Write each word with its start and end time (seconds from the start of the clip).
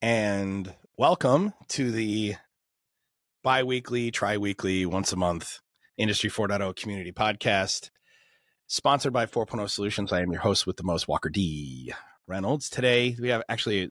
and 0.00 0.72
welcome 0.96 1.52
to 1.68 1.90
the 1.90 2.36
bi-weekly, 3.42 4.10
tri-weekly, 4.10 4.86
once 4.86 5.12
a 5.12 5.16
month 5.16 5.58
Industry 5.96 6.30
4.0 6.30 6.76
community 6.76 7.10
podcast 7.10 7.90
sponsored 8.68 9.12
by 9.12 9.26
4.0 9.26 9.68
Solutions. 9.68 10.12
I 10.12 10.20
am 10.20 10.30
your 10.30 10.40
host 10.40 10.66
with 10.66 10.76
the 10.76 10.84
most, 10.84 11.08
Walker 11.08 11.28
D. 11.28 11.92
Reynolds. 12.28 12.70
Today 12.70 13.16
we 13.20 13.30
have 13.30 13.42
actually 13.48 13.90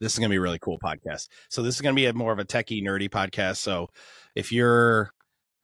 this 0.00 0.12
is 0.12 0.18
going 0.18 0.28
to 0.28 0.32
be 0.32 0.38
a 0.38 0.40
really 0.40 0.60
cool 0.60 0.78
podcast. 0.78 1.28
So 1.50 1.62
this 1.62 1.74
is 1.74 1.80
going 1.80 1.94
to 1.94 2.00
be 2.00 2.06
a 2.06 2.14
more 2.14 2.32
of 2.32 2.38
a 2.38 2.44
techie 2.44 2.82
nerdy 2.82 3.10
podcast. 3.10 3.56
So 3.56 3.88
if 4.34 4.52
you're 4.52 5.10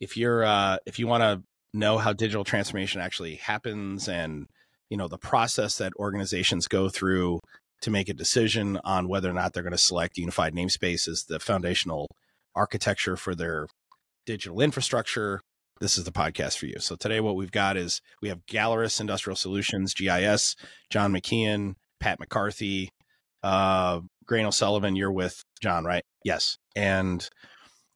if 0.00 0.16
you're 0.16 0.44
uh 0.44 0.78
if 0.84 0.98
you 0.98 1.06
want 1.06 1.22
to 1.22 1.42
know 1.72 1.96
how 1.96 2.12
digital 2.12 2.44
transformation 2.44 3.00
actually 3.00 3.36
happens 3.36 4.08
and 4.08 4.46
you 4.90 4.96
know 4.96 5.08
the 5.08 5.18
process 5.18 5.78
that 5.78 5.92
organizations 5.96 6.68
go 6.68 6.88
through 6.88 7.40
to 7.82 7.90
make 7.90 8.08
a 8.08 8.14
decision 8.14 8.78
on 8.84 9.08
whether 9.08 9.30
or 9.30 9.34
not 9.34 9.52
they're 9.52 9.62
going 9.62 9.72
to 9.72 9.78
select 9.78 10.18
unified 10.18 10.54
namespace 10.54 11.08
as 11.08 11.24
the 11.24 11.38
foundational 11.38 12.08
architecture 12.54 13.16
for 13.16 13.34
their 13.34 13.66
digital 14.26 14.60
infrastructure 14.60 15.40
this 15.80 15.98
is 15.98 16.04
the 16.04 16.12
podcast 16.12 16.56
for 16.56 16.66
you. 16.66 16.78
So 16.78 16.94
today 16.94 17.20
what 17.20 17.36
we've 17.36 17.50
got 17.50 17.76
is 17.76 18.00
we 18.22 18.28
have 18.28 18.46
Galeris 18.46 19.00
industrial 19.00 19.36
solutions 19.36 19.92
gis 19.92 20.56
john 20.88 21.12
mckeon 21.12 21.74
pat 22.00 22.20
mccarthy 22.20 22.90
uh 23.42 24.00
grain 24.24 24.46
o'sullivan 24.46 24.96
you're 24.96 25.12
with 25.12 25.42
john 25.60 25.84
right? 25.84 26.04
Yes. 26.24 26.56
And 26.76 27.28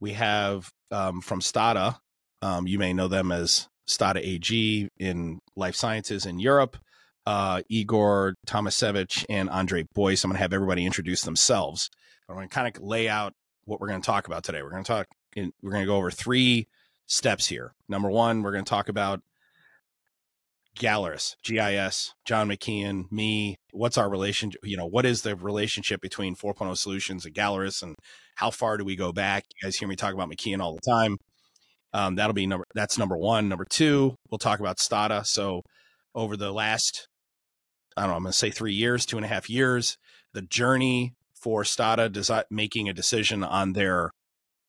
we 0.01 0.13
have 0.13 0.71
um, 0.91 1.21
from 1.21 1.41
Stada 1.41 1.99
um, 2.43 2.67
you 2.67 2.79
may 2.79 2.93
know 2.93 3.09
them 3.09 3.33
as 3.33 3.69
Stada 3.89 4.19
AG 4.19 4.89
in 4.99 5.39
life 5.57 5.75
sciences 5.75 6.27
in 6.27 6.39
Europe. 6.39 6.77
Uh, 7.29 7.61
Igor 7.69 8.37
Tomasevich 8.47 9.27
and 9.29 9.51
Andre 9.51 9.85
Boyce. 9.95 10.25
I'm 10.25 10.31
going 10.31 10.37
to 10.37 10.43
have 10.43 10.55
everybody 10.55 10.87
introduce 10.87 11.21
themselves. 11.21 11.91
I'm 12.27 12.35
going 12.35 12.49
to 12.49 12.55
kind 12.55 12.75
of 12.75 12.83
lay 12.83 13.07
out 13.07 13.35
what 13.67 13.83
we're 13.83 13.89
going 13.89 14.01
to 14.01 14.07
talk 14.07 14.29
about 14.29 14.45
today. 14.45 14.63
We're 14.63 14.71
going 14.71 14.83
to 14.83 14.89
talk. 14.89 15.09
In, 15.37 15.53
we're 15.63 15.73
going 15.73 15.83
to 15.83 15.87
go 15.87 15.97
over 15.97 16.11
three 16.11 16.69
steps 17.07 17.47
here. 17.47 17.75
Number 17.87 18.11
one, 18.11 18.41
we're 18.43 18.53
going 18.53 18.65
to 18.65 18.69
talk 18.71 18.89
about 18.89 19.21
Galeris, 20.79 21.37
GIS, 21.45 22.15
John 22.25 22.49
McKeon, 22.49 23.13
me. 23.13 23.57
What's 23.73 23.99
our 23.99 24.09
relationship? 24.09 24.63
You 24.65 24.79
know, 24.79 24.87
what 24.87 25.05
is 25.05 25.21
the 25.21 25.37
relationship 25.37 26.01
between 26.01 26.35
4.0 26.35 26.79
Solutions 26.79 27.27
and 27.27 27.35
Galeris, 27.35 27.83
and 27.83 27.95
how 28.37 28.51
far 28.51 28.79
do 28.79 28.87
we 28.87 28.97
go 28.97 29.13
back? 29.13 29.45
You 29.51 29.67
guys 29.67 29.77
hear 29.77 29.87
me 29.87 29.97
talk 29.97 30.15
about 30.15 30.31
McKeon 30.31 30.61
all 30.61 30.75
the 30.75 30.91
time. 30.91 31.19
Um, 31.93 32.15
that'll 32.15 32.33
be 32.33 32.47
number. 32.47 32.65
That's 32.75 32.97
number 32.97 33.19
one. 33.19 33.51
Number 33.51 33.67
two, 33.69 34.17
we'll 34.31 34.39
talk 34.39 34.61
about 34.61 34.79
Stada. 34.79 35.27
So 35.27 35.61
over 36.15 36.35
the 36.35 36.53
last, 36.53 37.07
I 37.99 38.03
don't 38.03 38.11
know, 38.11 38.17
I'm 38.17 38.23
going 38.23 38.33
to 38.33 38.39
say 38.39 38.51
three 38.51 38.75
years, 38.75 39.05
two 39.05 39.17
and 39.17 39.25
a 39.25 39.29
half 39.29 39.51
years, 39.51 39.99
the 40.33 40.43
journey 40.43 41.15
for 41.35 41.65
Stada 41.65 42.09
desi- 42.09 42.45
making 42.49 42.89
a 42.89 42.93
decision 42.95 43.43
on 43.43 43.73
their 43.73 44.13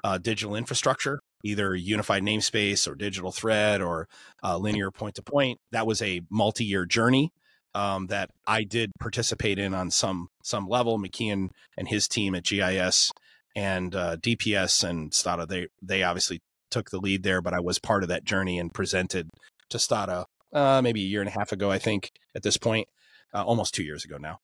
uh, 0.04 0.18
digital 0.18 0.56
infrastructure, 0.56 1.20
either 1.44 1.76
unified 1.76 2.24
namespace 2.24 2.88
or 2.88 2.96
digital 2.96 3.32
thread 3.32 3.82
or 3.82 4.08
uh, 4.44 4.58
linear 4.58 4.90
point 4.90 5.16
to 5.16 5.22
point. 5.22 5.60
That 5.72 5.86
was 5.86 6.02
a 6.02 6.22
multi-year 6.32 6.86
journey 6.86 7.32
um, 7.76 8.08
that 8.08 8.32
I 8.48 8.64
did 8.64 8.92
participate 9.00 9.60
in 9.60 9.76
on 9.76 9.92
some 9.92 10.30
some 10.44 10.68
level. 10.68 10.98
McKeon 10.98 11.50
and 11.78 11.88
his 11.88 12.08
team 12.08 12.34
at 12.34 12.46
GIS 12.46 13.12
and 13.56 13.94
uh, 13.96 14.18
DPS 14.18 14.84
and 14.84 15.12
Stada, 15.12 15.48
they 15.48 15.68
they 15.82 16.02
obviously 16.02 16.42
took 16.72 16.90
the 16.90 17.00
lead 17.00 17.22
there, 17.22 17.42
but 17.42 17.54
I 17.54 17.60
was 17.60 17.78
part 17.78 18.02
of 18.02 18.10
that 18.10 18.24
journey 18.24 18.58
and 18.58 18.74
presented 18.74 19.30
to 19.70 19.78
Stada 19.78 20.26
uh, 20.54 20.82
maybe 20.84 21.02
a 21.02 21.08
year 21.08 21.22
and 21.22 21.30
a 21.30 21.38
half 21.38 21.52
ago, 21.52 21.70
I 21.72 21.78
think, 21.78 22.12
at 22.36 22.44
this 22.44 22.58
point, 22.58 22.88
uh, 23.34 23.44
almost 23.44 23.74
two 23.74 23.84
years 23.84 24.06
ago 24.06 24.18
now. 24.18 24.40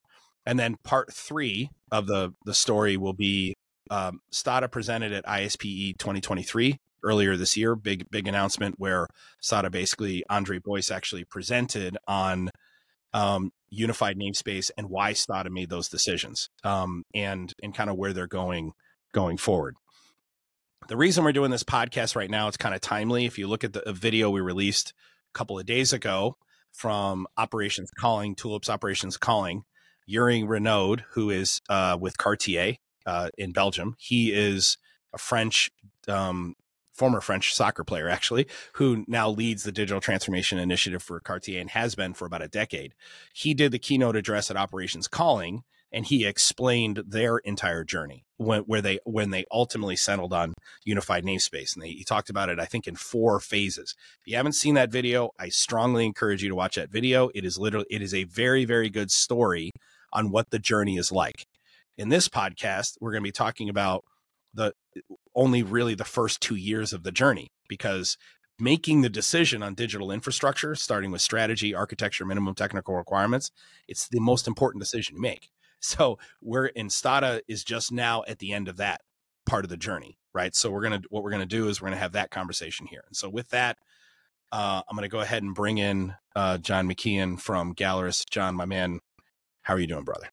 And 0.46 0.60
then 0.60 0.76
part 0.84 1.12
three 1.12 1.70
of 1.92 2.08
the 2.08 2.34
the 2.46 2.54
story 2.54 2.98
will 2.98 3.14
be 3.14 3.56
um, 3.90 4.20
Stada 4.32 4.72
presented 4.72 5.12
at 5.12 5.26
ISPE 5.26 5.98
2023 5.98 6.80
earlier 7.04 7.36
this 7.36 7.58
year. 7.58 7.76
Big 7.76 8.10
big 8.10 8.28
announcement 8.28 8.76
where 8.78 9.08
Stada 9.42 9.72
basically 9.72 10.24
Andre 10.30 10.60
Boyce 10.60 10.92
actually 10.92 11.24
presented 11.24 11.98
on 12.08 12.50
um, 13.14 13.52
unified 13.70 14.18
namespace 14.18 14.70
and 14.78 14.90
why 14.90 15.14
Stada 15.14 15.50
made 15.50 15.70
those 15.70 15.90
decisions 15.90 16.50
um, 16.64 17.04
and 17.14 17.54
and 17.64 17.74
kind 17.74 17.90
of 17.90 17.98
where 17.98 18.14
they're 18.14 18.28
going 18.28 18.74
going 19.14 19.38
forward 19.38 19.76
the 20.88 20.98
reason 20.98 21.24
we're 21.24 21.32
doing 21.32 21.52
this 21.52 21.64
podcast 21.64 22.16
right 22.16 22.30
now, 22.30 22.48
it's 22.48 22.58
kind 22.58 22.76
of 22.76 22.82
timely. 22.82 23.26
If 23.26 23.38
you 23.38 23.48
look 23.48 23.64
at 23.64 23.74
the 23.74 23.92
video 23.92 24.30
we 24.30 24.42
released 24.42 24.94
a 25.34 25.38
couple 25.38 25.58
of 25.58 25.66
days 25.66 25.94
ago 25.94 26.38
from 26.76 27.26
Operations 27.38 27.90
Calling, 27.98 28.36
Tulips 28.36 28.70
Operations 28.70 29.16
Calling, 29.18 29.64
Yuri 30.06 30.44
Renaud, 30.44 30.98
who 31.12 31.30
is 31.30 31.62
uh, 31.70 31.98
with 32.00 32.18
Cartier 32.18 32.76
uh, 33.06 33.30
in 33.38 33.54
Belgium, 33.54 33.96
he 33.98 34.34
is 34.34 34.78
a 35.14 35.18
French, 35.18 35.72
um, 36.08 36.56
former 36.94 37.22
French 37.22 37.56
soccer 37.56 37.84
player, 37.84 38.10
actually, 38.10 38.46
who 38.74 39.06
now 39.08 39.30
leads 39.30 39.64
the 39.64 39.72
digital 39.72 40.02
transformation 40.02 40.60
initiative 40.60 41.02
for 41.02 41.20
Cartier 41.20 41.62
and 41.62 41.70
has 41.70 41.96
been 41.96 42.14
for 42.14 42.26
about 42.26 42.44
a 42.44 42.48
decade. 42.48 42.94
He 43.34 43.54
did 43.54 43.72
the 43.72 43.80
keynote 43.80 44.16
address 44.16 44.52
at 44.52 44.58
Operations 44.58 45.08
Calling 45.08 45.64
and 45.92 46.06
he 46.06 46.26
explained 46.26 47.04
their 47.08 47.38
entire 47.40 47.84
journey 47.84 48.26
when 48.38 48.62
where 48.62 48.82
they 48.82 49.00
when 49.06 49.30
they 49.32 49.46
ultimately 49.52 49.96
settled 49.96 50.34
on 50.34 50.54
unified 50.84 51.24
namespace 51.24 51.74
and 51.74 51.84
they, 51.84 51.90
he 51.90 52.04
talked 52.04 52.30
about 52.30 52.50
it 52.50 52.60
i 52.60 52.66
think 52.66 52.88
in 52.88 52.96
four 52.96 53.40
phases. 53.40 53.96
If 54.22 54.28
you 54.28 54.36
haven't 54.36 54.54
seen 54.54 54.76
that 54.76 54.92
video 54.92 55.32
i 55.40 55.50
strongly 55.50 56.06
encourage 56.06 56.44
you 56.44 56.50
to 56.50 56.56
watch 56.56 56.76
that 56.76 56.92
video. 56.92 57.30
It 57.34 57.46
is 57.46 57.58
literally 57.58 57.88
it 57.90 58.02
is 58.02 58.14
a 58.14 58.26
very 58.26 58.66
very 58.66 58.90
good 58.90 59.12
story 59.12 59.72
on 60.12 60.32
what 60.32 60.50
the 60.50 60.60
journey 60.60 60.98
is 60.98 61.12
like. 61.12 61.46
In 61.98 62.10
this 62.10 62.28
podcast 62.28 62.98
we're 63.00 63.12
going 63.12 63.24
to 63.24 63.28
be 63.28 63.32
talking 63.32 63.70
about 63.70 64.04
the 64.54 64.74
only 65.36 65.64
really 65.64 65.96
the 65.96 66.06
first 66.06 66.42
two 66.42 66.56
years 66.56 66.94
of 66.94 67.04
the 67.04 67.12
journey 67.12 67.48
because 67.68 68.18
making 68.58 69.02
the 69.02 69.10
decision 69.10 69.62
on 69.62 69.74
digital 69.74 70.12
infrastructure 70.12 70.76
starting 70.76 71.12
with 71.12 71.22
strategy 71.22 71.76
architecture 71.76 72.26
minimum 72.26 72.56
technical 72.56 72.96
requirements 72.96 73.52
it's 73.88 74.08
the 74.08 74.20
most 74.20 74.48
important 74.48 74.82
decision 74.82 75.18
you 75.18 75.22
make 75.22 75.50
so 75.86 76.18
we're 76.42 76.68
in 76.68 76.88
Stada 76.88 77.42
is 77.48 77.64
just 77.64 77.92
now 77.92 78.24
at 78.28 78.40
the 78.40 78.54
end 78.54 78.68
of 78.68 78.78
that 78.78 79.02
part 79.46 79.64
of 79.64 79.70
the 79.70 79.78
journey, 79.78 80.18
right? 80.34 80.56
So 80.56 80.72
we're 80.72 80.84
gonna 80.84 81.02
what 81.10 81.24
we're 81.24 81.32
gonna 81.32 81.46
do 81.46 81.68
is 81.68 81.82
we're 81.82 81.90
gonna 81.90 81.98
have 81.98 82.14
that 82.14 82.32
conversation 82.32 82.88
here. 82.88 83.04
And 83.08 83.16
so 83.16 83.30
with 83.30 83.50
that, 83.50 83.78
uh, 84.52 84.82
I'm 84.90 84.96
gonna 84.96 85.08
go 85.08 85.22
ahead 85.22 85.44
and 85.44 85.54
bring 85.54 85.78
in 85.78 86.16
uh, 86.36 86.58
John 86.58 86.88
McKeon 86.90 87.40
from 87.40 87.76
Galeris. 87.76 88.24
John, 88.30 88.56
my 88.56 88.66
man, 88.66 89.00
how 89.62 89.74
are 89.74 89.80
you 89.80 89.88
doing, 89.88 90.04
brother? 90.04 90.30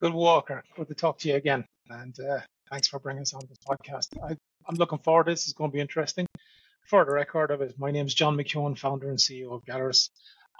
Good 0.00 0.12
Walker. 0.12 0.62
Good 0.76 0.88
to 0.88 0.94
talk 0.94 1.18
to 1.20 1.28
you 1.28 1.36
again, 1.36 1.64
and 1.88 2.14
uh, 2.20 2.40
thanks 2.70 2.88
for 2.88 2.98
bringing 2.98 3.22
us 3.22 3.32
on 3.34 3.42
this 3.48 3.58
podcast. 3.66 4.08
I, 4.22 4.36
am 4.68 4.76
looking 4.76 4.98
forward 4.98 5.24
to 5.24 5.32
this. 5.32 5.44
It's 5.44 5.52
going 5.52 5.70
to 5.70 5.74
be 5.74 5.80
interesting. 5.80 6.26
For 6.86 7.04
the 7.04 7.12
record 7.12 7.50
of 7.50 7.62
it, 7.62 7.78
my 7.78 7.90
name 7.90 8.06
is 8.06 8.12
John 8.12 8.36
McKeown, 8.36 8.76
founder 8.76 9.08
and 9.08 9.18
CEO 9.18 9.52
of 9.52 9.64
Galeris. 9.64 10.10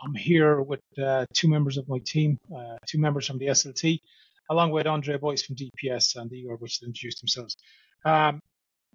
I'm 0.04 0.15
here 0.15 0.60
with 0.60 0.82
uh, 1.03 1.25
two 1.32 1.48
members 1.48 1.78
of 1.78 1.88
my 1.88 1.98
team, 2.04 2.38
uh, 2.54 2.76
two 2.87 2.98
members 2.98 3.26
from 3.26 3.38
the 3.38 3.47
SLT, 3.47 4.00
along 4.50 4.70
with 4.70 4.87
Andre 4.87 5.16
Boyce 5.16 5.42
from 5.42 5.56
DPS 5.56 6.16
and 6.16 6.31
Igor, 6.31 6.56
which 6.56 6.82
introduced 6.82 7.20
themselves. 7.22 7.56
Um, 8.04 8.41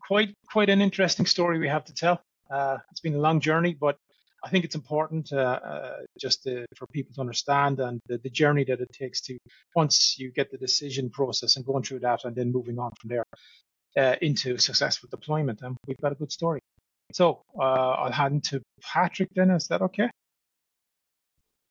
quite 0.06 0.36
quite 0.52 0.70
an 0.70 0.82
interesting 0.82 1.26
story 1.26 1.58
we 1.58 1.68
have 1.68 1.86
to 1.86 1.94
tell. 1.94 2.22
Uh, 2.52 2.78
it's 2.92 3.00
been 3.00 3.16
a 3.16 3.20
long 3.20 3.40
journey, 3.40 3.76
but 3.80 3.98
I 4.44 4.50
think 4.50 4.66
it's 4.66 4.76
important 4.76 5.34
uh, 5.34 5.60
uh, 5.64 5.98
just 6.20 6.44
to, 6.44 6.66
for 6.76 6.86
people 6.88 7.14
to 7.16 7.22
understand 7.22 7.80
and 7.80 8.00
the, 8.08 8.20
the, 8.20 8.30
journey 8.30 8.64
that 8.66 8.80
it 8.80 8.90
takes 8.94 9.20
to 9.22 9.38
once 9.76 10.18
you 10.18 10.32
get 10.32 10.50
the 10.50 10.58
decision 10.58 11.10
process 11.10 11.58
and 11.58 11.66
going 11.66 11.84
through 11.84 12.00
that 12.00 12.24
and 12.24 12.36
then 12.36 12.52
moving 12.52 12.80
on 12.80 12.92
from 13.02 13.10
there 13.10 13.26
uh, 13.98 14.16
into 14.22 14.58
successful 14.58 15.10
deployment. 15.12 15.62
And 15.62 15.76
we've 15.88 16.00
got 16.02 16.14
a 16.14 16.16
good 16.16 16.32
story. 16.32 16.62
So 17.12 17.42
I'll 17.60 18.12
hand 18.12 18.46
to 18.46 18.62
Patrick 18.82 19.30
then. 19.36 19.50
Is 19.50 19.68
that 19.68 19.82
okay? 19.82 20.10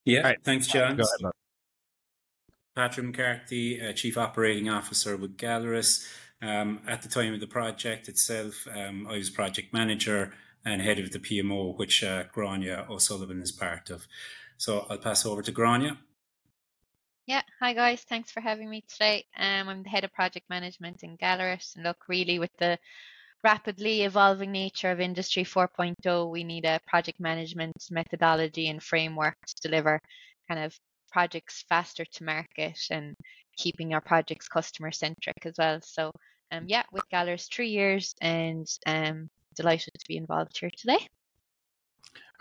Yeah, 0.05 0.21
right. 0.21 0.39
thanks, 0.43 0.67
John. 0.67 0.93
Ahead, 1.00 1.33
Patrick 2.75 3.06
McCarthy, 3.06 3.81
uh, 3.81 3.93
Chief 3.93 4.17
Operating 4.17 4.69
Officer 4.69 5.17
with 5.17 5.37
Galeris. 5.37 6.06
Um, 6.41 6.81
at 6.87 7.03
the 7.03 7.09
time 7.09 7.35
of 7.35 7.41
the 7.41 7.49
project 7.49 8.09
itself, 8.09 8.69
um, 8.73 9.09
I 9.09 9.19
was 9.19 9.31
project 9.31 9.73
manager 9.73 10.33
and 10.65 10.81
head 10.81 11.00
of 11.00 11.11
the 11.11 11.19
PMO, 11.19 11.77
which 11.77 12.05
uh, 12.05 12.25
Grania 12.33 12.87
O'Sullivan 12.89 13.43
is 13.43 13.50
part 13.50 13.91
of. 13.91 14.06
So 14.56 14.87
I'll 14.89 14.99
pass 14.99 15.27
over 15.27 15.43
to 15.43 15.50
Grania. 15.50 15.99
Yeah, 17.27 17.43
hi 17.61 17.75
guys. 17.75 18.03
Thanks 18.03 18.31
for 18.31 18.41
having 18.41 18.71
me 18.71 18.85
today. 18.89 19.27
Um, 19.37 19.69
I'm 19.69 19.83
the 19.83 19.91
head 19.91 20.05
of 20.05 20.12
project 20.12 20.49
management 20.49 21.03
in 21.03 21.19
Galeris, 21.19 21.75
and 21.75 21.85
look, 21.85 22.09
really 22.09 22.39
with 22.39 22.56
the 22.59 22.79
rapidly 23.44 24.02
evolving 24.02 24.52
nature 24.52 24.90
of 24.90 25.00
Industry 25.00 25.44
4.0, 25.44 26.31
we 26.31 26.44
need 26.44 26.64
a 26.64 26.81
project 26.87 27.20
management 27.20 27.76
methodology 27.90 28.69
and 28.69 28.82
framework 28.82 29.37
to 29.46 29.69
deliver 29.69 30.00
kind 30.49 30.64
of 30.64 30.76
projects 31.11 31.64
faster 31.69 32.05
to 32.05 32.25
market 32.25 32.79
and 32.90 33.14
keeping 33.56 33.94
our 33.94 34.00
projects 34.00 34.49
customer 34.49 34.90
centric 34.93 35.44
as 35.44 35.55
well. 35.58 35.81
So, 35.82 36.12
um, 36.52 36.64
yeah, 36.67 36.82
with 36.93 37.05
Galeris 37.12 37.49
three 37.52 37.70
years 37.70 38.14
and 38.20 38.67
um, 38.87 39.29
delighted 39.55 39.93
to 39.99 40.05
be 40.08 40.17
involved 40.17 40.58
here 40.58 40.70
today. 40.76 40.99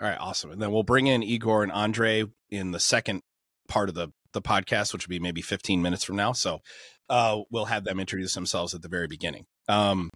All 0.00 0.08
right, 0.08 0.18
awesome. 0.18 0.50
And 0.52 0.62
then 0.62 0.70
we'll 0.70 0.84
bring 0.84 1.08
in 1.08 1.22
Igor 1.22 1.62
and 1.62 1.72
Andre 1.72 2.24
in 2.50 2.70
the 2.70 2.80
second 2.80 3.22
part 3.68 3.88
of 3.88 3.94
the 3.94 4.08
the 4.32 4.42
podcast, 4.42 4.92
which 4.92 5.06
will 5.06 5.10
be 5.10 5.18
maybe 5.18 5.40
15 5.40 5.80
minutes 5.80 6.04
from 6.04 6.16
now. 6.16 6.32
So 6.32 6.60
uh, 7.08 7.40
we'll 7.50 7.64
have 7.64 7.84
them 7.84 7.98
introduce 7.98 8.34
themselves 8.34 8.74
at 8.74 8.82
the 8.82 8.88
very 8.88 9.06
beginning. 9.06 9.46
Um, 9.68 10.10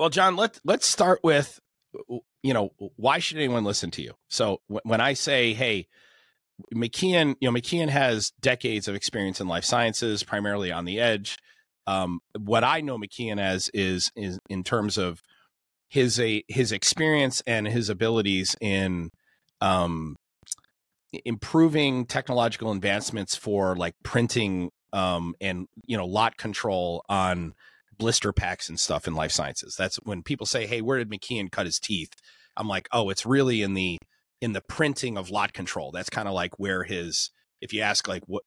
well, 0.00 0.08
John, 0.08 0.34
let 0.34 0.58
let's 0.64 0.86
start 0.86 1.20
with 1.22 1.60
you 2.42 2.54
know 2.54 2.70
why 2.96 3.18
should 3.18 3.36
anyone 3.36 3.64
listen 3.64 3.90
to 3.90 4.02
you? 4.02 4.14
So 4.28 4.62
when 4.66 4.98
I 4.98 5.12
say, 5.12 5.52
hey, 5.52 5.88
McKeon, 6.74 7.36
you 7.38 7.50
know, 7.50 7.58
McKeon 7.58 7.90
has 7.90 8.30
decades 8.40 8.88
of 8.88 8.94
experience 8.94 9.42
in 9.42 9.46
life 9.46 9.64
sciences, 9.64 10.22
primarily 10.22 10.72
on 10.72 10.86
the 10.86 10.98
edge. 10.98 11.36
Um, 11.86 12.20
what 12.38 12.64
I 12.64 12.80
know 12.80 12.96
McKeon 12.96 13.38
as 13.38 13.70
is 13.74 14.10
is 14.16 14.38
in 14.48 14.64
terms 14.64 14.96
of 14.96 15.20
his 15.90 16.18
a 16.18 16.44
his 16.48 16.72
experience 16.72 17.42
and 17.46 17.68
his 17.68 17.90
abilities 17.90 18.56
in 18.58 19.10
um, 19.60 20.16
improving 21.26 22.06
technological 22.06 22.72
advancements 22.72 23.36
for 23.36 23.76
like 23.76 23.96
printing 24.02 24.70
um, 24.94 25.34
and 25.42 25.68
you 25.84 25.98
know 25.98 26.06
lot 26.06 26.38
control 26.38 27.04
on 27.10 27.52
blister 28.00 28.32
packs 28.32 28.68
and 28.68 28.80
stuff 28.80 29.06
in 29.06 29.14
life 29.14 29.30
sciences. 29.30 29.76
That's 29.76 29.96
when 29.98 30.24
people 30.24 30.46
say, 30.46 30.66
"Hey, 30.66 30.80
where 30.80 30.98
did 30.98 31.10
McKeon 31.10 31.52
cut 31.52 31.66
his 31.66 31.78
teeth?" 31.78 32.12
I'm 32.56 32.66
like, 32.66 32.88
"Oh, 32.92 33.10
it's 33.10 33.24
really 33.24 33.62
in 33.62 33.74
the 33.74 33.98
in 34.40 34.54
the 34.54 34.62
printing 34.62 35.16
of 35.16 35.30
lot 35.30 35.52
control." 35.52 35.92
That's 35.92 36.10
kind 36.10 36.26
of 36.26 36.34
like 36.34 36.58
where 36.58 36.82
his 36.82 37.30
if 37.60 37.72
you 37.72 37.82
ask 37.82 38.08
like 38.08 38.22
what 38.26 38.42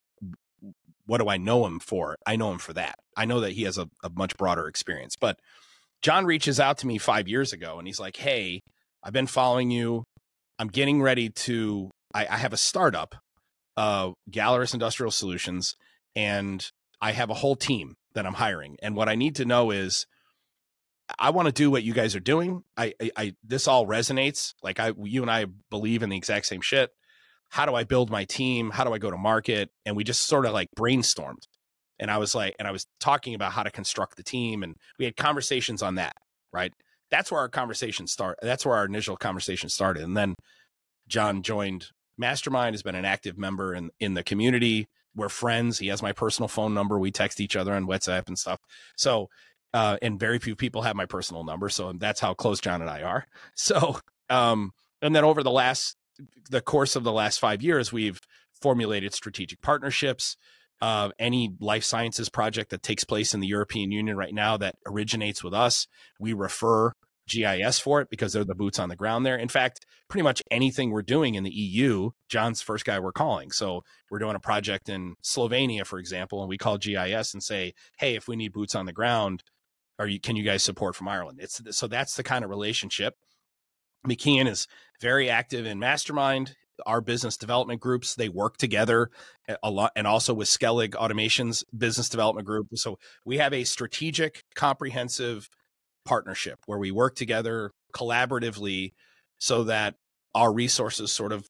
what 1.05 1.19
do 1.19 1.29
I 1.29 1.37
know 1.37 1.65
him 1.65 1.79
for? 1.79 2.17
I 2.25 2.35
know 2.35 2.51
him 2.51 2.59
for 2.59 2.73
that. 2.73 2.95
I 3.15 3.25
know 3.25 3.41
that 3.41 3.51
he 3.51 3.63
has 3.63 3.77
a, 3.77 3.89
a 4.03 4.09
much 4.09 4.37
broader 4.37 4.67
experience. 4.67 5.15
But 5.19 5.37
John 6.01 6.25
reaches 6.25 6.59
out 6.59 6.77
to 6.79 6.87
me 6.87 6.97
five 6.97 7.27
years 7.27 7.53
ago 7.53 7.77
and 7.77 7.87
he's 7.87 7.99
like, 7.99 8.17
Hey, 8.17 8.61
I've 9.03 9.13
been 9.13 9.27
following 9.27 9.69
you. 9.71 10.03
I'm 10.59 10.69
getting 10.69 11.01
ready 11.01 11.29
to 11.29 11.91
I, 12.13 12.27
I 12.29 12.37
have 12.37 12.53
a 12.53 12.57
startup, 12.57 13.15
uh, 13.75 14.11
Galeris 14.29 14.73
Industrial 14.73 15.11
Solutions, 15.11 15.75
and 16.15 16.65
I 17.01 17.11
have 17.11 17.29
a 17.29 17.35
whole 17.35 17.55
team 17.55 17.95
that 18.15 18.25
I'm 18.25 18.33
hiring. 18.33 18.77
And 18.81 18.95
what 18.95 19.09
I 19.09 19.15
need 19.15 19.35
to 19.35 19.45
know 19.45 19.71
is 19.71 20.05
I 21.19 21.31
want 21.31 21.47
to 21.47 21.51
do 21.51 21.69
what 21.69 21.83
you 21.83 21.93
guys 21.93 22.15
are 22.15 22.21
doing. 22.21 22.63
I, 22.77 22.93
I, 23.01 23.11
I, 23.17 23.33
this 23.43 23.67
all 23.67 23.85
resonates. 23.85 24.53
Like 24.63 24.79
I, 24.79 24.93
you 25.03 25.21
and 25.21 25.31
I 25.31 25.45
believe 25.69 26.03
in 26.03 26.09
the 26.09 26.17
exact 26.17 26.45
same 26.45 26.61
shit. 26.61 26.91
How 27.49 27.65
do 27.65 27.75
I 27.75 27.83
build 27.83 28.09
my 28.09 28.25
team? 28.25 28.71
How 28.71 28.83
do 28.83 28.93
I 28.93 28.97
go 28.97 29.11
to 29.11 29.17
market? 29.17 29.69
And 29.85 29.95
we 29.95 30.03
just 30.03 30.25
sort 30.25 30.45
of 30.45 30.53
like 30.53 30.69
brainstormed. 30.77 31.43
And 31.99 32.09
I 32.09 32.17
was 32.17 32.33
like, 32.33 32.55
and 32.57 32.67
I 32.67 32.71
was 32.71 32.87
talking 32.99 33.35
about 33.35 33.51
how 33.51 33.63
to 33.63 33.69
construct 33.69 34.17
the 34.17 34.23
team, 34.23 34.63
and 34.63 34.75
we 34.97 35.05
had 35.05 35.15
conversations 35.15 35.83
on 35.83 35.95
that. 35.95 36.15
Right. 36.51 36.73
That's 37.11 37.31
where 37.31 37.39
our 37.41 37.49
conversation 37.49 38.07
start. 38.07 38.39
That's 38.41 38.65
where 38.65 38.75
our 38.75 38.85
initial 38.85 39.15
conversation 39.15 39.69
started. 39.69 40.03
And 40.03 40.17
then 40.17 40.33
John 41.07 41.43
joined 41.43 41.87
Mastermind. 42.17 42.73
Has 42.73 42.83
been 42.83 42.95
an 42.95 43.05
active 43.05 43.37
member 43.37 43.75
in 43.75 43.91
in 43.99 44.15
the 44.15 44.23
community 44.23 44.87
we're 45.15 45.29
friends. 45.29 45.79
He 45.79 45.87
has 45.87 46.01
my 46.01 46.11
personal 46.11 46.47
phone 46.47 46.73
number. 46.73 46.97
We 46.97 47.11
text 47.11 47.39
each 47.39 47.55
other 47.55 47.73
on 47.73 47.85
WhatsApp 47.85 48.27
and 48.27 48.37
stuff. 48.37 48.59
So, 48.95 49.29
uh, 49.73 49.97
and 50.01 50.19
very 50.19 50.39
few 50.39 50.55
people 50.55 50.83
have 50.83 50.95
my 50.95 51.05
personal 51.05 51.43
number. 51.43 51.69
So 51.69 51.93
that's 51.93 52.19
how 52.19 52.33
close 52.33 52.59
John 52.59 52.81
and 52.81 52.89
I 52.89 53.01
are. 53.01 53.25
So, 53.55 53.99
um, 54.29 54.71
and 55.01 55.15
then 55.15 55.23
over 55.23 55.43
the 55.43 55.51
last, 55.51 55.95
the 56.49 56.61
course 56.61 56.95
of 56.95 57.03
the 57.03 57.11
last 57.11 57.39
five 57.39 57.61
years, 57.61 57.91
we've 57.91 58.19
formulated 58.61 59.13
strategic 59.13 59.61
partnerships. 59.61 60.37
Uh, 60.81 61.11
any 61.19 61.55
life 61.59 61.83
sciences 61.83 62.29
project 62.29 62.69
that 62.71 62.83
takes 62.83 63.03
place 63.03 63.33
in 63.33 63.39
the 63.39 63.47
European 63.47 63.91
Union 63.91 64.17
right 64.17 64.33
now 64.33 64.57
that 64.57 64.75
originates 64.85 65.43
with 65.43 65.53
us, 65.53 65.87
we 66.19 66.33
refer 66.33 66.91
GIS 67.27 67.79
for 67.79 68.01
it 68.01 68.09
because 68.09 68.33
they're 68.33 68.43
the 68.43 68.55
boots 68.55 68.79
on 68.79 68.89
the 68.89 68.95
ground 68.95 69.25
there. 69.25 69.37
In 69.37 69.47
fact, 69.47 69.85
pretty 70.09 70.23
much 70.23 70.41
anything 70.51 70.91
we're 70.91 71.01
doing 71.01 71.35
in 71.35 71.43
the 71.43 71.51
EU, 71.51 72.11
John's 72.29 72.61
first 72.61 72.85
guy 72.85 72.99
we're 72.99 73.11
calling. 73.11 73.51
So 73.51 73.83
we're 74.09 74.19
doing 74.19 74.35
a 74.35 74.39
project 74.39 74.89
in 74.89 75.15
Slovenia, 75.23 75.85
for 75.85 75.99
example, 75.99 76.41
and 76.41 76.49
we 76.49 76.57
call 76.57 76.77
GIS 76.77 77.33
and 77.33 77.43
say, 77.43 77.73
"Hey, 77.97 78.15
if 78.15 78.27
we 78.27 78.35
need 78.35 78.53
boots 78.53 78.75
on 78.75 78.85
the 78.85 78.93
ground, 78.93 79.43
are 79.99 80.07
you 80.07 80.19
can 80.19 80.35
you 80.35 80.43
guys 80.43 80.63
support 80.63 80.95
from 80.95 81.07
Ireland?" 81.07 81.39
It's 81.41 81.61
so 81.71 81.87
that's 81.87 82.15
the 82.15 82.23
kind 82.23 82.43
of 82.43 82.49
relationship. 82.49 83.15
McKeon 84.07 84.47
is 84.47 84.67
very 85.01 85.29
active 85.29 85.65
in 85.65 85.79
Mastermind. 85.79 86.55
Our 86.85 87.01
business 87.01 87.37
development 87.37 87.79
groups 87.79 88.15
they 88.15 88.29
work 88.29 88.57
together 88.57 89.11
a 89.61 89.69
lot, 89.69 89.91
and 89.95 90.07
also 90.07 90.33
with 90.33 90.49
Skellig 90.49 90.95
Automation's 90.95 91.63
business 91.75 92.09
development 92.09 92.47
group. 92.47 92.67
So 92.73 92.97
we 93.23 93.37
have 93.37 93.53
a 93.53 93.63
strategic, 93.63 94.43
comprehensive 94.55 95.49
partnership 96.05 96.59
where 96.65 96.79
we 96.79 96.91
work 96.91 97.15
together 97.15 97.71
collaboratively 97.93 98.93
so 99.39 99.63
that 99.63 99.95
our 100.35 100.51
resources 100.51 101.11
sort 101.11 101.31
of 101.31 101.49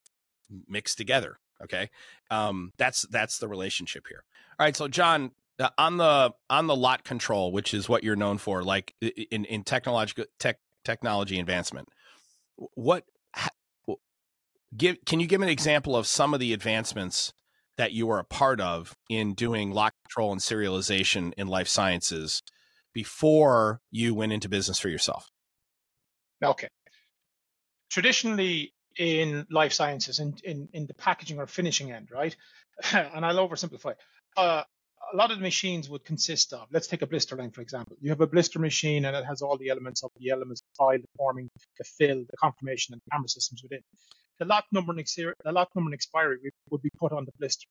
mix 0.68 0.96
together 0.96 1.38
okay? 1.64 1.90
Um, 2.30 2.74
that's 2.78 3.04
that's 3.04 3.38
the 3.38 3.48
relationship 3.48 4.06
here. 4.10 4.24
All 4.60 4.66
right 4.66 4.76
so 4.76 4.88
john 4.88 5.32
uh, 5.60 5.70
on 5.78 5.98
the 5.98 6.32
on 6.50 6.68
the 6.68 6.76
lot 6.76 7.04
control 7.04 7.52
which 7.52 7.74
is 7.74 7.90
what 7.90 8.04
you're 8.04 8.16
known 8.16 8.38
for 8.38 8.64
like 8.64 8.94
in 9.02 9.46
in 9.46 9.64
technological 9.64 10.26
tech 10.40 10.58
technology 10.86 11.40
advancement 11.40 11.90
what 12.76 13.06
give 14.76 14.98
can 15.06 15.20
you 15.20 15.28
give 15.28 15.42
an 15.42 15.50
example 15.50 15.96
of 15.96 16.06
some 16.06 16.34
of 16.34 16.40
the 16.40 16.54
advancements 16.54 17.34
that 17.78 17.92
you 17.92 18.06
were 18.06 18.20
a 18.20 18.24
part 18.24 18.62
of 18.62 18.96
in 19.10 19.34
doing 19.34 19.72
lot 19.72 19.94
control 20.06 20.32
and 20.32 20.42
serialization 20.42 21.34
in 21.38 21.48
life 21.48 21.68
sciences 21.68 22.42
before 22.94 23.80
you 23.92 24.14
went 24.14 24.34
into 24.34 24.50
business 24.50 24.80
for 24.80 24.90
yourself? 24.90 25.30
Okay. 26.44 26.68
Traditionally, 27.90 28.74
in 28.98 29.46
life 29.50 29.74
sciences, 29.74 30.20
in, 30.20 30.36
in, 30.44 30.70
in 30.74 30.86
the 30.86 30.94
packaging 30.94 31.40
or 31.40 31.48
finishing 31.48 31.92
end, 31.92 32.10
right? 32.12 32.36
and 32.94 33.26
I'll 33.26 33.48
oversimplify. 33.48 33.96
Uh, 34.36 34.64
a 35.12 35.16
lot 35.16 35.32
of 35.32 35.38
the 35.38 35.44
machines 35.44 35.90
would 35.90 36.04
consist 36.04 36.54
of, 36.54 36.68
let's 36.72 36.88
take 36.88 37.02
a 37.02 37.08
blister 37.08 37.36
line, 37.36 37.52
for 37.52 37.62
example. 37.62 37.96
You 38.02 38.10
have 38.10 38.22
a 38.22 38.28
blister 38.28 38.60
machine 38.60 39.06
and 39.06 39.16
it 39.16 39.26
has 39.26 39.42
all 39.42 39.58
the 39.58 39.70
elements 39.70 40.04
of 40.04 40.12
the 40.18 40.30
elements, 40.30 40.62
the 40.62 40.76
file, 40.78 40.98
the 40.98 41.08
forming, 41.18 41.50
the 41.78 41.84
fill, 41.84 42.24
the 42.30 42.38
confirmation, 42.38 42.94
and 42.94 43.02
the 43.06 43.12
camera 43.12 43.28
systems 43.28 43.62
within. 43.62 43.82
The 44.40 44.46
lot 44.46 44.66
number 44.72 44.92
and, 44.92 45.00
the 45.00 45.52
lot 45.52 45.70
number 45.76 45.90
and 45.90 45.94
expiry 45.94 46.38
would 46.72 46.82
be 46.82 46.90
put 46.98 47.12
on 47.12 47.26
the 47.26 47.32
blister 47.38 47.68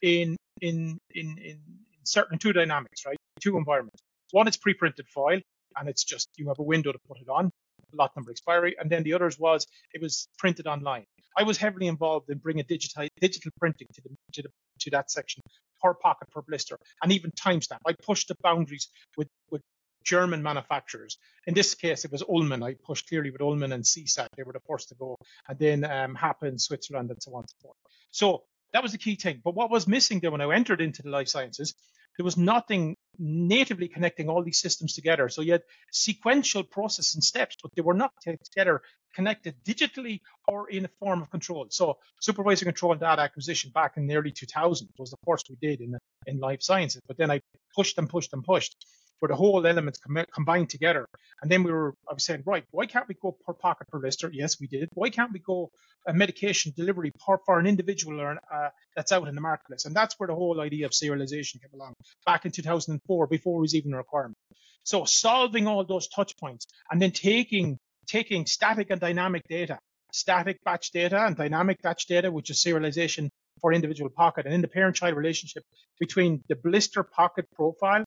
in, 0.00 0.36
in, 0.60 0.98
in, 1.14 1.38
in 1.38 1.60
certain 2.04 2.38
two 2.38 2.52
dynamics, 2.52 3.04
right? 3.04 3.18
Two 3.40 3.58
environments. 3.58 4.00
One 4.32 4.48
is 4.48 4.56
pre-printed 4.56 5.06
foil, 5.08 5.40
and 5.76 5.88
it's 5.88 6.04
just 6.04 6.28
you 6.36 6.48
have 6.48 6.58
a 6.58 6.62
window 6.62 6.92
to 6.92 6.98
put 7.08 7.18
it 7.20 7.28
on, 7.28 7.50
lot 7.94 8.14
number 8.16 8.30
expiry, 8.30 8.76
and 8.78 8.90
then 8.90 9.02
the 9.02 9.14
others 9.14 9.38
was 9.38 9.66
it 9.92 10.00
was 10.00 10.28
printed 10.38 10.66
online. 10.66 11.04
I 11.36 11.42
was 11.42 11.58
heavily 11.58 11.86
involved 11.86 12.30
in 12.30 12.38
bringing 12.38 12.64
digital 12.68 13.08
digital 13.20 13.50
printing 13.58 13.88
to 13.94 14.02
the, 14.02 14.08
to, 14.34 14.42
the, 14.42 14.48
to 14.80 14.90
that 14.90 15.10
section 15.10 15.42
per 15.82 15.94
pocket 15.94 16.30
per 16.30 16.42
blister, 16.42 16.78
and 17.02 17.12
even 17.12 17.30
timestamp. 17.32 17.78
I 17.86 17.92
pushed 17.92 18.28
the 18.28 18.36
boundaries 18.42 18.88
with 19.16 19.28
with 19.50 19.62
German 20.04 20.42
manufacturers. 20.42 21.18
In 21.46 21.54
this 21.54 21.74
case, 21.74 22.04
it 22.04 22.12
was 22.12 22.22
Uhlmann. 22.22 22.64
I 22.64 22.74
pushed 22.86 23.08
clearly 23.08 23.30
with 23.30 23.40
Uhlmann 23.40 23.74
and 23.74 23.84
CSAT. 23.84 24.28
They 24.36 24.44
were 24.44 24.52
the 24.52 24.60
first 24.68 24.88
to 24.90 24.94
go, 24.94 25.16
and 25.48 25.58
then 25.58 25.84
um, 25.84 26.16
in 26.42 26.58
Switzerland, 26.58 27.10
and 27.10 27.22
so 27.22 27.34
on 27.34 27.40
and 27.40 27.50
so 27.50 27.56
forth. 27.62 27.76
So 28.10 28.44
that 28.72 28.82
was 28.82 28.92
the 28.92 28.98
key 28.98 29.16
thing. 29.16 29.40
But 29.44 29.54
what 29.54 29.70
was 29.70 29.86
missing 29.86 30.20
there 30.20 30.30
when 30.30 30.40
I 30.40 30.54
entered 30.54 30.80
into 30.80 31.02
the 31.02 31.10
life 31.10 31.28
sciences, 31.28 31.74
there 32.16 32.24
was 32.24 32.36
nothing 32.36 32.96
natively 33.18 33.88
connecting 33.88 34.28
all 34.28 34.42
these 34.42 34.60
systems 34.60 34.94
together. 34.94 35.28
So 35.28 35.42
you 35.42 35.52
had 35.52 35.62
sequential 35.90 36.62
process 36.62 37.14
and 37.14 37.22
steps, 37.22 37.56
but 37.62 37.72
they 37.74 37.82
were 37.82 37.94
not 37.94 38.12
together 38.22 38.82
connected 39.14 39.54
digitally 39.64 40.20
or 40.46 40.68
in 40.70 40.84
a 40.84 40.90
form 41.00 41.22
of 41.22 41.30
control. 41.30 41.66
So 41.70 41.98
supervisor 42.20 42.64
control 42.64 42.92
and 42.92 43.00
data 43.00 43.22
acquisition 43.22 43.70
back 43.74 43.96
in 43.96 44.06
the 44.06 44.16
early 44.16 44.32
2000s 44.32 44.86
was 44.98 45.10
the 45.10 45.16
first 45.26 45.48
we 45.48 45.56
did 45.60 45.80
in, 45.80 45.96
in 46.26 46.38
life 46.38 46.62
sciences. 46.62 47.02
But 47.06 47.16
then 47.16 47.30
I 47.30 47.40
pushed 47.74 47.98
and 47.98 48.08
pushed 48.08 48.32
and 48.32 48.44
pushed 48.44 48.86
for 49.18 49.28
the 49.28 49.36
whole 49.36 49.66
elements 49.66 49.98
com- 49.98 50.24
combined 50.32 50.70
together. 50.70 51.06
And 51.42 51.50
then 51.50 51.62
we 51.62 51.72
were, 51.72 51.94
I 52.08 52.14
was 52.14 52.24
saying, 52.24 52.42
right, 52.46 52.64
why 52.70 52.86
can't 52.86 53.08
we 53.08 53.14
go 53.14 53.36
per 53.46 53.52
pocket 53.52 53.88
per 53.88 53.98
blister? 53.98 54.30
Yes, 54.32 54.60
we 54.60 54.66
did. 54.66 54.88
Why 54.94 55.10
can't 55.10 55.32
we 55.32 55.38
go 55.38 55.70
a 56.06 56.12
medication 56.12 56.72
delivery 56.76 57.12
per, 57.24 57.38
for 57.44 57.58
an 57.58 57.66
individual 57.66 58.20
uh, 58.20 58.68
that's 58.94 59.12
out 59.12 59.28
in 59.28 59.34
the 59.34 59.40
marketplace? 59.40 59.84
And 59.84 59.94
that's 59.94 60.18
where 60.18 60.26
the 60.26 60.34
whole 60.34 60.60
idea 60.60 60.86
of 60.86 60.92
serialization 60.92 61.60
came 61.60 61.74
along 61.74 61.94
back 62.24 62.44
in 62.44 62.52
2004, 62.52 63.26
before 63.26 63.58
it 63.58 63.62
was 63.62 63.74
even 63.74 63.94
a 63.94 63.98
requirement. 63.98 64.36
So 64.84 65.04
solving 65.04 65.66
all 65.66 65.84
those 65.84 66.08
touch 66.08 66.36
points 66.36 66.66
and 66.90 67.02
then 67.02 67.10
taking 67.10 67.78
taking 68.06 68.46
static 68.46 68.90
and 68.90 69.00
dynamic 69.00 69.42
data, 69.48 69.78
static 70.12 70.58
batch 70.64 70.92
data 70.92 71.26
and 71.26 71.36
dynamic 71.36 71.82
batch 71.82 72.06
data, 72.06 72.30
which 72.30 72.50
is 72.50 72.62
serialization 72.62 73.28
for 73.60 73.72
individual 73.72 74.10
pocket, 74.10 74.46
and 74.46 74.54
in 74.54 74.60
the 74.60 74.68
parent-child 74.68 75.16
relationship 75.16 75.64
between 75.98 76.42
the 76.48 76.54
blister 76.54 77.02
pocket 77.02 77.46
profile 77.54 78.04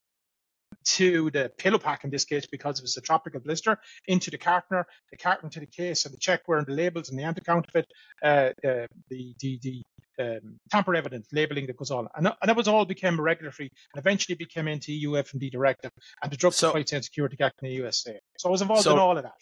to 0.84 1.30
the 1.30 1.50
pillow 1.58 1.78
pack 1.78 2.04
in 2.04 2.10
this 2.10 2.24
case 2.24 2.46
because 2.46 2.78
it 2.78 2.82
was 2.82 2.96
a 2.96 3.00
tropical 3.00 3.40
blister 3.40 3.78
into 4.06 4.30
the 4.30 4.38
cartoner, 4.38 4.84
the 5.10 5.16
carton 5.16 5.50
to 5.50 5.60
the 5.60 5.66
case, 5.66 6.04
and 6.04 6.14
the 6.14 6.18
checkweigher 6.18 6.58
and 6.58 6.66
the 6.66 6.72
labels 6.72 7.10
and 7.10 7.18
the 7.18 7.24
anti-counterfeit, 7.24 7.86
uh, 8.22 8.50
uh, 8.66 8.86
the 9.08 9.34
the 9.40 9.58
the 9.62 9.82
um, 10.18 10.58
tamper 10.70 10.94
evidence 10.94 11.26
labeling 11.32 11.66
that 11.66 11.76
goes 11.76 11.90
on, 11.90 12.08
and, 12.14 12.26
and 12.26 12.48
that 12.48 12.56
was 12.56 12.68
all 12.68 12.84
became 12.84 13.20
regulatory 13.20 13.70
and 13.94 14.00
eventually 14.00 14.36
became 14.36 14.68
into 14.68 14.92
EU 14.92 15.12
FMD 15.12 15.50
directive 15.50 15.90
and 16.22 16.30
the 16.30 16.36
Drug 16.36 16.52
so, 16.52 16.68
Supply 16.68 16.82
Chain 16.82 17.02
Security 17.02 17.36
Act 17.40 17.54
in 17.62 17.68
the 17.68 17.74
USA. 17.76 18.18
So 18.38 18.48
I 18.48 18.52
was 18.52 18.62
involved 18.62 18.82
so, 18.82 18.92
in 18.92 18.98
all 18.98 19.16
of 19.16 19.22
that. 19.24 19.34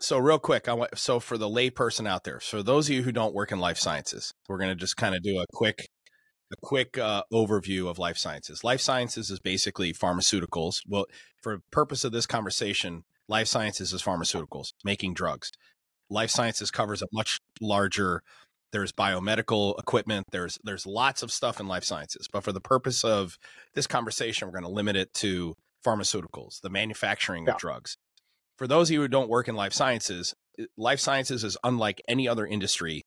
So 0.00 0.18
real 0.18 0.38
quick, 0.38 0.68
I 0.68 0.72
want 0.72 0.98
so 0.98 1.20
for 1.20 1.36
the 1.36 1.48
layperson 1.48 2.08
out 2.08 2.24
there, 2.24 2.40
for 2.40 2.62
those 2.62 2.88
of 2.88 2.94
you 2.94 3.02
who 3.02 3.12
don't 3.12 3.34
work 3.34 3.52
in 3.52 3.60
life 3.60 3.78
sciences, 3.78 4.32
we're 4.48 4.58
going 4.58 4.70
to 4.70 4.74
just 4.76 4.96
kind 4.96 5.14
of 5.14 5.22
do 5.22 5.38
a 5.38 5.44
quick 5.52 5.88
a 6.52 6.56
quick 6.56 6.98
uh, 6.98 7.22
overview 7.32 7.88
of 7.88 7.98
life 7.98 8.18
sciences. 8.18 8.64
Life 8.64 8.80
sciences 8.80 9.30
is 9.30 9.38
basically 9.38 9.92
pharmaceuticals. 9.92 10.82
Well, 10.86 11.06
for 11.40 11.60
purpose 11.70 12.04
of 12.04 12.12
this 12.12 12.26
conversation, 12.26 13.04
life 13.28 13.46
sciences 13.46 13.92
is 13.92 14.02
pharmaceuticals, 14.02 14.72
making 14.84 15.14
drugs. 15.14 15.52
Life 16.08 16.30
sciences 16.30 16.70
covers 16.70 17.02
a 17.02 17.06
much 17.12 17.38
larger. 17.60 18.22
There's 18.72 18.92
biomedical 18.92 19.78
equipment. 19.78 20.26
There's 20.32 20.58
there's 20.64 20.86
lots 20.86 21.22
of 21.22 21.30
stuff 21.30 21.60
in 21.60 21.68
life 21.68 21.84
sciences. 21.84 22.26
But 22.32 22.42
for 22.42 22.52
the 22.52 22.60
purpose 22.60 23.04
of 23.04 23.38
this 23.74 23.86
conversation, 23.86 24.48
we're 24.48 24.52
going 24.52 24.64
to 24.64 24.70
limit 24.70 24.96
it 24.96 25.14
to 25.14 25.54
pharmaceuticals, 25.84 26.60
the 26.60 26.70
manufacturing 26.70 27.46
yeah. 27.46 27.52
of 27.52 27.58
drugs. 27.58 27.96
For 28.58 28.66
those 28.66 28.90
of 28.90 28.94
you 28.94 29.00
who 29.00 29.08
don't 29.08 29.30
work 29.30 29.48
in 29.48 29.54
life 29.54 29.72
sciences, 29.72 30.34
life 30.76 31.00
sciences 31.00 31.44
is 31.44 31.56
unlike 31.64 32.02
any 32.08 32.28
other 32.28 32.44
industry 32.44 33.02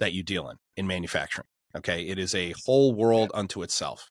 that 0.00 0.12
you 0.12 0.22
deal 0.22 0.48
in 0.48 0.56
in 0.76 0.86
manufacturing. 0.86 1.46
Okay. 1.76 2.02
It 2.02 2.18
is 2.18 2.34
a 2.34 2.54
whole 2.64 2.94
world 2.94 3.30
unto 3.34 3.62
itself. 3.62 4.10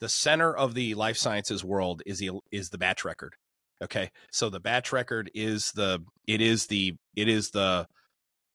The 0.00 0.08
center 0.08 0.54
of 0.54 0.74
the 0.74 0.94
life 0.94 1.16
sciences 1.16 1.64
world 1.64 2.02
is 2.06 2.18
the 2.18 2.30
is 2.52 2.70
the 2.70 2.78
batch 2.78 3.04
record. 3.04 3.34
Okay. 3.82 4.10
So 4.32 4.50
the 4.50 4.60
batch 4.60 4.92
record 4.92 5.30
is 5.34 5.72
the 5.72 6.04
it 6.26 6.40
is 6.40 6.66
the 6.66 6.94
it 7.16 7.28
is 7.28 7.50
the 7.50 7.86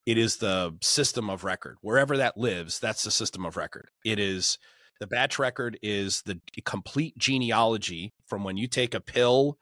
it 0.06 0.18
is 0.18 0.38
the 0.38 0.76
system 0.82 1.30
of 1.30 1.44
record. 1.44 1.78
Wherever 1.82 2.18
that 2.18 2.38
lives, 2.38 2.80
that's 2.80 3.04
the 3.04 3.12
system 3.12 3.46
of 3.46 3.58
record. 3.58 3.90
It 4.06 4.20
is 4.20 4.58
the 5.00 5.08
batch 5.08 5.40
record 5.40 5.78
is 5.82 6.22
the 6.26 6.40
complete 6.66 7.18
genealogy 7.18 8.14
from 8.26 8.44
when 8.44 8.58
you 8.58 8.68
take 8.68 8.94
a 8.94 9.02
pill 9.02 9.58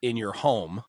in 0.00 0.16
your 0.16 0.32
home 0.32 0.82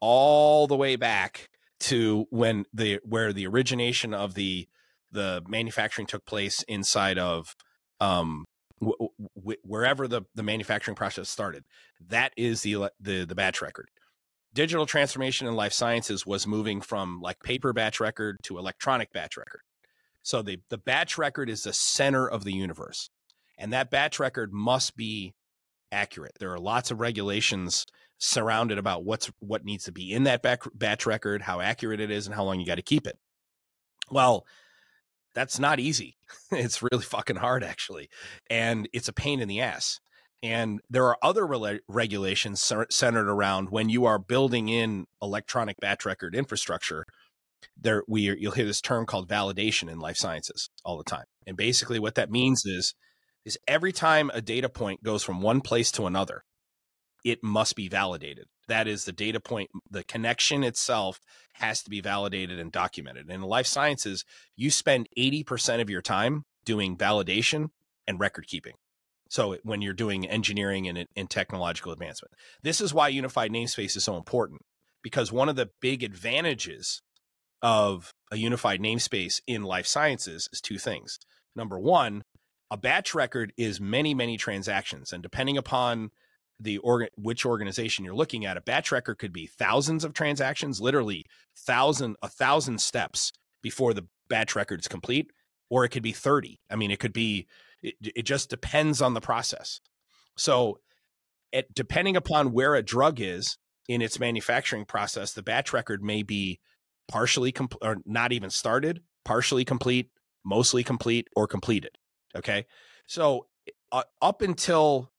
all 0.00 0.66
the 0.66 0.76
way 0.76 0.96
back 0.96 1.50
to 1.80 2.26
when 2.30 2.64
the 2.72 3.00
where 3.04 3.32
the 3.32 3.46
origination 3.46 4.14
of 4.14 4.34
the 4.34 4.68
the 5.12 5.42
manufacturing 5.48 6.06
took 6.06 6.24
place 6.24 6.62
inside 6.68 7.18
of 7.18 7.54
um 8.00 8.44
w- 8.80 9.10
w- 9.36 9.60
wherever 9.62 10.08
the 10.08 10.22
the 10.34 10.42
manufacturing 10.42 10.96
process 10.96 11.28
started. 11.28 11.64
That 12.08 12.32
is 12.36 12.62
the 12.62 12.90
the 13.00 13.24
the 13.24 13.34
batch 13.34 13.60
record. 13.62 13.88
Digital 14.52 14.86
transformation 14.86 15.46
in 15.46 15.54
life 15.54 15.72
sciences 15.72 16.26
was 16.26 16.46
moving 16.46 16.80
from 16.80 17.20
like 17.20 17.40
paper 17.42 17.72
batch 17.72 18.00
record 18.00 18.36
to 18.44 18.58
electronic 18.58 19.12
batch 19.12 19.36
record. 19.36 19.60
So 20.22 20.42
the 20.42 20.58
the 20.70 20.78
batch 20.78 21.18
record 21.18 21.48
is 21.48 21.62
the 21.62 21.72
center 21.72 22.28
of 22.28 22.44
the 22.44 22.52
universe 22.52 23.08
and 23.60 23.72
that 23.72 23.90
batch 23.90 24.18
record 24.18 24.52
must 24.52 24.96
be 24.96 25.34
accurate. 25.92 26.32
There 26.40 26.52
are 26.52 26.58
lots 26.58 26.90
of 26.90 27.00
regulations 27.00 27.84
surrounded 28.18 28.78
about 28.78 29.04
what's 29.04 29.30
what 29.38 29.64
needs 29.64 29.84
to 29.84 29.92
be 29.92 30.12
in 30.12 30.24
that 30.24 30.42
back, 30.42 30.62
batch 30.74 31.06
record 31.06 31.42
how 31.42 31.60
accurate 31.60 32.00
it 32.00 32.10
is 32.10 32.26
and 32.26 32.34
how 32.34 32.44
long 32.44 32.58
you 32.58 32.66
got 32.66 32.76
to 32.76 32.82
keep 32.82 33.06
it. 33.06 33.18
Well 34.10 34.46
that's 35.34 35.58
not 35.58 35.80
easy. 35.80 36.16
it's 36.50 36.82
really 36.82 37.04
fucking 37.04 37.36
hard, 37.36 37.64
actually. 37.64 38.08
And 38.48 38.88
it's 38.92 39.08
a 39.08 39.12
pain 39.12 39.40
in 39.40 39.48
the 39.48 39.60
ass. 39.60 40.00
And 40.42 40.80
there 40.88 41.04
are 41.04 41.18
other 41.22 41.46
re- 41.46 41.80
regulations 41.86 42.72
centered 42.90 43.28
around 43.28 43.70
when 43.70 43.90
you 43.90 44.06
are 44.06 44.18
building 44.18 44.68
in 44.68 45.04
electronic 45.20 45.76
batch 45.80 46.06
record 46.06 46.34
infrastructure. 46.34 47.04
There, 47.78 48.02
we 48.08 48.22
you'll 48.22 48.52
hear 48.52 48.64
this 48.64 48.80
term 48.80 49.04
called 49.04 49.28
validation 49.28 49.90
in 49.90 49.98
life 49.98 50.16
sciences 50.16 50.70
all 50.82 50.96
the 50.96 51.04
time. 51.04 51.26
And 51.46 51.58
basically, 51.58 51.98
what 51.98 52.14
that 52.14 52.30
means 52.30 52.64
is, 52.64 52.94
is 53.44 53.58
every 53.68 53.92
time 53.92 54.30
a 54.32 54.40
data 54.40 54.70
point 54.70 55.02
goes 55.02 55.22
from 55.22 55.42
one 55.42 55.60
place 55.60 55.92
to 55.92 56.06
another, 56.06 56.42
it 57.24 57.42
must 57.42 57.76
be 57.76 57.88
validated. 57.88 58.46
That 58.68 58.86
is 58.86 59.04
the 59.04 59.12
data 59.12 59.40
point, 59.40 59.70
the 59.90 60.04
connection 60.04 60.62
itself 60.62 61.20
has 61.54 61.82
to 61.82 61.90
be 61.90 62.00
validated 62.00 62.58
and 62.58 62.70
documented. 62.70 63.30
In 63.30 63.42
life 63.42 63.66
sciences, 63.66 64.24
you 64.56 64.70
spend 64.70 65.08
80% 65.18 65.80
of 65.80 65.90
your 65.90 66.02
time 66.02 66.44
doing 66.64 66.96
validation 66.96 67.70
and 68.06 68.20
record 68.20 68.46
keeping. 68.46 68.74
So 69.28 69.58
when 69.62 69.80
you're 69.80 69.92
doing 69.92 70.28
engineering 70.28 70.88
and, 70.88 71.06
and 71.14 71.30
technological 71.30 71.92
advancement, 71.92 72.32
this 72.62 72.80
is 72.80 72.92
why 72.92 73.08
unified 73.08 73.52
namespace 73.52 73.96
is 73.96 74.04
so 74.04 74.16
important 74.16 74.62
because 75.02 75.32
one 75.32 75.48
of 75.48 75.56
the 75.56 75.70
big 75.80 76.02
advantages 76.02 77.00
of 77.62 78.12
a 78.32 78.36
unified 78.36 78.80
namespace 78.80 79.40
in 79.46 79.62
life 79.62 79.86
sciences 79.86 80.48
is 80.52 80.60
two 80.60 80.78
things. 80.78 81.18
Number 81.54 81.78
one, 81.78 82.22
a 82.70 82.76
batch 82.76 83.14
record 83.14 83.52
is 83.56 83.80
many, 83.80 84.14
many 84.14 84.36
transactions. 84.36 85.12
And 85.12 85.22
depending 85.22 85.56
upon 85.56 86.10
the 86.60 86.78
organ 86.78 87.08
which 87.16 87.46
organization 87.46 88.04
you're 88.04 88.14
looking 88.14 88.44
at 88.44 88.56
a 88.56 88.60
batch 88.60 88.92
record 88.92 89.18
could 89.18 89.32
be 89.32 89.46
thousands 89.46 90.04
of 90.04 90.12
transactions 90.12 90.80
literally 90.80 91.24
thousand 91.56 92.16
a 92.22 92.28
thousand 92.28 92.80
steps 92.80 93.32
before 93.62 93.94
the 93.94 94.06
batch 94.28 94.54
record 94.54 94.80
is 94.80 94.88
complete 94.88 95.30
or 95.70 95.84
it 95.84 95.88
could 95.88 96.02
be 96.02 96.12
30 96.12 96.60
i 96.70 96.76
mean 96.76 96.90
it 96.90 97.00
could 97.00 97.12
be 97.12 97.46
it, 97.82 97.94
it 98.02 98.22
just 98.22 98.50
depends 98.50 99.00
on 99.00 99.14
the 99.14 99.20
process. 99.20 99.80
So 100.36 100.78
it, 101.52 101.72
depending 101.74 102.16
upon 102.16 102.52
where 102.52 102.74
a 102.74 102.82
drug 102.82 103.20
is 103.20 103.56
in 103.88 104.02
its 104.02 104.20
manufacturing 104.20 104.84
process 104.84 105.32
the 105.32 105.42
batch 105.42 105.72
record 105.72 106.02
may 106.02 106.22
be 106.22 106.60
partially 107.08 107.50
complete 107.50 107.80
or 107.82 107.96
not 108.06 108.32
even 108.32 108.50
started 108.50 109.00
partially 109.24 109.64
complete 109.64 110.10
mostly 110.44 110.84
complete 110.84 111.26
or 111.34 111.48
completed 111.48 111.90
okay? 112.36 112.66
So 113.06 113.46
uh, 113.90 114.04
up 114.22 114.42
until 114.42 115.10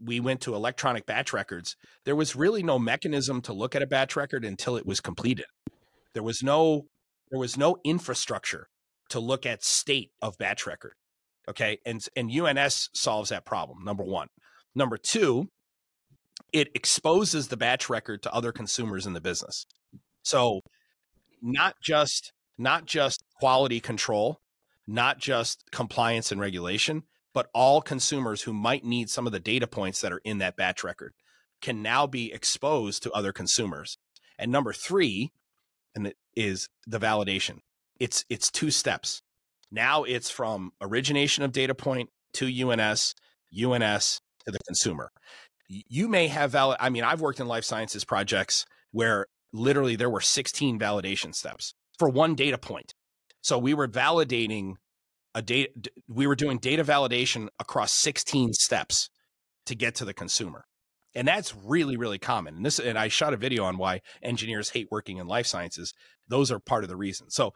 we 0.00 0.20
went 0.20 0.40
to 0.42 0.54
electronic 0.54 1.06
batch 1.06 1.32
records, 1.32 1.76
there 2.04 2.16
was 2.16 2.36
really 2.36 2.62
no 2.62 2.78
mechanism 2.78 3.40
to 3.42 3.52
look 3.52 3.74
at 3.74 3.82
a 3.82 3.86
batch 3.86 4.16
record 4.16 4.44
until 4.44 4.76
it 4.76 4.86
was 4.86 5.00
completed. 5.00 5.46
There 6.14 6.22
was 6.22 6.42
no 6.42 6.86
there 7.30 7.40
was 7.40 7.56
no 7.56 7.76
infrastructure 7.82 8.68
to 9.08 9.20
look 9.20 9.44
at 9.44 9.64
state 9.64 10.10
of 10.22 10.38
batch 10.38 10.66
record. 10.66 10.94
Okay? 11.48 11.78
And 11.84 12.04
and 12.16 12.30
UNS 12.30 12.90
solves 12.94 13.30
that 13.30 13.44
problem. 13.44 13.84
Number 13.84 14.04
1. 14.04 14.28
Number 14.74 14.96
2, 14.96 15.48
it 16.52 16.68
exposes 16.74 17.48
the 17.48 17.56
batch 17.56 17.88
record 17.88 18.22
to 18.22 18.32
other 18.32 18.52
consumers 18.52 19.06
in 19.06 19.14
the 19.14 19.20
business. 19.20 19.66
So 20.22 20.60
not 21.42 21.74
just 21.82 22.32
not 22.58 22.86
just 22.86 23.22
quality 23.38 23.80
control, 23.80 24.40
not 24.86 25.18
just 25.18 25.64
compliance 25.72 26.32
and 26.32 26.40
regulation, 26.40 27.02
but 27.36 27.50
all 27.52 27.82
consumers 27.82 28.40
who 28.40 28.54
might 28.54 28.82
need 28.82 29.10
some 29.10 29.26
of 29.26 29.32
the 29.34 29.38
data 29.38 29.66
points 29.66 30.00
that 30.00 30.10
are 30.10 30.22
in 30.24 30.38
that 30.38 30.56
batch 30.56 30.82
record 30.82 31.12
can 31.60 31.82
now 31.82 32.06
be 32.06 32.32
exposed 32.32 33.02
to 33.02 33.12
other 33.12 33.30
consumers. 33.30 33.98
And 34.38 34.50
number 34.50 34.72
three, 34.72 35.32
and 35.94 36.06
it 36.06 36.16
is 36.34 36.70
the 36.86 36.98
validation. 36.98 37.58
It's 38.00 38.24
it's 38.30 38.50
two 38.50 38.70
steps. 38.70 39.20
Now 39.70 40.04
it's 40.04 40.30
from 40.30 40.72
origination 40.80 41.44
of 41.44 41.52
data 41.52 41.74
point 41.74 42.08
to 42.32 42.46
UNS, 42.46 43.14
UNS 43.54 44.20
to 44.46 44.50
the 44.50 44.58
consumer. 44.66 45.10
You 45.68 46.08
may 46.08 46.28
have 46.28 46.52
valid. 46.52 46.78
I 46.80 46.88
mean, 46.88 47.04
I've 47.04 47.20
worked 47.20 47.40
in 47.40 47.48
life 47.48 47.64
sciences 47.64 48.06
projects 48.06 48.64
where 48.92 49.26
literally 49.52 49.96
there 49.96 50.08
were 50.08 50.22
16 50.22 50.78
validation 50.78 51.34
steps 51.34 51.74
for 51.98 52.08
one 52.08 52.34
data 52.34 52.56
point. 52.56 52.94
So 53.42 53.58
we 53.58 53.74
were 53.74 53.88
validating 53.88 54.76
a 55.36 55.42
data 55.42 55.70
we 56.08 56.26
were 56.26 56.34
doing 56.34 56.58
data 56.58 56.82
validation 56.82 57.48
across 57.60 57.92
16 57.92 58.54
steps 58.54 59.10
to 59.66 59.74
get 59.74 59.94
to 59.96 60.04
the 60.06 60.14
consumer. 60.14 60.64
And 61.14 61.28
that's 61.28 61.54
really 61.54 61.96
really 61.96 62.18
common. 62.18 62.56
And 62.56 62.64
this 62.66 62.78
and 62.78 62.98
i 62.98 63.08
shot 63.08 63.34
a 63.34 63.36
video 63.36 63.62
on 63.64 63.76
why 63.76 64.00
engineers 64.22 64.70
hate 64.70 64.88
working 64.90 65.18
in 65.18 65.26
life 65.28 65.46
sciences. 65.46 65.92
Those 66.26 66.50
are 66.50 66.58
part 66.58 66.84
of 66.84 66.88
the 66.88 66.96
reason. 66.96 67.30
So 67.30 67.52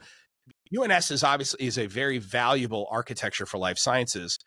uns 0.78 1.10
is 1.10 1.24
obviously 1.24 1.66
is 1.66 1.78
a 1.78 1.86
very 1.86 2.18
valuable 2.18 2.86
architecture 2.90 3.46
for 3.46 3.56
life 3.56 3.78
sciences 3.78 4.38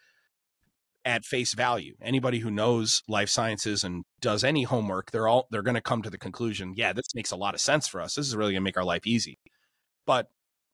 at 1.03 1.25
face 1.25 1.55
value. 1.55 1.95
Anybody 2.01 2.39
who 2.39 2.51
knows 2.51 3.01
life 3.09 3.29
sciences 3.29 3.83
and 3.83 4.03
does 4.21 4.43
any 4.43 4.61
homework 4.61 5.09
they're 5.09 5.27
all 5.27 5.47
they're 5.49 5.63
going 5.63 5.73
to 5.73 5.81
come 5.81 6.03
to 6.03 6.11
the 6.11 6.19
conclusion 6.19 6.73
yeah 6.75 6.93
this 6.93 7.15
makes 7.15 7.31
a 7.31 7.35
lot 7.35 7.55
of 7.55 7.61
sense 7.61 7.87
for 7.87 7.99
us. 7.99 8.13
This 8.13 8.27
is 8.27 8.35
really 8.35 8.51
going 8.51 8.61
to 8.61 8.69
make 8.69 8.77
our 8.77 8.85
life 8.85 9.07
easy. 9.07 9.39
But 10.05 10.27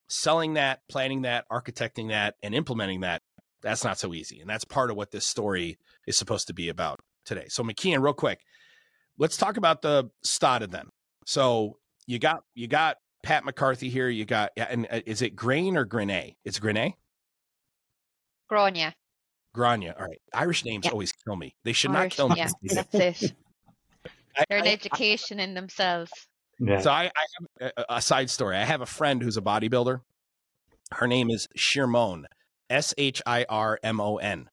selling 0.10 0.56
that, 0.56 0.82
planning 0.90 1.22
that, 1.22 1.46
architecting 1.50 2.10
that, 2.10 2.36
and 2.44 2.54
implementing 2.54 3.02
that, 3.02 3.22
that's 3.62 3.84
not 3.84 3.98
so 3.98 4.14
easy. 4.14 4.42
And 4.42 4.50
that's 4.50 4.66
part 4.66 4.90
of 4.90 4.98
what 4.98 5.12
this 5.12 5.26
story 5.26 5.78
is 6.08 6.18
supposed 6.18 6.48
to 6.48 6.54
be 6.54 6.70
about 6.70 7.00
today. 7.26 7.46
So 7.48 7.64
McKeon, 7.64 8.02
real 8.02 8.14
quick, 8.14 8.40
let's 9.18 9.38
talk 9.38 9.58
about 9.58 9.82
the 9.82 10.10
Stada 10.26 10.70
then. 10.70 10.88
So 11.26 11.78
you 12.08 12.20
got 12.20 12.44
you 12.56 12.68
got 12.68 12.98
Pat 13.24 13.46
McCarthy 13.46 13.90
here. 13.90 14.10
You 14.10 14.26
got 14.26 14.52
and 14.58 14.88
uh, 14.92 15.02
is 15.06 15.22
it 15.22 15.36
Grain 15.36 15.78
or 15.78 15.86
Grenay? 15.86 16.36
It's 16.44 16.60
Grenay. 16.60 16.94
Grania. 18.50 18.96
Grania. 19.54 19.96
All 20.00 20.06
right. 20.06 20.22
Irish 20.34 20.66
names 20.66 20.86
yeah. 20.86 20.92
always 20.92 21.12
kill 21.12 21.36
me. 21.36 21.56
They 21.64 21.74
should 21.74 21.92
Irish, 21.92 22.18
not 22.18 22.30
kill 22.30 22.30
me. 22.30 22.36
Yeah, 22.38 22.82
that's 22.92 23.22
it. 23.22 23.34
They're 24.50 24.60
an 24.60 24.68
education 24.68 25.40
in 25.40 25.54
themselves. 25.54 26.12
Yeah. 26.60 26.82
So 26.82 26.92
I, 26.92 27.04
I 27.16 27.26
have 27.62 27.72
a, 27.78 27.86
a, 27.96 28.02
side 28.02 28.30
story. 28.30 28.58
I 28.58 28.66
have 28.66 28.82
a 28.82 28.86
friend 28.86 29.22
who's 29.22 29.38
a 29.38 29.42
bodybuilder. 29.42 30.02
Her 30.92 31.08
name 31.08 31.30
is 31.30 31.48
Shirmon, 31.58 32.26
S 32.70 32.94
H 32.98 33.22
I 33.26 33.46
R 33.48 33.80
M 33.82 34.02
O 34.02 34.18
N. 34.18 34.50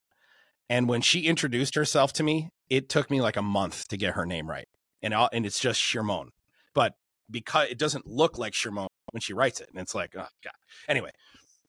And 0.69 0.87
when 0.87 1.01
she 1.01 1.21
introduced 1.21 1.75
herself 1.75 2.13
to 2.13 2.23
me, 2.23 2.51
it 2.69 2.89
took 2.89 3.09
me 3.09 3.21
like 3.21 3.37
a 3.37 3.41
month 3.41 3.87
to 3.89 3.97
get 3.97 4.13
her 4.13 4.25
name 4.25 4.49
right. 4.49 4.67
And 5.01 5.13
I'll, 5.13 5.29
and 5.31 5.45
it's 5.45 5.59
just 5.59 5.81
Shirmon. 5.81 6.29
But 6.73 6.95
because 7.29 7.69
it 7.69 7.77
doesn't 7.77 8.07
look 8.07 8.37
like 8.37 8.53
Shirmon 8.53 8.87
when 9.11 9.21
she 9.21 9.33
writes 9.33 9.59
it. 9.59 9.69
And 9.69 9.79
it's 9.79 9.95
like, 9.95 10.13
oh 10.15 10.27
God. 10.43 10.53
Anyway, 10.87 11.11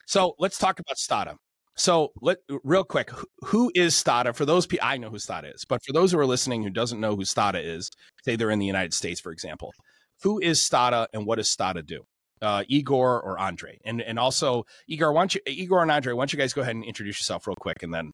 so 0.06 0.34
let's 0.38 0.58
talk 0.58 0.78
about 0.78 0.96
Stada. 0.96 1.36
So 1.76 2.12
let 2.20 2.38
real 2.64 2.84
quick, 2.84 3.10
who 3.44 3.70
is 3.74 3.94
Stada? 3.94 4.34
For 4.34 4.44
those 4.44 4.66
people, 4.66 4.86
I 4.86 4.96
know 4.96 5.10
who 5.10 5.16
Stada 5.16 5.54
is, 5.54 5.64
but 5.64 5.80
for 5.84 5.92
those 5.92 6.10
who 6.10 6.18
are 6.18 6.26
listening 6.26 6.62
who 6.62 6.70
doesn't 6.70 7.00
know 7.00 7.14
who 7.14 7.22
Stada 7.22 7.62
is, 7.64 7.90
say 8.24 8.34
they're 8.34 8.50
in 8.50 8.58
the 8.58 8.66
United 8.66 8.94
States, 8.94 9.20
for 9.20 9.30
example, 9.30 9.72
who 10.22 10.38
is 10.40 10.60
Stada 10.60 11.06
and 11.12 11.26
what 11.26 11.36
does 11.36 11.48
Stada 11.48 11.84
do? 11.84 12.04
Uh, 12.40 12.62
Igor 12.68 13.20
or 13.20 13.38
Andre, 13.38 13.78
and 13.84 14.00
and 14.00 14.18
also 14.18 14.64
Igor, 14.86 15.12
why 15.12 15.22
don't 15.22 15.34
you, 15.34 15.40
Igor 15.46 15.82
and 15.82 15.90
Andre, 15.90 16.12
why 16.12 16.22
don't 16.22 16.32
you 16.32 16.38
guys 16.38 16.52
go 16.52 16.62
ahead 16.62 16.76
and 16.76 16.84
introduce 16.84 17.18
yourself 17.18 17.48
real 17.48 17.56
quick, 17.56 17.82
and 17.82 17.92
then 17.92 18.12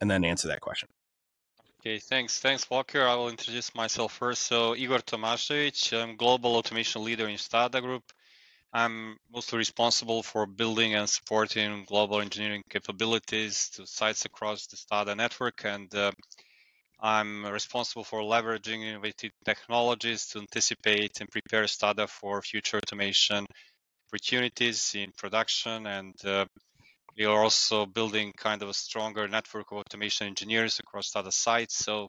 and 0.00 0.10
then 0.10 0.24
answer 0.24 0.48
that 0.48 0.60
question. 0.60 0.88
Okay, 1.80 1.98
thanks. 1.98 2.38
Thanks, 2.40 2.68
Walker. 2.68 3.06
I 3.06 3.14
will 3.14 3.28
introduce 3.28 3.74
myself 3.74 4.12
first. 4.12 4.42
So, 4.42 4.74
Igor 4.74 4.98
Tomasevich, 4.98 5.92
I'm 5.92 6.16
Global 6.16 6.56
Automation 6.56 7.04
Leader 7.04 7.28
in 7.28 7.36
Stada 7.36 7.80
Group. 7.80 8.02
I'm 8.72 9.16
mostly 9.32 9.58
responsible 9.58 10.22
for 10.22 10.46
building 10.46 10.94
and 10.96 11.08
supporting 11.08 11.84
global 11.86 12.20
engineering 12.20 12.62
capabilities 12.68 13.70
to 13.74 13.86
sites 13.86 14.24
across 14.24 14.66
the 14.66 14.76
Stada 14.76 15.16
network, 15.16 15.64
and 15.64 15.94
uh, 15.94 16.10
I'm 17.00 17.44
responsible 17.46 18.04
for 18.04 18.20
leveraging 18.20 18.82
innovative 18.82 19.32
technologies 19.44 20.26
to 20.28 20.38
anticipate 20.40 21.20
and 21.20 21.28
prepare 21.28 21.64
Stada 21.64 22.08
for 22.08 22.40
future 22.42 22.78
automation 22.78 23.46
opportunities 24.08 24.92
in 24.94 25.12
production 25.16 25.86
and 25.86 26.14
uh, 26.24 26.46
we 27.16 27.24
are 27.24 27.42
also 27.42 27.86
building 27.86 28.32
kind 28.36 28.62
of 28.62 28.68
a 28.68 28.74
stronger 28.74 29.26
network 29.26 29.72
of 29.72 29.78
automation 29.78 30.26
engineers 30.26 30.78
across 30.78 31.08
STADA 31.08 31.32
sites. 31.32 31.76
So, 31.76 32.08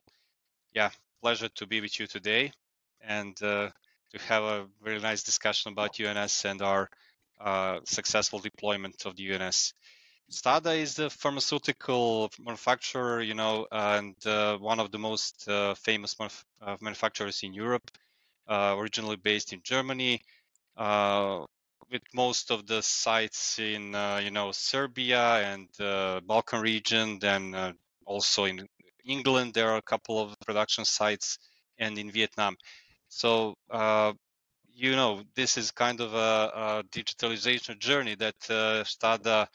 yeah, 0.74 0.90
pleasure 1.22 1.48
to 1.56 1.66
be 1.66 1.80
with 1.80 1.98
you 1.98 2.06
today 2.06 2.52
and 3.00 3.34
uh, 3.42 3.70
to 4.12 4.18
have 4.28 4.42
a 4.42 4.66
very 4.82 5.00
nice 5.00 5.22
discussion 5.22 5.72
about 5.72 5.98
UNS 5.98 6.44
and 6.44 6.60
our 6.60 6.88
uh, 7.40 7.80
successful 7.84 8.38
deployment 8.38 9.06
of 9.06 9.16
the 9.16 9.32
UNS. 9.32 9.72
Stada 10.30 10.76
is 10.76 10.94
the 10.94 11.08
pharmaceutical 11.10 12.30
manufacturer, 12.38 13.22
you 13.22 13.34
know, 13.34 13.66
and 13.72 14.14
uh, 14.26 14.58
one 14.58 14.78
of 14.80 14.90
the 14.90 14.98
most 14.98 15.48
uh, 15.48 15.74
famous 15.74 16.14
uh, 16.20 16.76
manufacturers 16.80 17.42
in 17.42 17.54
Europe, 17.54 17.90
uh, 18.46 18.74
originally 18.78 19.16
based 19.16 19.52
in 19.52 19.60
Germany 19.62 20.20
with 21.90 22.02
most 22.14 22.50
of 22.50 22.66
the 22.66 22.82
sites 22.82 23.58
in 23.58 23.94
uh, 23.94 24.20
you 24.22 24.30
know 24.30 24.52
Serbia 24.52 25.52
and 25.52 25.68
uh, 25.80 26.20
Balkan 26.26 26.60
region, 26.60 27.18
then 27.18 27.54
uh, 27.54 27.72
also 28.04 28.44
in 28.44 28.66
England 29.04 29.54
there 29.54 29.70
are 29.70 29.78
a 29.78 29.82
couple 29.82 30.20
of 30.20 30.38
production 30.40 30.84
sites, 30.84 31.38
and 31.78 31.98
in 31.98 32.10
Vietnam. 32.10 32.56
So 33.08 33.54
uh, 33.70 34.12
you 34.74 34.96
know 34.96 35.22
this 35.34 35.56
is 35.56 35.70
kind 35.70 36.00
of 36.00 36.14
a, 36.14 36.50
a 36.54 36.84
digitalization 36.90 37.78
journey 37.78 38.14
that 38.16 38.36
uh, 38.50 38.84
Stada. 38.84 39.48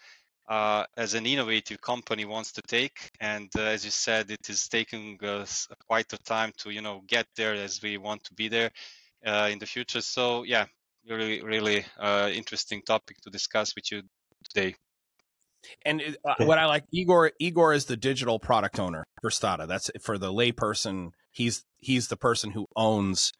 Uh, 0.47 0.83
as 0.97 1.13
an 1.13 1.25
innovative 1.25 1.79
company 1.79 2.25
wants 2.25 2.51
to 2.51 2.61
take 2.63 3.09
and 3.21 3.49
as 3.57 3.85
you 3.85 3.91
said 3.91 4.29
it 4.29 4.49
is 4.49 4.67
taking 4.67 5.17
us 5.23 5.69
quite 5.87 6.11
a 6.11 6.17
time 6.17 6.51
to 6.57 6.69
you 6.69 6.81
know 6.81 7.01
get 7.07 7.25
there 7.37 7.53
as 7.53 7.81
we 7.81 7.97
want 7.97 8.21
to 8.25 8.33
be 8.33 8.49
there 8.49 8.69
in 9.49 9.57
the 9.59 9.65
future 9.65 10.01
so 10.01 10.43
yeah 10.43 10.65
really 11.07 11.41
really 11.41 11.85
uh, 11.99 12.29
interesting 12.33 12.81
topic 12.81 13.17
to 13.21 13.29
discuss 13.29 13.75
with 13.75 13.91
you 13.91 14.03
today. 14.43 14.75
And 15.85 16.01
uh, 16.25 16.35
what 16.45 16.57
I 16.57 16.65
like, 16.65 16.83
Igor, 16.91 17.31
Igor 17.39 17.73
is 17.73 17.85
the 17.85 17.95
digital 17.95 18.37
product 18.37 18.79
owner 18.79 19.05
for 19.21 19.29
Stada. 19.29 19.67
That's 19.67 19.89
for 20.01 20.17
the 20.17 20.31
layperson. 20.31 21.11
He's 21.31 21.63
he's 21.77 22.09
the 22.09 22.17
person 22.17 22.51
who 22.51 22.67
owns 22.75 23.31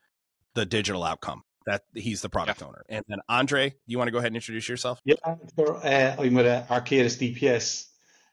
the 0.55 0.65
digital 0.65 1.03
outcome. 1.03 1.43
That 1.65 1.83
he's 1.93 2.21
the 2.21 2.29
product 2.29 2.61
yeah. 2.61 2.67
owner. 2.67 2.83
And 2.89 3.05
then 3.07 3.19
Andre, 3.29 3.69
do 3.69 3.75
you 3.87 3.97
want 3.97 4.07
to 4.07 4.11
go 4.11 4.17
ahead 4.17 4.27
and 4.27 4.35
introduce 4.35 4.67
yourself? 4.67 4.99
Yeah, 5.05 5.15
uh, 5.23 5.35
I'm 6.19 6.33
with 6.33 6.45
uh, 6.45 6.63
Arcadis 6.69 7.17
DPS, 7.17 7.85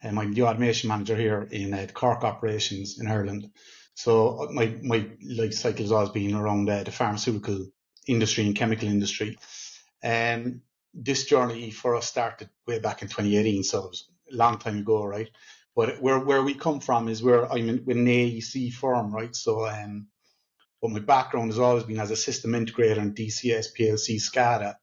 and 0.02 0.18
I'm 0.18 0.32
the 0.32 0.42
automation 0.42 0.88
manager 0.88 1.16
here 1.16 1.46
in 1.50 1.74
uh, 1.74 1.86
Cork 1.92 2.24
operations 2.24 2.98
in 3.00 3.06
Ireland. 3.06 3.50
So 3.94 4.44
uh, 4.44 4.52
my 4.52 4.74
my 4.82 5.06
life 5.22 5.54
cycle 5.54 5.82
has 5.82 5.92
always 5.92 6.10
been 6.10 6.34
around 6.34 6.68
uh, 6.68 6.82
the 6.84 6.90
pharmaceutical 6.90 7.66
industry 8.06 8.46
and 8.46 8.56
chemical 8.56 8.88
industry. 8.88 9.38
Um, 10.02 10.62
this 10.94 11.26
journey 11.26 11.70
for 11.70 11.94
us 11.96 12.06
started 12.06 12.48
way 12.66 12.78
back 12.78 13.02
in 13.02 13.08
2018, 13.08 13.62
so 13.62 13.84
it 13.84 13.90
was 13.90 14.08
a 14.32 14.36
long 14.36 14.58
time 14.58 14.78
ago, 14.78 15.04
right? 15.04 15.30
But 15.76 16.00
where 16.00 16.18
where 16.18 16.42
we 16.42 16.54
come 16.54 16.80
from 16.80 17.08
is 17.08 17.22
where 17.22 17.50
I'm 17.50 17.68
in, 17.68 17.84
with 17.84 17.96
an 17.96 18.06
AEC 18.06 18.72
firm, 18.72 19.14
right? 19.14 19.34
So, 19.36 19.66
um, 19.68 20.08
but 20.80 20.90
my 20.90 21.00
background 21.00 21.50
has 21.50 21.58
always 21.58 21.84
been 21.84 22.00
as 22.00 22.10
a 22.10 22.16
system 22.16 22.52
integrator 22.52 22.98
in 22.98 23.14
DCS, 23.14 23.68
PLC, 23.78 24.16
SCADA, 24.16 24.76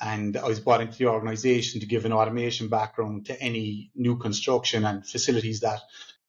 and 0.00 0.36
I 0.36 0.46
was 0.46 0.60
brought 0.60 0.80
into 0.80 0.98
the 0.98 1.06
organisation 1.06 1.80
to 1.80 1.86
give 1.86 2.04
an 2.04 2.12
automation 2.12 2.68
background 2.68 3.26
to 3.26 3.40
any 3.40 3.90
new 3.94 4.16
construction 4.16 4.84
and 4.84 5.06
facilities 5.06 5.60
that 5.60 5.80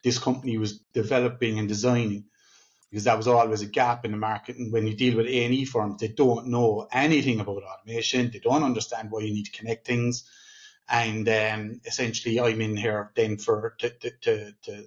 this 0.04 0.20
company 0.20 0.58
was 0.58 0.80
developing 0.94 1.58
and 1.58 1.68
designing 1.68 2.26
because 2.90 3.06
that 3.06 3.18
was 3.18 3.28
always 3.28 3.62
a 3.62 3.66
gap 3.66 4.06
in 4.06 4.12
the 4.12 4.18
market. 4.18 4.56
And 4.56 4.72
when 4.72 4.88
you 4.88 4.96
deal 4.96 5.18
with 5.18 5.26
A&E 5.26 5.66
firms, 5.66 6.00
they 6.00 6.08
don't 6.08 6.48
know 6.48 6.88
anything 6.92 7.40
about 7.40 7.64
automation. 7.64 8.30
They 8.32 8.40
don't 8.40 8.64
understand 8.64 9.12
why 9.12 9.22
you 9.22 9.34
need 9.34 9.46
to 9.46 9.52
connect 9.52 9.86
things. 9.86 10.24
And 10.88 11.28
um, 11.28 11.82
essentially, 11.84 12.40
I'm 12.40 12.62
in 12.62 12.78
here 12.78 13.12
then 13.16 13.38
for 13.38 13.76
to, 13.80 13.90
to, 13.90 14.12
to, 14.22 14.52
to 14.64 14.86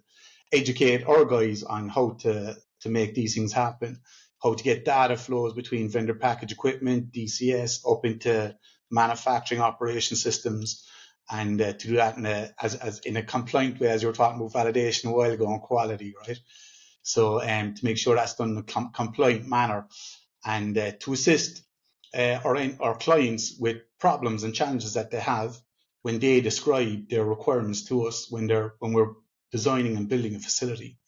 educate 0.53 1.05
our 1.05 1.25
guys 1.25 1.65
on 1.65 1.89
how 1.89 2.11
to, 2.21 2.57
to 2.83 2.89
make 2.89 3.15
these 3.15 3.35
things 3.35 3.53
happen, 3.53 4.01
how 4.43 4.55
to 4.55 4.65
get 4.65 4.85
data 4.85 5.17
flows 5.17 5.55
between 5.55 5.91
vendor 5.91 6.15
package 6.15 6.53
equipment, 6.53 7.13
DCS, 7.13 7.81
up 7.91 8.05
into 8.05 8.57
manufacturing 8.91 9.61
operation 9.61 10.17
systems, 10.17 10.87
and 11.31 11.61
uh, 11.61 11.73
to 11.73 11.89
do 11.89 11.97
that 11.97 12.17
in 12.17 12.27
a, 12.27 12.51
as, 12.61 12.75
as 12.75 13.01
in 13.01 13.17
a 13.17 13.23
compliant 13.23 13.81
way, 13.81 13.89
as 13.89 14.03
you 14.03 14.09
were 14.09 14.15
talking 14.15 14.41
about 14.41 14.53
validation 14.53 15.07
a 15.07 15.13
while 15.13 15.31
ago 15.31 15.47
on 15.47 15.61
quality, 15.61 16.15
right? 16.27 16.39
So 17.03 17.43
um, 17.43 17.75
to 17.75 17.85
make 17.85 17.99
sure 17.99 18.17
that's 18.17 18.35
done 18.35 18.51
in 18.51 18.59
a 18.59 18.63
com- 18.63 18.93
compliant 18.93 19.47
manner 19.49 19.87
and 20.45 20.77
uh, 20.77 20.93
to 21.01 21.13
assist 21.13 21.63
uh, 22.17 22.39
our, 22.45 22.57
our 22.81 22.97
clients 22.97 23.57
with 23.59 23.79
problems 23.99 24.45
and 24.45 24.55
challenges 24.55 24.95
that 24.95 25.11
they 25.11 25.21
have 25.21 25.57
when 26.03 26.19
they 26.19 26.41
describe 26.41 27.09
their 27.09 27.25
requirements 27.25 27.85
to 27.87 28.07
us 28.07 28.31
when 28.31 28.47
they're 28.47 28.75
when 28.79 28.93
we're 28.93 29.13
designing 29.53 29.97
and 29.97 30.09
building 30.09 30.35
a 30.35 30.39
facility. 30.39 30.99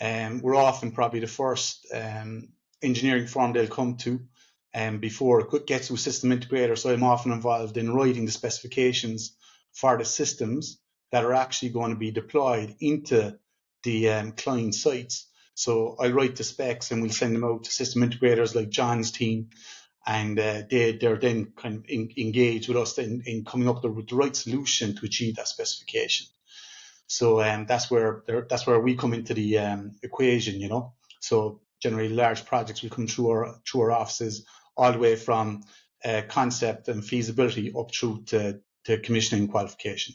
Um, 0.00 0.40
we're 0.42 0.54
often 0.54 0.92
probably 0.92 1.20
the 1.20 1.26
first 1.26 1.86
um, 1.92 2.48
engineering 2.82 3.26
firm 3.26 3.52
they'll 3.52 3.66
come 3.66 3.96
to 3.98 4.20
um, 4.74 4.98
before 4.98 5.40
it 5.40 5.66
gets 5.66 5.88
to 5.88 5.94
a 5.94 5.98
system 5.98 6.30
integrator. 6.30 6.78
So 6.78 6.92
I'm 6.92 7.02
often 7.02 7.32
involved 7.32 7.76
in 7.76 7.92
writing 7.92 8.26
the 8.26 8.32
specifications 8.32 9.36
for 9.72 9.96
the 9.98 10.04
systems 10.04 10.78
that 11.10 11.24
are 11.24 11.34
actually 11.34 11.70
going 11.70 11.90
to 11.90 11.96
be 11.96 12.10
deployed 12.10 12.76
into 12.80 13.38
the 13.82 14.10
um, 14.10 14.32
client 14.32 14.74
sites. 14.74 15.26
So 15.54 15.96
I 15.98 16.08
write 16.10 16.36
the 16.36 16.44
specs 16.44 16.90
and 16.90 17.02
we 17.02 17.08
send 17.08 17.34
them 17.34 17.44
out 17.44 17.64
to 17.64 17.70
system 17.72 18.02
integrators 18.02 18.54
like 18.54 18.68
John's 18.68 19.10
team, 19.10 19.50
and 20.06 20.38
uh, 20.38 20.62
they 20.70 20.92
they're 20.92 21.16
then 21.16 21.52
kind 21.56 21.76
of 21.76 21.84
in, 21.88 22.12
engaged 22.16 22.68
with 22.68 22.76
us 22.76 22.98
in, 22.98 23.22
in 23.26 23.44
coming 23.44 23.68
up 23.68 23.82
with 23.82 24.08
the 24.08 24.14
right 24.14 24.36
solution 24.36 24.94
to 24.94 25.06
achieve 25.06 25.36
that 25.36 25.48
specification. 25.48 26.26
So 27.08 27.42
um, 27.42 27.66
that's 27.66 27.90
where 27.90 28.22
that's 28.48 28.66
where 28.66 28.78
we 28.78 28.94
come 28.94 29.14
into 29.14 29.34
the 29.34 29.58
um, 29.58 29.92
equation, 30.02 30.60
you 30.60 30.68
know. 30.68 30.92
So 31.20 31.60
generally, 31.82 32.10
large 32.10 32.44
projects 32.44 32.82
will 32.82 32.90
come 32.90 33.06
through 33.06 33.30
our 33.30 33.56
through 33.66 33.80
our 33.80 33.92
offices 33.92 34.46
all 34.76 34.92
the 34.92 34.98
way 34.98 35.16
from 35.16 35.62
uh, 36.04 36.22
concept 36.28 36.88
and 36.88 37.04
feasibility 37.04 37.72
up 37.76 37.92
through 37.92 38.22
to, 38.26 38.60
to 38.84 38.98
commissioning 39.00 39.48
qualification. 39.48 40.14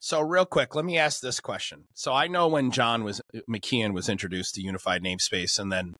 So 0.00 0.20
real 0.20 0.44
quick, 0.44 0.74
let 0.74 0.84
me 0.84 0.98
ask 0.98 1.20
this 1.20 1.40
question. 1.40 1.84
So 1.94 2.12
I 2.12 2.28
know 2.28 2.46
when 2.46 2.70
John 2.70 3.02
was 3.02 3.20
McKeon 3.50 3.94
was 3.94 4.08
introduced 4.08 4.54
to 4.54 4.60
unified 4.60 5.02
namespace 5.02 5.58
and 5.58 5.72
then 5.72 5.94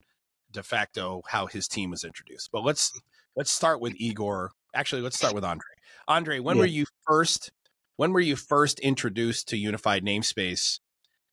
de 0.53 0.63
facto 0.63 1.23
how 1.29 1.47
his 1.47 1.67
team 1.67 1.91
was 1.91 2.05
introduced. 2.05 2.51
But 2.53 2.65
let's 2.65 2.93
let's 3.35 3.51
start 3.51 3.81
with 3.81 3.95
Igor. 3.97 4.53
Actually, 4.75 5.03
let's 5.03 5.17
start 5.17 5.35
with 5.35 5.45
Andre. 5.45 5.67
Andre, 6.07 6.39
when 6.39 6.57
yeah. 6.57 6.63
were 6.63 6.67
you 6.67 6.87
first 7.07 7.51
when 7.99 8.13
were 8.13 8.21
you 8.21 8.37
first 8.37 8.79
introduced 8.79 9.49
to 9.49 9.57
unified 9.59 10.05
namespace 10.05 10.79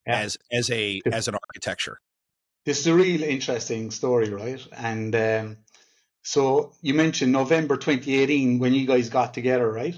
yeah. 0.06 0.20
as 0.20 0.38
as 0.52 0.70
a 0.72 1.00
as 1.06 1.28
an 1.28 1.36
architecture? 1.36 2.00
This 2.66 2.80
is 2.80 2.88
a 2.88 2.96
real 2.96 3.22
interesting 3.24 3.92
story, 3.92 4.30
right? 4.30 4.60
And 4.76 5.16
um, 5.16 5.58
so 6.24 6.74
you 6.82 6.96
mentioned 6.96 7.32
November 7.32 7.78
2018 7.78 8.58
when 8.58 8.74
you 8.74 8.88
guys 8.88 9.10
got 9.10 9.36
together, 9.36 9.72
right? 9.72 9.96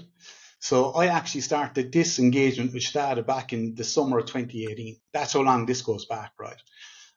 So 0.60 0.92
I 0.92 1.06
actually 1.06 1.40
started 1.40 1.90
this 1.90 2.18
engagement, 2.18 2.74
which 2.74 2.90
started 2.90 3.26
back 3.26 3.54
in 3.54 3.74
the 3.74 3.84
summer 3.84 4.18
of 4.18 4.26
2018. 4.26 4.98
That's 5.14 5.32
how 5.32 5.40
long 5.40 5.64
this 5.64 5.80
goes 5.80 6.04
back, 6.04 6.32
right? 6.38 6.60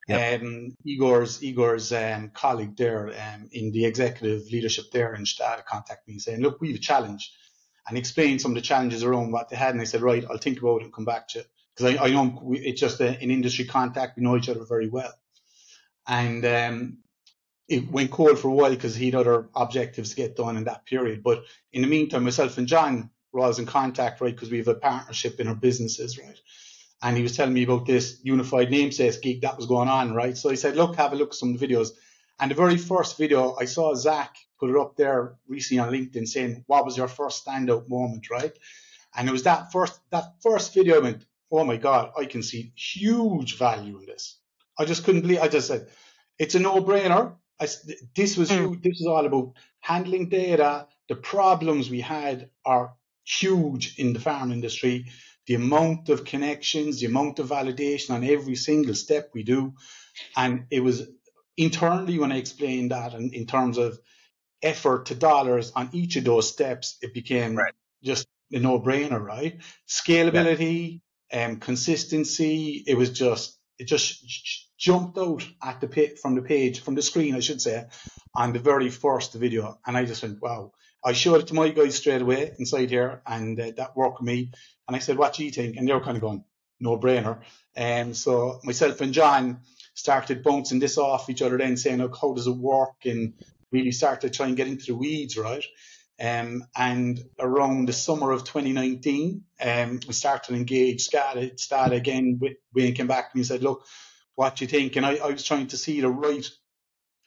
Yep. 0.08 0.42
Um, 0.42 0.78
Igor's 0.86 1.44
Igor's 1.44 1.92
um, 1.92 2.32
colleague 2.34 2.78
there 2.78 3.10
um, 3.10 3.50
in 3.52 3.72
the 3.74 3.86
executive 3.86 4.50
leadership 4.50 4.86
there 4.94 5.14
in 5.14 5.26
Stada 5.26 5.66
contacted 5.66 6.08
me 6.08 6.20
saying, 6.20 6.40
"Look, 6.40 6.62
we 6.62 6.70
have 6.70 6.78
a 6.78 6.80
challenge," 6.80 7.34
and 7.88 7.98
explained 7.98 8.42
some 8.42 8.52
of 8.52 8.56
the 8.56 8.62
challenges 8.62 9.04
around 9.04 9.32
what 9.32 9.50
they 9.50 9.56
had. 9.56 9.74
And 9.74 9.82
I 9.82 9.86
said, 9.86 10.02
"Right, 10.02 10.26
I'll 10.30 10.38
think 10.38 10.60
about 10.60 10.82
it 10.82 10.86
and 10.86 10.94
come 10.94 11.06
back 11.06 11.28
to 11.30 11.40
you." 11.40 11.46
Because 11.76 11.96
I, 11.96 12.06
I 12.06 12.10
know 12.10 12.54
it's 12.56 12.82
just 12.82 13.00
a, 13.00 13.10
an 13.22 13.32
industry 13.32 13.66
contact. 13.66 14.18
We 14.18 14.24
know 14.24 14.38
each 14.38 14.50
other 14.50 14.66
very 14.66 14.90
well. 14.90 15.14
And 16.08 16.46
um, 16.46 16.98
it 17.68 17.90
went 17.90 18.12
cold 18.12 18.38
for 18.40 18.50
a 18.50 18.54
while 18.54 18.72
because 18.72 18.96
he 18.96 19.06
had 19.06 19.16
other 19.16 19.50
objectives 19.56 20.10
to 20.10 20.16
get 20.16 20.36
done 20.36 20.58
in 20.58 20.66
that 20.66 20.86
period. 20.86 21.24
But 21.24 21.44
in 21.72 21.82
the 21.82 21.88
meantime, 21.88 22.26
myself 22.26 22.58
and 22.58 22.68
John 22.68 23.10
we're 23.32 23.42
always 23.42 23.60
in 23.60 23.66
contact, 23.66 24.22
right? 24.22 24.34
Because 24.34 24.52
we 24.52 24.58
have 24.58 24.68
a 24.68 24.76
partnership 24.76 25.40
in 25.40 25.48
our 25.48 25.56
businesses, 25.56 26.18
right? 26.18 26.38
And 27.02 27.18
he 27.18 27.24
was 27.24 27.36
telling 27.36 27.54
me 27.54 27.64
about 27.64 27.86
this 27.86 28.20
unified 28.24 28.70
namespace 28.70 29.22
gig 29.22 29.42
that 29.42 29.58
was 29.58 29.66
going 29.66 29.88
on, 29.88 30.14
right? 30.14 30.38
So 30.38 30.50
I 30.50 30.56
said, 30.56 30.76
look, 30.76 30.96
have 30.98 31.14
a 31.14 31.16
look 31.16 31.30
at 31.30 31.36
some 31.36 31.54
of 31.54 31.60
the 31.60 31.68
videos. 31.68 31.90
And 32.40 32.52
the 32.52 32.56
very 32.56 32.78
first 32.78 33.18
video, 33.18 33.56
I 33.60 33.66
saw 33.66 33.96
Zach 33.96 34.36
put 34.62 34.70
it 34.70 34.78
up 34.78 34.96
there 34.96 35.34
recently 35.48 35.80
on 35.80 35.92
LinkedIn 35.92 36.28
saying, 36.28 36.64
what 36.68 36.86
was 36.86 36.96
your 36.96 37.08
first 37.08 37.46
standout 37.46 37.90
moment, 37.90 38.30
right? 38.30 38.54
And 39.16 39.28
it 39.28 39.32
was 39.32 39.44
that 39.44 39.72
first, 39.72 40.00
that 40.12 40.36
first 40.42 40.74
video 40.74 40.98
I 40.98 41.00
went, 41.00 41.26
oh 41.52 41.66
my 41.66 41.78
God, 41.78 42.12
I 42.18 42.26
can 42.26 42.44
see 42.44 42.72
huge 42.76 43.58
value 43.58 43.98
in 44.00 44.06
this. 44.06 44.38
I 44.78 44.86
just 44.86 45.04
couldn't 45.04 45.22
believe, 45.22 45.42
I 45.42 45.48
just 45.48 45.68
said, 45.68 45.90
it's 46.38 46.56
a 46.56 46.60
no 46.60 46.76
brainer. 46.84 47.36
I, 47.60 47.68
this 48.16 48.38
was 48.38 48.50
mm. 48.50 48.82
this 48.82 49.02
is 49.02 49.08
all 49.08 49.26
about 49.26 49.54
handling 49.80 50.30
data. 50.30 50.88
The 51.10 51.16
problems 51.16 51.90
we 51.90 52.02
had 52.02 52.50
are 52.66 52.94
huge 53.24 54.00
in 54.00 54.14
the 54.14 54.20
farm 54.20 54.52
industry. 54.52 55.08
The 55.48 55.56
amount 55.56 56.10
of 56.10 56.24
connections, 56.24 57.00
the 57.00 57.08
amount 57.08 57.40
of 57.40 57.50
validation 57.50 58.12
on 58.12 58.24
every 58.24 58.56
single 58.56 58.96
step 58.96 59.32
we 59.34 59.44
do, 59.44 59.74
and 60.38 60.66
it 60.70 60.80
was 60.82 61.08
internally 61.58 62.18
when 62.18 62.32
I 62.32 62.38
explained 62.38 62.92
that, 62.92 63.14
and 63.14 63.34
in 63.34 63.46
terms 63.46 63.78
of 63.78 64.00
effort 64.62 65.08
to 65.08 65.16
dollars 65.16 65.72
on 65.76 65.90
each 65.94 66.16
of 66.16 66.24
those 66.24 66.50
steps, 66.50 66.98
it 67.02 67.14
became 67.14 67.56
right. 67.56 67.74
just 68.04 68.28
a 68.52 68.60
no-brainer, 68.60 69.22
right? 69.22 69.60
Scalability 69.88 71.02
and 71.32 71.42
yeah. 71.42 71.46
um, 71.46 71.60
consistency. 71.60 72.84
It 72.86 72.98
was 72.98 73.10
just 73.12 73.58
it 73.78 73.88
just 73.88 74.68
jumped 74.78 75.18
out 75.18 75.48
at 75.64 75.82
the 75.82 75.88
pit 75.88 76.20
from 76.20 76.36
the 76.36 76.42
page 76.42 76.82
from 76.82 76.96
the 76.96 77.02
screen, 77.02 77.36
I 77.36 77.40
should 77.40 77.62
say, 77.62 77.86
on 78.36 78.54
the 78.54 78.60
very 78.60 78.90
first 78.90 79.34
video, 79.34 79.80
and 79.86 79.98
I 79.98 80.06
just 80.06 80.24
went, 80.24 80.42
wow. 80.42 80.72
I 81.04 81.14
showed 81.14 81.42
it 81.42 81.48
to 81.48 81.56
my 81.56 81.70
guys 81.70 81.96
straight 81.96 82.22
away 82.22 82.54
inside 82.60 82.92
here, 82.92 83.24
and 83.26 83.60
uh, 83.60 83.72
that 83.78 83.96
worked 83.98 84.20
with 84.20 84.28
me. 84.28 84.52
And 84.88 84.96
I 84.96 85.00
said, 85.00 85.18
"What 85.18 85.34
do 85.34 85.44
you 85.44 85.52
think?" 85.52 85.78
And 85.78 85.88
they 85.88 85.94
were 85.94 86.04
kind 86.04 86.16
of 86.16 86.22
going, 86.22 86.44
"No 86.80 87.00
brainer." 87.00 87.40
And 87.76 88.10
um, 88.10 88.14
so 88.14 88.60
myself 88.64 89.02
and 89.02 89.14
John 89.14 89.62
started 89.96 90.44
bouncing 90.44 90.80
this 90.80 90.98
off 90.98 91.30
each 91.30 91.42
other, 91.42 91.58
then 91.58 91.76
saying, 91.76 91.98
"Look, 91.98 92.18
how 92.22 92.34
does 92.34 92.46
it 92.46 92.56
work?" 92.56 93.06
And 93.06 93.34
really 93.72 93.92
started 93.92 94.34
trying 94.34 94.56
get 94.56 94.68
into 94.68 94.88
the 94.88 94.96
weeds, 94.96 95.38
right? 95.38 95.64
Um, 96.20 96.66
and 96.76 97.20
around 97.40 97.88
the 97.88 97.94
summer 97.94 98.32
of 98.32 98.44
2019, 98.44 99.44
um, 99.62 100.00
we 100.08 100.14
started 100.14 100.50
to 100.50 100.56
engage 100.56 101.08
Stada, 101.08 101.56
Stada 101.56 101.94
again. 101.94 102.40
Wayne 102.76 102.94
came 102.94 103.08
back 103.08 103.32
to 103.32 103.38
me 103.38 103.42
and 103.42 103.48
said, 103.48 103.64
look, 103.64 103.86
what 104.36 104.56
do 104.56 104.66
you 104.66 104.70
think? 104.70 104.96
And 104.96 105.06
I, 105.06 105.16
I 105.16 105.32
was 105.32 105.44
trying 105.44 105.68
to 105.68 105.78
see 105.78 106.02
the 106.02 106.10
right 106.10 106.48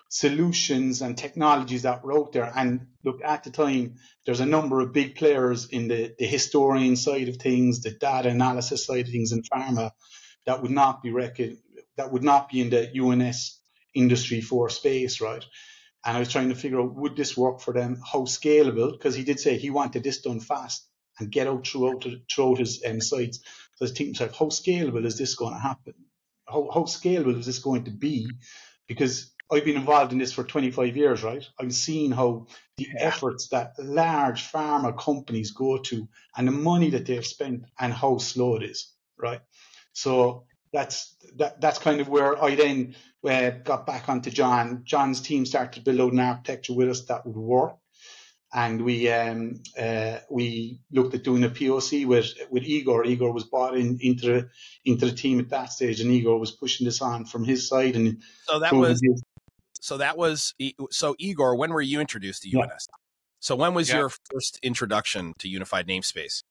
solutions 0.08 1.02
and 1.02 1.18
technologies 1.18 1.82
that 1.82 2.04
were 2.04 2.16
out 2.16 2.32
there. 2.32 2.52
And 2.54 2.86
look, 3.04 3.20
at 3.24 3.42
the 3.42 3.50
time, 3.50 3.96
there's 4.24 4.40
a 4.40 4.46
number 4.46 4.80
of 4.80 4.92
big 4.92 5.16
players 5.16 5.66
in 5.68 5.88
the, 5.88 6.14
the 6.16 6.26
historian 6.26 6.94
side 6.94 7.28
of 7.28 7.36
things, 7.36 7.82
the 7.82 7.90
data 7.90 8.28
analysis 8.28 8.86
side 8.86 9.06
of 9.06 9.12
things 9.12 9.32
in 9.32 9.42
pharma 9.42 9.90
that 10.46 10.62
would 10.62 10.70
not 10.70 11.02
be 11.02 11.10
rec- 11.10 11.40
that 11.96 12.12
would 12.12 12.22
not 12.22 12.48
be 12.48 12.60
in 12.60 12.70
the 12.70 12.90
UNS 12.96 13.58
industry 13.94 14.40
for 14.40 14.68
space, 14.68 15.20
right? 15.20 15.44
And 16.04 16.16
I 16.16 16.20
was 16.20 16.30
trying 16.30 16.50
to 16.50 16.54
figure 16.54 16.80
out 16.80 16.94
would 16.94 17.16
this 17.16 17.36
work 17.36 17.60
for 17.60 17.72
them? 17.72 18.02
How 18.12 18.20
scalable? 18.20 18.92
Because 18.92 19.14
he 19.14 19.24
did 19.24 19.40
say 19.40 19.56
he 19.56 19.70
wanted 19.70 20.02
this 20.02 20.20
done 20.20 20.40
fast 20.40 20.86
and 21.18 21.30
get 21.30 21.46
out 21.46 21.66
throughout 21.66 22.06
throughout 22.30 22.58
his 22.58 22.82
um, 22.86 23.00
sites. 23.00 23.38
So 23.76 23.82
I 23.82 23.84
was 23.84 23.92
thinking 23.92 24.12
myself, 24.12 24.38
how 24.38 24.46
scalable 24.46 25.04
is 25.04 25.16
this 25.16 25.34
going 25.34 25.54
to 25.54 25.60
happen? 25.60 25.94
How 26.46 26.68
how 26.72 26.82
scalable 26.82 27.38
is 27.38 27.46
this 27.46 27.58
going 27.58 27.84
to 27.84 27.90
be? 27.90 28.28
Because 28.86 29.32
I've 29.50 29.64
been 29.64 29.76
involved 29.76 30.12
in 30.12 30.18
this 30.18 30.32
for 30.32 30.44
25 30.44 30.96
years, 30.96 31.22
right? 31.22 31.44
I've 31.58 31.74
seen 31.74 32.12
how 32.12 32.46
the 32.76 32.88
efforts 32.98 33.48
that 33.48 33.74
large 33.78 34.50
pharma 34.50 34.98
companies 34.98 35.52
go 35.52 35.78
to 35.78 36.08
and 36.36 36.48
the 36.48 36.52
money 36.52 36.90
that 36.90 37.06
they've 37.06 37.26
spent 37.26 37.64
and 37.78 37.92
how 37.92 38.18
slow 38.18 38.56
it 38.56 38.62
is, 38.62 38.92
right? 39.18 39.40
So 39.92 40.46
that's 40.74 41.14
that, 41.36 41.60
that's 41.60 41.78
kind 41.78 42.00
of 42.00 42.08
where 42.08 42.42
I 42.42 42.56
then 42.56 42.96
uh, 43.26 43.50
got 43.50 43.86
back 43.86 44.08
onto 44.08 44.30
John. 44.30 44.82
John's 44.84 45.20
team 45.20 45.46
started 45.46 45.74
to 45.74 45.92
build 45.92 46.12
an 46.12 46.18
architecture 46.18 46.74
with 46.74 46.90
us 46.90 47.04
that 47.06 47.24
would 47.24 47.36
work, 47.36 47.76
and 48.52 48.84
we 48.84 49.08
um, 49.10 49.62
uh, 49.78 50.18
we 50.28 50.80
looked 50.90 51.14
at 51.14 51.22
doing 51.22 51.44
a 51.44 51.48
POC 51.48 52.06
with 52.06 52.34
with 52.50 52.64
Igor. 52.64 53.06
Igor 53.06 53.32
was 53.32 53.44
brought 53.44 53.76
in 53.76 53.98
into 54.00 54.26
the 54.26 54.50
into 54.84 55.06
the 55.06 55.12
team 55.12 55.38
at 55.38 55.50
that 55.50 55.72
stage, 55.72 56.00
and 56.00 56.10
Igor 56.10 56.38
was 56.38 56.50
pushing 56.50 56.84
this 56.84 57.00
on 57.00 57.24
from 57.24 57.44
his 57.44 57.68
side. 57.68 57.94
And 57.94 58.20
so 58.42 58.58
that 58.58 58.74
was 58.74 59.00
his... 59.00 59.22
so 59.80 59.98
that 59.98 60.18
was 60.18 60.54
so 60.90 61.14
Igor. 61.18 61.56
When 61.56 61.72
were 61.72 61.82
you 61.82 62.00
introduced 62.00 62.42
to 62.42 62.48
UNS? 62.48 62.68
Yeah. 62.68 62.96
So 63.38 63.54
when 63.54 63.74
was 63.74 63.90
yeah. 63.90 63.98
your 63.98 64.10
first 64.32 64.58
introduction 64.62 65.34
to 65.38 65.48
unified 65.48 65.86
namespace? 65.86 66.42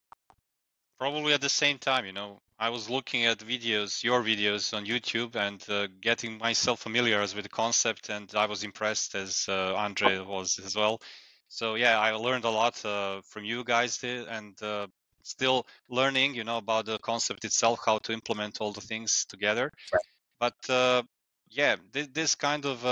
Probably 0.97 1.33
at 1.33 1.41
the 1.41 1.49
same 1.49 1.77
time, 1.77 2.05
you 2.05 2.13
know. 2.13 2.39
I 2.59 2.69
was 2.69 2.89
looking 2.89 3.25
at 3.25 3.39
videos, 3.39 4.03
your 4.03 4.21
videos 4.21 4.75
on 4.75 4.85
YouTube, 4.85 5.35
and 5.35 5.63
uh, 5.69 5.87
getting 6.01 6.37
myself 6.37 6.81
familiar 6.81 7.19
with 7.19 7.43
the 7.43 7.49
concept, 7.49 8.09
and 8.09 8.29
I 8.35 8.45
was 8.45 8.63
impressed 8.63 9.15
as 9.15 9.45
uh, 9.49 9.75
Andre 9.75 10.19
was 10.19 10.59
as 10.63 10.75
well. 10.75 11.01
So 11.47 11.75
yeah, 11.75 11.99
I 11.99 12.11
learned 12.11 12.45
a 12.45 12.49
lot 12.49 12.83
uh, 12.85 13.21
from 13.25 13.43
you 13.43 13.63
guys, 13.63 14.03
and 14.03 14.61
uh, 14.61 14.87
still 15.23 15.67
learning, 15.89 16.35
you 16.35 16.43
know, 16.43 16.57
about 16.57 16.85
the 16.85 16.99
concept 16.99 17.43
itself, 17.45 17.79
how 17.85 17.97
to 17.99 18.13
implement 18.13 18.61
all 18.61 18.71
the 18.71 18.81
things 18.81 19.25
together. 19.25 19.71
Right. 19.91 20.01
But 20.39 20.69
uh, 20.69 21.03
yeah, 21.49 21.75
this, 21.91 22.07
this, 22.13 22.35
kind 22.35 22.65
of 22.65 22.83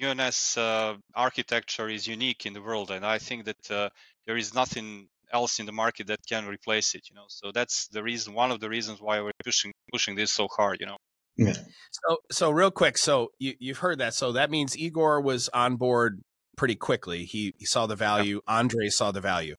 UNS 0.00 0.56
um, 0.56 0.64
uh, 0.64 0.94
architecture 1.14 1.88
is 1.88 2.06
unique 2.06 2.46
in 2.46 2.52
the 2.52 2.62
world, 2.62 2.90
and 2.90 3.04
I 3.04 3.18
think 3.18 3.44
that 3.44 3.92
there 4.26 4.36
is 4.36 4.54
nothing 4.54 5.08
else 5.32 5.58
in 5.58 5.66
the 5.66 5.72
market 5.72 6.06
that 6.06 6.20
can 6.28 6.46
replace 6.46 6.94
it 6.94 7.02
you 7.10 7.14
know 7.14 7.26
so 7.28 7.50
that's 7.52 7.88
the 7.88 8.02
reason 8.02 8.34
one 8.34 8.50
of 8.50 8.60
the 8.60 8.68
reasons 8.68 9.00
why 9.00 9.20
we're 9.20 9.30
pushing 9.44 9.72
pushing 9.92 10.14
this 10.16 10.32
so 10.32 10.48
hard 10.56 10.78
you 10.80 10.86
know 10.86 10.96
yeah. 11.38 11.54
So 11.92 12.16
so 12.30 12.50
real 12.50 12.72
quick, 12.72 12.98
so 12.98 13.30
you 13.38 13.54
you've 13.60 13.78
heard 13.78 13.98
that. 13.98 14.12
So 14.12 14.32
that 14.32 14.50
means 14.50 14.76
Igor 14.76 15.20
was 15.20 15.48
on 15.54 15.76
board 15.76 16.20
pretty 16.56 16.74
quickly. 16.74 17.24
He 17.24 17.54
he 17.58 17.64
saw 17.64 17.86
the 17.86 17.96
value. 17.96 18.40
Yeah. 18.46 18.56
Andre 18.56 18.88
saw 18.88 19.12
the 19.12 19.20
value. 19.20 19.54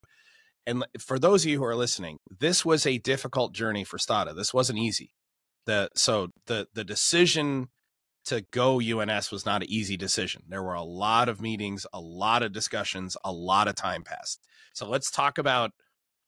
And 0.67 0.85
for 0.99 1.17
those 1.17 1.45
of 1.45 1.49
you 1.49 1.57
who 1.57 1.63
are 1.63 1.75
listening, 1.75 2.17
this 2.39 2.63
was 2.65 2.85
a 2.85 2.99
difficult 2.99 3.53
journey 3.53 3.83
for 3.83 3.97
Stada. 3.97 4.35
This 4.35 4.53
wasn't 4.53 4.77
easy. 4.77 5.11
The 5.65 5.89
so 5.95 6.27
the 6.47 6.67
the 6.73 6.83
decision 6.83 7.69
to 8.25 8.45
go 8.51 8.79
UNS 8.79 9.31
was 9.31 9.45
not 9.45 9.63
an 9.63 9.69
easy 9.69 9.97
decision. 9.97 10.43
There 10.47 10.63
were 10.63 10.73
a 10.73 10.83
lot 10.83 11.29
of 11.29 11.41
meetings, 11.41 11.85
a 11.93 11.99
lot 11.99 12.43
of 12.43 12.51
discussions, 12.51 13.17
a 13.23 13.31
lot 13.31 13.67
of 13.67 13.75
time 13.75 14.03
passed. 14.03 14.41
So 14.73 14.87
let's 14.87 15.09
talk 15.11 15.37
about 15.37 15.71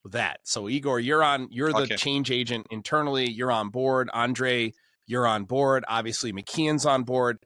that. 0.05 0.39
So 0.43 0.67
Igor, 0.67 0.99
you're 0.99 1.23
on 1.23 1.47
you're 1.51 1.71
the 1.71 1.81
okay. 1.81 1.95
change 1.95 2.31
agent 2.31 2.67
internally, 2.71 3.29
you're 3.29 3.51
on 3.51 3.69
board. 3.69 4.09
Andre, 4.13 4.73
you're 5.05 5.27
on 5.27 5.43
board. 5.45 5.85
Obviously 5.87 6.33
McKeon's 6.33 6.85
on 6.85 7.03
board. 7.03 7.37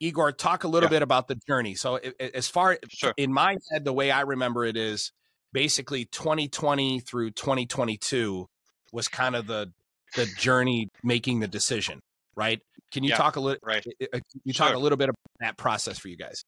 Igor, 0.00 0.32
talk 0.32 0.64
a 0.64 0.68
little 0.68 0.88
yeah. 0.88 0.96
bit 0.96 1.02
about 1.02 1.28
the 1.28 1.36
journey. 1.46 1.74
So 1.74 1.96
as 2.18 2.48
far 2.48 2.78
sure. 2.88 3.14
in 3.16 3.32
my 3.32 3.56
head 3.70 3.84
the 3.84 3.92
way 3.92 4.10
I 4.10 4.22
remember 4.22 4.64
it 4.64 4.76
is 4.76 5.12
basically 5.52 6.06
2020 6.06 7.00
through 7.00 7.32
2022 7.32 8.48
was 8.92 9.08
kind 9.08 9.36
of 9.36 9.46
the 9.46 9.72
the 10.16 10.26
journey 10.38 10.90
making 11.02 11.40
the 11.40 11.48
decision 11.48 12.00
right? 12.36 12.60
Can 12.92 13.04
you 13.04 13.10
yeah, 13.10 13.16
talk 13.16 13.36
a 13.36 13.40
little? 13.40 13.58
Right. 13.62 13.84
You 14.44 14.52
sure. 14.52 14.66
talk 14.66 14.76
a 14.76 14.78
little 14.78 14.98
bit 14.98 15.08
about 15.08 15.30
that 15.40 15.56
process 15.56 15.98
for 15.98 16.08
you 16.08 16.16
guys. 16.16 16.44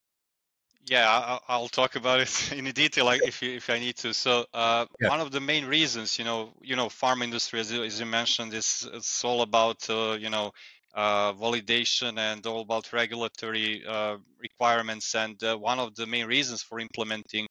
Yeah, 0.87 1.39
I'll, 1.47 1.67
talk 1.67 1.95
about 1.95 2.19
it 2.19 2.53
in 2.55 2.65
detail 2.65 3.09
if 3.09 3.41
you, 3.41 3.55
if 3.55 3.69
I 3.71 3.79
need 3.79 3.95
to. 3.97 4.13
So 4.13 4.45
uh, 4.53 4.85
yeah. 5.01 5.09
one 5.09 5.19
of 5.19 5.31
the 5.31 5.39
main 5.39 5.65
reasons, 5.65 6.19
you 6.19 6.25
know, 6.25 6.51
you 6.61 6.75
know, 6.75 6.89
farm 6.89 7.23
industry, 7.23 7.59
as 7.59 7.71
you, 7.71 7.83
as 7.83 7.99
you 7.99 8.05
mentioned, 8.05 8.53
is 8.53 8.87
it's 8.93 9.23
all 9.23 9.41
about 9.41 9.89
uh, 9.89 10.15
you 10.19 10.29
know 10.29 10.51
uh, 10.93 11.33
validation 11.33 12.19
and 12.19 12.45
all 12.45 12.61
about 12.61 12.93
regulatory 12.93 13.83
uh, 13.85 14.17
requirements. 14.39 15.15
And 15.15 15.41
uh, 15.43 15.57
one 15.57 15.79
of 15.79 15.95
the 15.95 16.05
main 16.05 16.27
reasons 16.27 16.61
for 16.61 16.79
implementing 16.79 17.47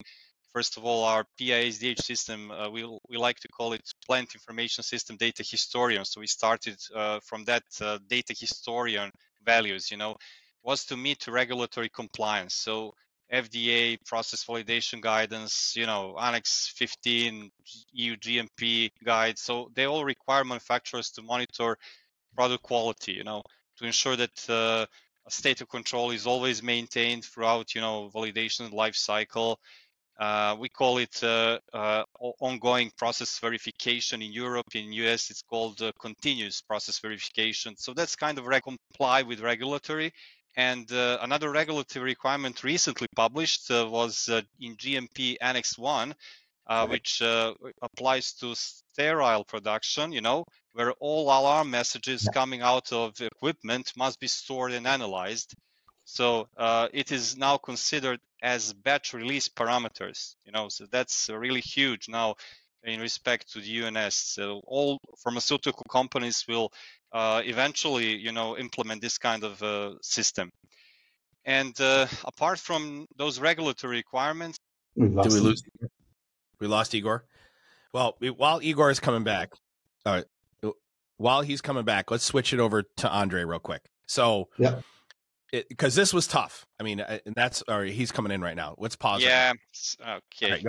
First 0.54 0.76
of 0.76 0.84
all, 0.84 1.02
our 1.02 1.24
PISDH 1.40 2.00
system, 2.00 2.52
uh, 2.52 2.70
we, 2.70 2.84
we 3.08 3.16
like 3.16 3.40
to 3.40 3.48
call 3.48 3.72
it 3.72 3.82
Plant 4.06 4.34
Information 4.34 4.84
System 4.84 5.16
Data 5.16 5.42
Historian. 5.42 6.04
So 6.04 6.20
we 6.20 6.28
started 6.28 6.78
uh, 6.94 7.18
from 7.24 7.44
that 7.46 7.64
uh, 7.80 7.98
data 8.08 8.36
historian 8.38 9.10
values, 9.44 9.90
you 9.90 9.96
know, 9.96 10.14
was 10.62 10.84
to 10.84 10.96
meet 10.96 11.26
regulatory 11.26 11.88
compliance. 11.88 12.54
So 12.54 12.94
FDA 13.32 13.98
process 14.06 14.44
validation 14.44 15.00
guidance, 15.00 15.74
you 15.74 15.86
know, 15.86 16.16
Annex 16.20 16.72
15, 16.76 17.50
EU 17.94 18.16
GMP 18.16 18.92
guide. 19.04 19.40
So 19.40 19.72
they 19.74 19.86
all 19.86 20.04
require 20.04 20.44
manufacturers 20.44 21.10
to 21.12 21.22
monitor 21.22 21.76
product 22.36 22.62
quality, 22.62 23.10
you 23.10 23.24
know, 23.24 23.42
to 23.78 23.86
ensure 23.86 24.14
that 24.14 24.48
uh, 24.48 24.86
a 25.26 25.30
state 25.32 25.62
of 25.62 25.68
control 25.68 26.12
is 26.12 26.28
always 26.28 26.62
maintained 26.62 27.24
throughout, 27.24 27.74
you 27.74 27.80
know, 27.80 28.08
validation 28.14 28.72
life 28.72 28.94
cycle 28.94 29.58
uh, 30.18 30.57
we 30.59 30.68
call 30.68 30.98
it 30.98 31.22
uh, 31.22 31.59
uh, 31.72 32.05
ongoing 32.40 32.90
process 32.96 33.38
verification 33.38 34.22
in 34.22 34.33
Europe. 34.33 34.66
In 34.74 34.92
US, 34.92 35.31
it's 35.31 35.42
called 35.42 35.83
uh, 35.83 35.92
continuous 36.00 36.62
process 36.62 36.98
verification. 37.00 37.74
So 37.77 37.94
that's 37.94 38.16
kind 38.16 38.38
of 38.38 38.44
comply 38.62 39.22
with 39.22 39.40
regulatory. 39.40 40.12
And 40.57 40.90
uh, 40.92 41.18
another 41.20 41.50
regulatory 41.50 42.05
requirement 42.05 42.62
recently 42.62 43.09
published 43.16 43.70
uh, 43.70 43.88
was 43.90 44.29
in 44.61 44.77
GMP 44.77 45.37
Annex 45.40 45.77
1. 45.77 46.14
uh, 46.66 46.87
which 46.87 47.20
uh, 47.20 47.53
applies 47.83 48.33
to 48.33 48.55
sterile 48.55 49.44
production, 49.44 50.12
you 50.12 50.20
know, 50.20 50.44
where 50.72 50.92
all 50.92 51.24
alarm 51.24 51.70
messages 51.70 52.29
coming 52.33 52.62
out 52.62 52.92
of 52.92 53.20
equipment 53.20 53.92
must 53.96 54.18
be 54.20 54.27
stored 54.27 54.72
and 54.72 54.87
analyzed. 54.87 55.55
So 56.04 56.48
uh, 56.56 56.88
it 56.92 57.12
is 57.12 57.36
now 57.36 57.56
considered 57.56 58.20
as 58.42 58.72
batch 58.72 59.14
release 59.14 59.48
parameters, 59.48 60.36
you 60.44 60.52
know, 60.52 60.68
so 60.68 60.86
that's 60.90 61.30
really 61.30 61.60
huge 61.60 62.08
now 62.08 62.34
in 62.82 63.00
respect 63.00 63.52
to 63.52 63.60
the 63.60 63.84
UNS. 63.84 64.14
So 64.14 64.60
all 64.66 64.98
pharmaceutical 65.18 65.84
companies 65.90 66.44
will 66.46 66.72
uh, 67.12 67.40
eventually, 67.44 68.16
you 68.16 68.32
know, 68.32 68.58
implement 68.58 69.00
this 69.00 69.16
kind 69.16 69.44
of 69.44 69.62
uh, 69.62 69.94
system. 70.02 70.50
And 71.46 71.78
uh, 71.80 72.06
apart 72.24 72.58
from 72.58 73.06
those 73.16 73.40
regulatory 73.40 73.96
requirements, 73.96 74.58
we 74.96 75.08
do 75.08 75.28
we 75.30 75.40
lose? 75.40 75.62
We 76.60 76.66
lost 76.66 76.94
Igor. 76.94 77.24
Well, 77.92 78.16
while 78.36 78.60
Igor 78.62 78.90
is 78.90 79.00
coming 79.00 79.24
back, 79.24 79.52
uh, 80.04 80.22
while 81.16 81.42
he's 81.42 81.60
coming 81.60 81.84
back, 81.84 82.10
let's 82.10 82.24
switch 82.24 82.52
it 82.52 82.60
over 82.60 82.82
to 82.82 83.10
Andre 83.10 83.44
real 83.44 83.58
quick. 83.58 83.82
So, 84.06 84.48
yeah, 84.58 84.80
because 85.68 85.94
this 85.94 86.12
was 86.12 86.26
tough. 86.26 86.66
I 86.80 86.82
mean, 86.82 87.00
and 87.00 87.34
that's 87.34 87.62
or 87.68 87.84
he's 87.84 88.12
coming 88.12 88.32
in 88.32 88.40
right 88.40 88.56
now. 88.56 88.74
Let's 88.78 88.96
pause. 88.96 89.22
Yeah. 89.22 89.52
Okay. 90.00 90.50
Right, 90.50 90.66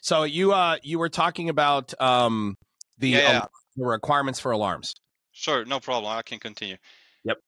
so 0.00 0.24
you 0.24 0.52
uh 0.52 0.76
you 0.82 0.98
were 0.98 1.08
talking 1.08 1.48
about 1.48 1.98
um 2.00 2.56
the, 2.98 3.10
yeah. 3.10 3.46
the 3.76 3.84
requirements 3.84 4.40
for 4.40 4.52
alarms. 4.52 4.94
Sure, 5.32 5.64
no 5.64 5.80
problem. 5.80 6.12
I 6.12 6.22
can 6.22 6.38
continue. 6.38 6.76
Yep. 7.24 7.38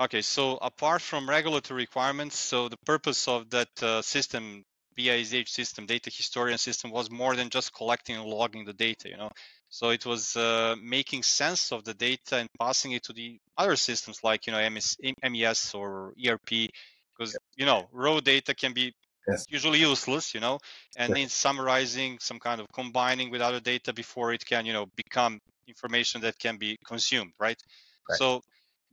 Okay, 0.00 0.22
so 0.22 0.56
apart 0.56 1.02
from 1.02 1.28
regulatory 1.28 1.82
requirements, 1.82 2.36
so 2.36 2.68
the 2.68 2.78
purpose 2.78 3.28
of 3.28 3.50
that 3.50 3.68
uh, 3.82 4.02
system 4.02 4.64
BISH 4.96 5.50
system, 5.50 5.86
data 5.86 6.10
historian 6.10 6.58
system, 6.58 6.90
was 6.90 7.10
more 7.10 7.36
than 7.36 7.50
just 7.50 7.72
collecting 7.74 8.16
and 8.16 8.24
logging 8.24 8.64
the 8.64 8.72
data. 8.72 9.08
You 9.08 9.16
know, 9.16 9.30
so 9.70 9.90
it 9.90 10.04
was 10.04 10.36
uh, 10.36 10.74
making 10.82 11.22
sense 11.22 11.70
of 11.70 11.84
the 11.84 11.94
data 11.94 12.36
and 12.36 12.48
passing 12.58 12.90
it 12.92 13.04
to 13.04 13.12
the 13.12 13.38
other 13.56 13.76
systems 13.76 14.22
like 14.24 14.46
you 14.46 14.52
know 14.52 14.70
MS, 14.70 14.96
MES 15.22 15.74
or 15.74 16.12
ERP, 16.26 16.68
because 17.16 17.38
you 17.56 17.66
know 17.66 17.88
raw 17.92 18.18
data 18.18 18.52
can 18.52 18.72
be 18.72 18.92
yes. 19.28 19.46
usually 19.48 19.78
useless. 19.78 20.34
You 20.34 20.40
know, 20.40 20.58
and 20.96 21.16
yes. 21.16 21.32
summarizing, 21.32 22.18
some 22.18 22.40
kind 22.40 22.60
of 22.60 22.66
combining 22.72 23.30
with 23.30 23.40
other 23.40 23.60
data 23.60 23.92
before 23.92 24.32
it 24.32 24.44
can 24.44 24.66
you 24.66 24.72
know 24.72 24.86
become 24.96 25.40
information 25.68 26.20
that 26.22 26.36
can 26.36 26.56
be 26.56 26.76
consumed, 26.84 27.32
right? 27.38 27.62
right. 28.08 28.18
So 28.18 28.42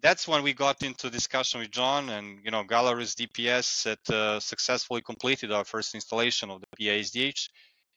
that's 0.02 0.28
when 0.28 0.44
we 0.44 0.54
got 0.54 0.84
into 0.84 1.10
discussion 1.10 1.60
with 1.60 1.72
John 1.72 2.10
and 2.10 2.38
you 2.46 2.52
know 2.52 2.64
Galeris 2.64 3.16
DPS 3.16 3.84
that 3.84 4.16
uh, 4.16 4.40
successfully 4.40 5.02
completed 5.02 5.52
our 5.52 5.66
first 5.66 5.96
installation 5.96 6.52
of 6.52 6.62
the 6.62 6.68
PISDH. 6.80 7.50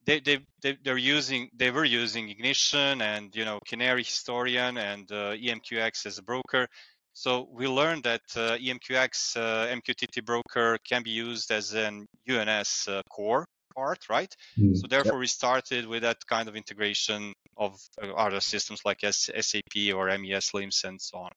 They, 0.06 0.20
they, 0.20 0.38
they 0.62 0.78
they're 0.82 0.96
using 0.96 1.50
they 1.54 1.70
were 1.70 1.84
using 1.84 2.30
Ignition 2.30 3.02
and 3.02 3.34
you 3.36 3.44
know 3.44 3.58
Canary 3.66 4.02
Historian 4.02 4.78
and 4.78 5.10
uh, 5.12 5.34
EMQX 5.34 6.06
as 6.06 6.18
a 6.18 6.22
broker. 6.22 6.66
So 7.12 7.48
we 7.52 7.66
learned 7.66 8.04
that 8.04 8.22
uh, 8.36 8.56
EMQX 8.56 9.36
uh, 9.36 9.76
MQTT 9.76 10.24
broker 10.24 10.78
can 10.88 11.02
be 11.02 11.10
used 11.10 11.50
as 11.50 11.74
an 11.74 12.06
UNS 12.28 12.88
uh, 12.88 13.02
core 13.10 13.44
part, 13.74 14.08
right? 14.08 14.34
Mm, 14.58 14.76
so 14.76 14.86
therefore, 14.86 15.14
yep. 15.14 15.20
we 15.20 15.26
started 15.26 15.86
with 15.86 16.02
that 16.02 16.24
kind 16.26 16.48
of 16.48 16.56
integration 16.56 17.32
of 17.56 17.78
uh, 18.02 18.12
other 18.12 18.40
systems 18.40 18.80
like 18.84 19.00
SAP 19.02 19.94
or 19.94 20.16
MES 20.18 20.54
LIMS 20.54 20.84
and 20.84 21.00
so 21.00 21.18
on. 21.18 21.30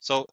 So 0.00 0.26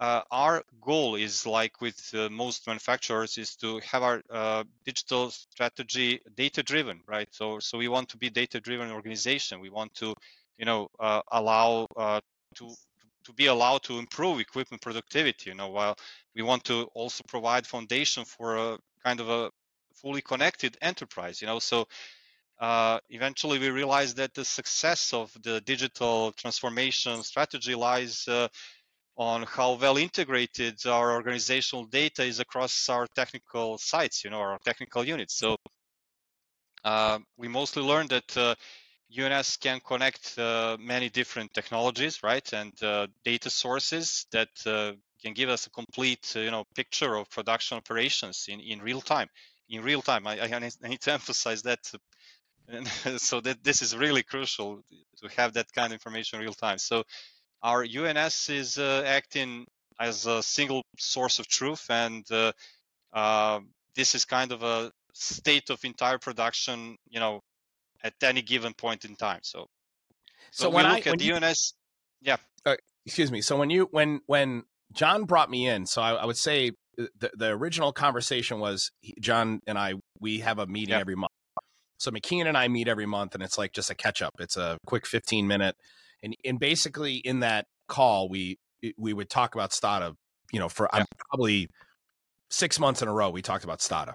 uh, 0.00 0.22
our 0.30 0.62
goal 0.80 1.14
is 1.14 1.46
like 1.46 1.80
with 1.82 2.10
uh, 2.14 2.28
most 2.30 2.66
manufacturers 2.66 3.36
is 3.38 3.54
to 3.56 3.80
have 3.80 4.02
our 4.02 4.22
uh, 4.30 4.64
digital 4.84 5.30
strategy 5.30 6.20
data 6.36 6.62
driven 6.62 7.00
right? 7.06 7.28
So 7.32 7.58
so 7.60 7.78
we 7.78 7.88
want 7.88 8.08
to 8.10 8.16
be 8.16 8.30
data 8.30 8.60
driven 8.60 8.90
organization. 8.90 9.60
We 9.60 9.70
want 9.70 9.94
to 9.96 10.14
you 10.58 10.64
know 10.64 10.88
uh, 10.98 11.20
allow 11.30 11.86
uh, 11.96 12.20
to 12.56 12.70
to 13.24 13.32
be 13.34 13.46
allowed 13.46 13.82
to 13.84 13.98
improve 13.98 14.40
equipment 14.40 14.82
productivity 14.82 15.50
you 15.50 15.56
know 15.56 15.68
while 15.68 15.96
we 16.34 16.42
want 16.42 16.64
to 16.64 16.84
also 16.94 17.22
provide 17.28 17.66
foundation 17.66 18.24
for 18.24 18.56
a 18.56 18.78
kind 19.04 19.20
of 19.20 19.28
a 19.28 19.50
fully 19.94 20.22
connected 20.22 20.78
enterprise 20.80 21.42
you 21.42 21.46
know? 21.46 21.58
So 21.58 21.86
uh, 22.58 23.00
eventually 23.10 23.58
we 23.58 23.70
realized 23.70 24.16
that 24.16 24.34
the 24.34 24.44
success 24.44 25.14
of 25.14 25.34
the 25.42 25.60
digital 25.62 26.32
transformation 26.32 27.22
strategy 27.22 27.74
lies 27.74 28.28
uh, 28.28 28.48
on 29.20 29.42
how 29.42 29.74
well 29.74 29.98
integrated 29.98 30.86
our 30.86 31.12
organizational 31.12 31.84
data 31.84 32.24
is 32.24 32.40
across 32.40 32.88
our 32.88 33.06
technical 33.14 33.76
sites, 33.76 34.24
you 34.24 34.30
know, 34.30 34.38
our 34.38 34.58
technical 34.64 35.04
units. 35.04 35.34
So 35.36 35.56
uh, 36.82 37.18
we 37.36 37.46
mostly 37.46 37.82
learned 37.82 38.08
that 38.08 38.34
uh, 38.38 38.54
UNS 39.14 39.58
can 39.58 39.78
connect 39.80 40.38
uh, 40.38 40.78
many 40.80 41.10
different 41.10 41.52
technologies, 41.52 42.22
right, 42.22 42.50
and 42.54 42.72
uh, 42.82 43.08
data 43.22 43.50
sources 43.50 44.24
that 44.32 44.48
uh, 44.64 44.92
can 45.22 45.34
give 45.34 45.50
us 45.50 45.66
a 45.66 45.70
complete, 45.70 46.32
uh, 46.34 46.40
you 46.40 46.50
know, 46.50 46.64
picture 46.74 47.14
of 47.16 47.28
production 47.28 47.76
operations 47.76 48.46
in, 48.48 48.58
in 48.60 48.80
real 48.80 49.02
time. 49.02 49.28
In 49.68 49.82
real 49.82 50.00
time, 50.00 50.26
I, 50.26 50.40
I 50.40 50.58
need 50.88 51.00
to 51.02 51.12
emphasize 51.12 51.62
that. 51.64 51.80
so 53.18 53.40
that 53.40 53.64
this 53.64 53.82
is 53.82 53.96
really 53.96 54.22
crucial 54.22 54.80
to 55.20 55.28
have 55.36 55.52
that 55.54 55.70
kind 55.72 55.88
of 55.88 55.92
information 55.92 56.38
in 56.38 56.44
real 56.44 56.54
time. 56.54 56.78
So 56.78 57.02
our 57.62 57.84
UNS 57.84 58.48
is 58.48 58.78
uh, 58.78 59.02
acting 59.06 59.66
as 59.98 60.26
a 60.26 60.42
single 60.42 60.82
source 60.98 61.38
of 61.38 61.46
truth, 61.46 61.86
and 61.90 62.24
uh, 62.30 62.52
uh, 63.12 63.60
this 63.94 64.14
is 64.14 64.24
kind 64.24 64.52
of 64.52 64.62
a 64.62 64.90
state 65.12 65.70
of 65.70 65.84
entire 65.84 66.18
production, 66.18 66.96
you 67.08 67.20
know, 67.20 67.40
at 68.02 68.14
any 68.22 68.42
given 68.42 68.72
point 68.72 69.04
in 69.04 69.14
time. 69.16 69.40
So, 69.42 69.66
so, 70.50 70.70
when 70.70 70.86
look 70.86 71.06
I, 71.06 71.10
at 71.10 71.18
the 71.18 71.32
UNS, 71.32 71.74
yeah. 72.22 72.36
Uh, 72.64 72.76
excuse 73.04 73.30
me. 73.30 73.40
So 73.40 73.56
when 73.56 73.70
you 73.70 73.88
when 73.90 74.20
when 74.26 74.64
John 74.92 75.24
brought 75.24 75.50
me 75.50 75.66
in, 75.66 75.86
so 75.86 76.02
I, 76.02 76.14
I 76.14 76.24
would 76.24 76.38
say 76.38 76.72
the 76.96 77.30
the 77.34 77.48
original 77.48 77.92
conversation 77.92 78.58
was 78.58 78.90
John 79.20 79.60
and 79.66 79.78
I 79.78 79.94
we 80.18 80.40
have 80.40 80.58
a 80.58 80.66
meeting 80.66 80.94
yeah. 80.94 81.00
every 81.00 81.14
month. 81.14 81.30
So 81.98 82.10
McKeon 82.10 82.46
and 82.46 82.56
I 82.56 82.68
meet 82.68 82.88
every 82.88 83.06
month, 83.06 83.34
and 83.34 83.42
it's 83.42 83.58
like 83.58 83.72
just 83.72 83.90
a 83.90 83.94
catch 83.94 84.22
up. 84.22 84.32
It's 84.38 84.56
a 84.56 84.78
quick 84.86 85.06
fifteen 85.06 85.46
minute 85.46 85.76
and 86.22 86.34
and 86.44 86.58
basically 86.58 87.16
in 87.16 87.40
that 87.40 87.66
call 87.88 88.28
we 88.28 88.58
we 88.96 89.12
would 89.12 89.28
talk 89.28 89.54
about 89.54 89.70
Stada. 89.70 90.14
You 90.52 90.58
know, 90.58 90.68
for 90.68 90.88
yeah. 90.92 91.04
probably 91.30 91.68
six 92.50 92.80
months 92.80 93.02
in 93.02 93.08
a 93.08 93.12
row, 93.12 93.30
we 93.30 93.42
talked 93.42 93.64
about 93.64 93.78
Stada, 93.78 94.14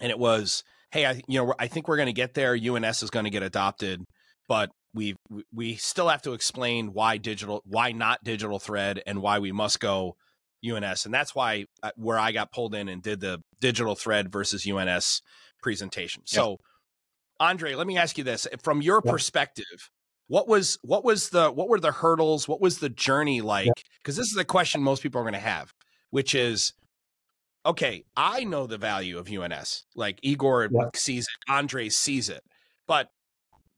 and 0.00 0.10
it 0.10 0.18
was, 0.18 0.62
hey, 0.92 1.06
I 1.06 1.20
you 1.26 1.40
know 1.40 1.54
I 1.58 1.66
think 1.66 1.88
we're 1.88 1.96
going 1.96 2.06
to 2.06 2.12
get 2.12 2.34
there. 2.34 2.54
UNS 2.54 3.02
is 3.02 3.10
going 3.10 3.24
to 3.24 3.30
get 3.30 3.42
adopted, 3.42 4.04
but 4.48 4.70
we 4.94 5.16
we 5.52 5.74
still 5.76 6.08
have 6.08 6.22
to 6.22 6.32
explain 6.32 6.92
why 6.92 7.16
digital, 7.16 7.62
why 7.64 7.92
not 7.92 8.22
digital 8.22 8.58
thread, 8.58 9.02
and 9.06 9.22
why 9.22 9.38
we 9.38 9.50
must 9.52 9.80
go 9.80 10.16
UNS, 10.68 11.04
and 11.04 11.14
that's 11.14 11.34
why 11.34 11.66
uh, 11.82 11.90
where 11.96 12.18
I 12.18 12.32
got 12.32 12.52
pulled 12.52 12.74
in 12.74 12.88
and 12.88 13.02
did 13.02 13.20
the 13.20 13.40
digital 13.60 13.94
thread 13.94 14.30
versus 14.30 14.68
UNS 14.68 15.22
presentation. 15.62 16.22
Yeah. 16.26 16.36
So, 16.36 16.56
Andre, 17.38 17.74
let 17.74 17.86
me 17.86 17.96
ask 17.96 18.18
you 18.18 18.24
this: 18.24 18.46
from 18.62 18.82
your 18.82 19.00
yeah. 19.04 19.10
perspective, 19.10 19.90
what 20.30 20.48
was 20.48 20.78
what 20.82 21.04
was 21.04 21.30
the 21.30 21.50
what 21.50 21.68
were 21.68 21.80
the 21.80 21.92
hurdles? 21.92 22.48
What 22.48 22.60
was 22.60 22.78
the 22.78 22.88
journey 22.88 23.40
like? 23.40 23.84
Because 24.02 24.16
this 24.16 24.30
is 24.30 24.36
a 24.36 24.44
question 24.44 24.82
most 24.82 25.02
people 25.02 25.20
are 25.20 25.24
going 25.24 25.34
to 25.34 25.40
have 25.40 25.74
which 26.10 26.34
is 26.34 26.72
okay 27.64 28.04
i 28.16 28.44
know 28.44 28.66
the 28.66 28.78
value 28.78 29.18
of 29.18 29.28
uns 29.28 29.84
like 29.94 30.18
igor 30.22 30.68
yeah. 30.70 30.88
sees 30.94 31.24
it 31.24 31.52
andre 31.52 31.88
sees 31.88 32.28
it 32.28 32.42
but 32.86 33.08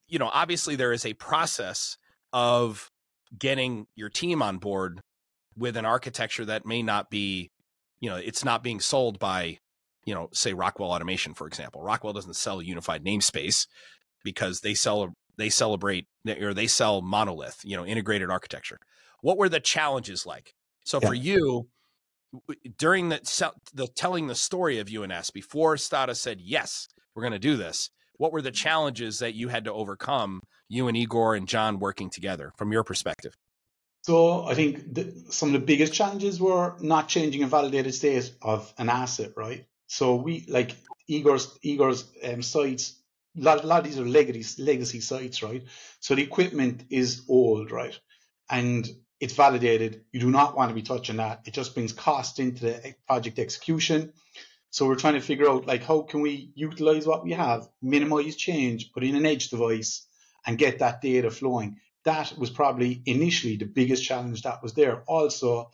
you 0.09 0.19
know 0.19 0.31
obviously 0.33 0.77
there 0.77 0.93
is 0.93 1.05
a 1.05 1.15
process 1.15 1.97
of 2.33 2.91
getting 3.38 3.87
your 3.95 4.09
team 4.09 4.43
on 4.43 4.59
board 4.59 5.01
with 5.57 5.77
an 5.77 5.85
architecture 5.85 6.45
that 6.45 6.67
may 6.67 6.83
not 6.83 7.11
be 7.11 7.51
you 8.01 8.09
know 8.09 8.17
it's 8.17 8.45
not 8.45 8.62
being 8.62 8.81
sold 8.81 9.19
by 9.19 9.59
you 10.05 10.15
know 10.15 10.29
say 10.33 10.53
rockwell 10.53 10.91
automation 10.91 11.35
for 11.35 11.47
example. 11.47 11.83
Rockwell 11.83 12.12
doesn't 12.12 12.37
sell 12.37 12.61
a 12.61 12.65
unified 12.65 13.05
namespace 13.05 13.67
because 14.25 14.61
they 14.61 14.75
sell 14.75 15.03
a 15.05 15.09
they 15.37 15.49
celebrate 15.49 16.07
or 16.40 16.55
they 16.55 16.66
sell 16.66 17.03
monolith, 17.03 17.61
you 17.64 17.77
know, 17.77 17.85
integrated 17.85 18.31
architecture. 18.31 18.79
What 19.21 19.38
were 19.38 19.49
the 19.49 19.61
challenges 19.61 20.27
like? 20.27 20.55
So 20.85 20.99
yeah. 21.01 21.09
for 21.09 21.14
you, 21.14 21.68
during 22.79 23.09
the 23.09 23.53
the 23.75 23.87
telling 23.88 24.27
the 24.27 24.35
story 24.35 24.79
of 24.79 24.88
UNS 24.88 25.31
before 25.31 25.77
Stada 25.77 26.16
said 26.16 26.40
yes, 26.40 26.88
we're 27.14 27.23
going 27.23 27.33
to 27.33 27.38
do 27.38 27.57
this. 27.57 27.90
What 28.16 28.33
were 28.33 28.42
the 28.42 28.51
challenges 28.51 29.18
that 29.18 29.35
you 29.35 29.49
had 29.49 29.64
to 29.64 29.73
overcome? 29.73 30.42
You 30.68 30.88
and 30.88 30.97
Igor 30.97 31.35
and 31.35 31.49
John 31.49 31.79
working 31.79 32.09
together 32.11 32.53
from 32.57 32.73
your 32.73 32.85
perspective. 32.85 33.35
So 34.03 34.45
I 34.45 34.55
think 34.55 34.95
the, 34.95 35.12
some 35.31 35.51
of 35.51 35.53
the 35.53 35.66
biggest 35.66 35.92
challenges 35.92 36.40
were 36.40 36.75
not 36.81 37.09
changing 37.09 37.42
a 37.42 37.47
validated 37.47 37.95
state 37.95 38.33
of 38.42 38.73
an 38.79 38.88
asset, 38.88 39.33
right? 39.37 39.66
So 39.87 40.16
we 40.16 40.45
like 40.49 40.75
Igor's 41.07 41.57
Igor's 41.62 42.11
um, 42.25 42.42
sites 42.42 42.97
lot, 43.37 43.64
a 43.64 43.66
lot 43.66 43.81
of 43.81 43.85
these 43.85 43.99
are 43.99 44.05
legacy, 44.05 44.62
legacy 44.62 45.01
sites, 45.01 45.42
right? 45.42 45.62
So 46.01 46.14
the 46.14 46.23
equipment 46.23 46.85
is 46.90 47.23
old, 47.29 47.71
right? 47.71 47.99
And 48.51 48.88
it's 49.21 49.35
validated. 49.35 50.05
You 50.12 50.21
do 50.21 50.31
not 50.31 50.57
want 50.57 50.71
to 50.71 50.75
be 50.75 50.83
touching 50.83 51.16
that. 51.16 51.42
It 51.47 51.55
just 51.55 51.75
brings 51.75 51.92
cost 51.92 52.40
into 52.40 52.64
the 52.64 52.95
project 53.07 53.38
execution. 53.38 54.12
So 54.71 54.87
we're 54.87 54.97
trying 54.97 55.14
to 55.14 55.21
figure 55.21 55.49
out 55.49 55.66
like 55.66 55.85
how 55.85 56.03
can 56.03 56.23
we 56.23 56.51
utilize 56.55 57.07
what 57.07 57.25
we 57.25 57.33
have, 57.33 57.68
minimize 57.81 58.37
change, 58.37 58.92
put 58.92 59.05
in 59.05 59.14
an 59.14 59.27
edge 59.27 59.49
device, 59.49 60.07
and 60.47 60.59
get 60.59 60.81
that 60.81 61.01
data 61.01 61.31
flowing. 61.31 61.77
That 62.05 62.35
was 62.37 62.51
probably 62.51 63.01
initially 63.07 63.57
the 63.57 63.66
biggest 63.66 64.05
challenge 64.05 64.42
that 64.42 64.62
was 64.62 64.75
there. 64.75 65.03
Also, 65.07 65.71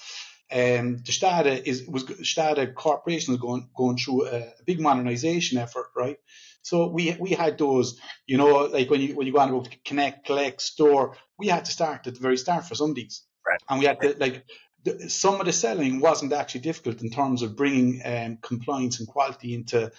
um, 0.50 0.98
the 0.98 1.12
Stada 1.12 1.62
is 1.62 1.87
was 1.87 2.04
Stada 2.04 2.74
Corporation 2.74 3.34
is 3.34 3.40
going 3.40 3.68
going 3.76 3.98
through 3.98 4.26
a, 4.26 4.38
a, 4.38 4.62
big 4.64 4.80
modernization 4.80 5.58
effort, 5.58 5.88
right? 5.94 6.16
So 6.62 6.88
we 6.88 7.16
we 7.20 7.30
had 7.30 7.58
those, 7.58 8.00
you 8.26 8.38
know, 8.38 8.64
like 8.64 8.88
when 8.88 9.02
you 9.02 9.14
when 9.14 9.26
you 9.26 9.32
go 9.32 9.40
on 9.40 9.64
to 9.64 9.70
connect, 9.84 10.24
collect, 10.24 10.62
store, 10.62 11.16
we 11.38 11.48
had 11.48 11.66
to 11.66 11.70
start 11.70 12.06
at 12.06 12.14
the 12.14 12.20
very 12.20 12.38
start 12.38 12.64
for 12.66 12.74
some 12.74 12.90
of 12.90 12.96
these, 12.96 13.24
right. 13.46 13.61
and 13.68 13.78
we 13.78 13.87
had 13.87 14.00
to 14.00 14.16
like 14.18 14.44
the, 14.84 15.11
some 15.11 15.38
of 15.38 15.46
the 15.46 15.52
selling 15.52 16.00
wasn't 16.00 16.32
actually 16.32 16.62
difficult 16.62 17.02
in 17.02 17.11
terms 17.11 17.42
of 17.42 17.56
bringing 17.56 18.00
um, 18.04 18.38
compliance 18.40 19.00
and 19.00 19.08
quality 19.08 19.54
into 19.54 19.92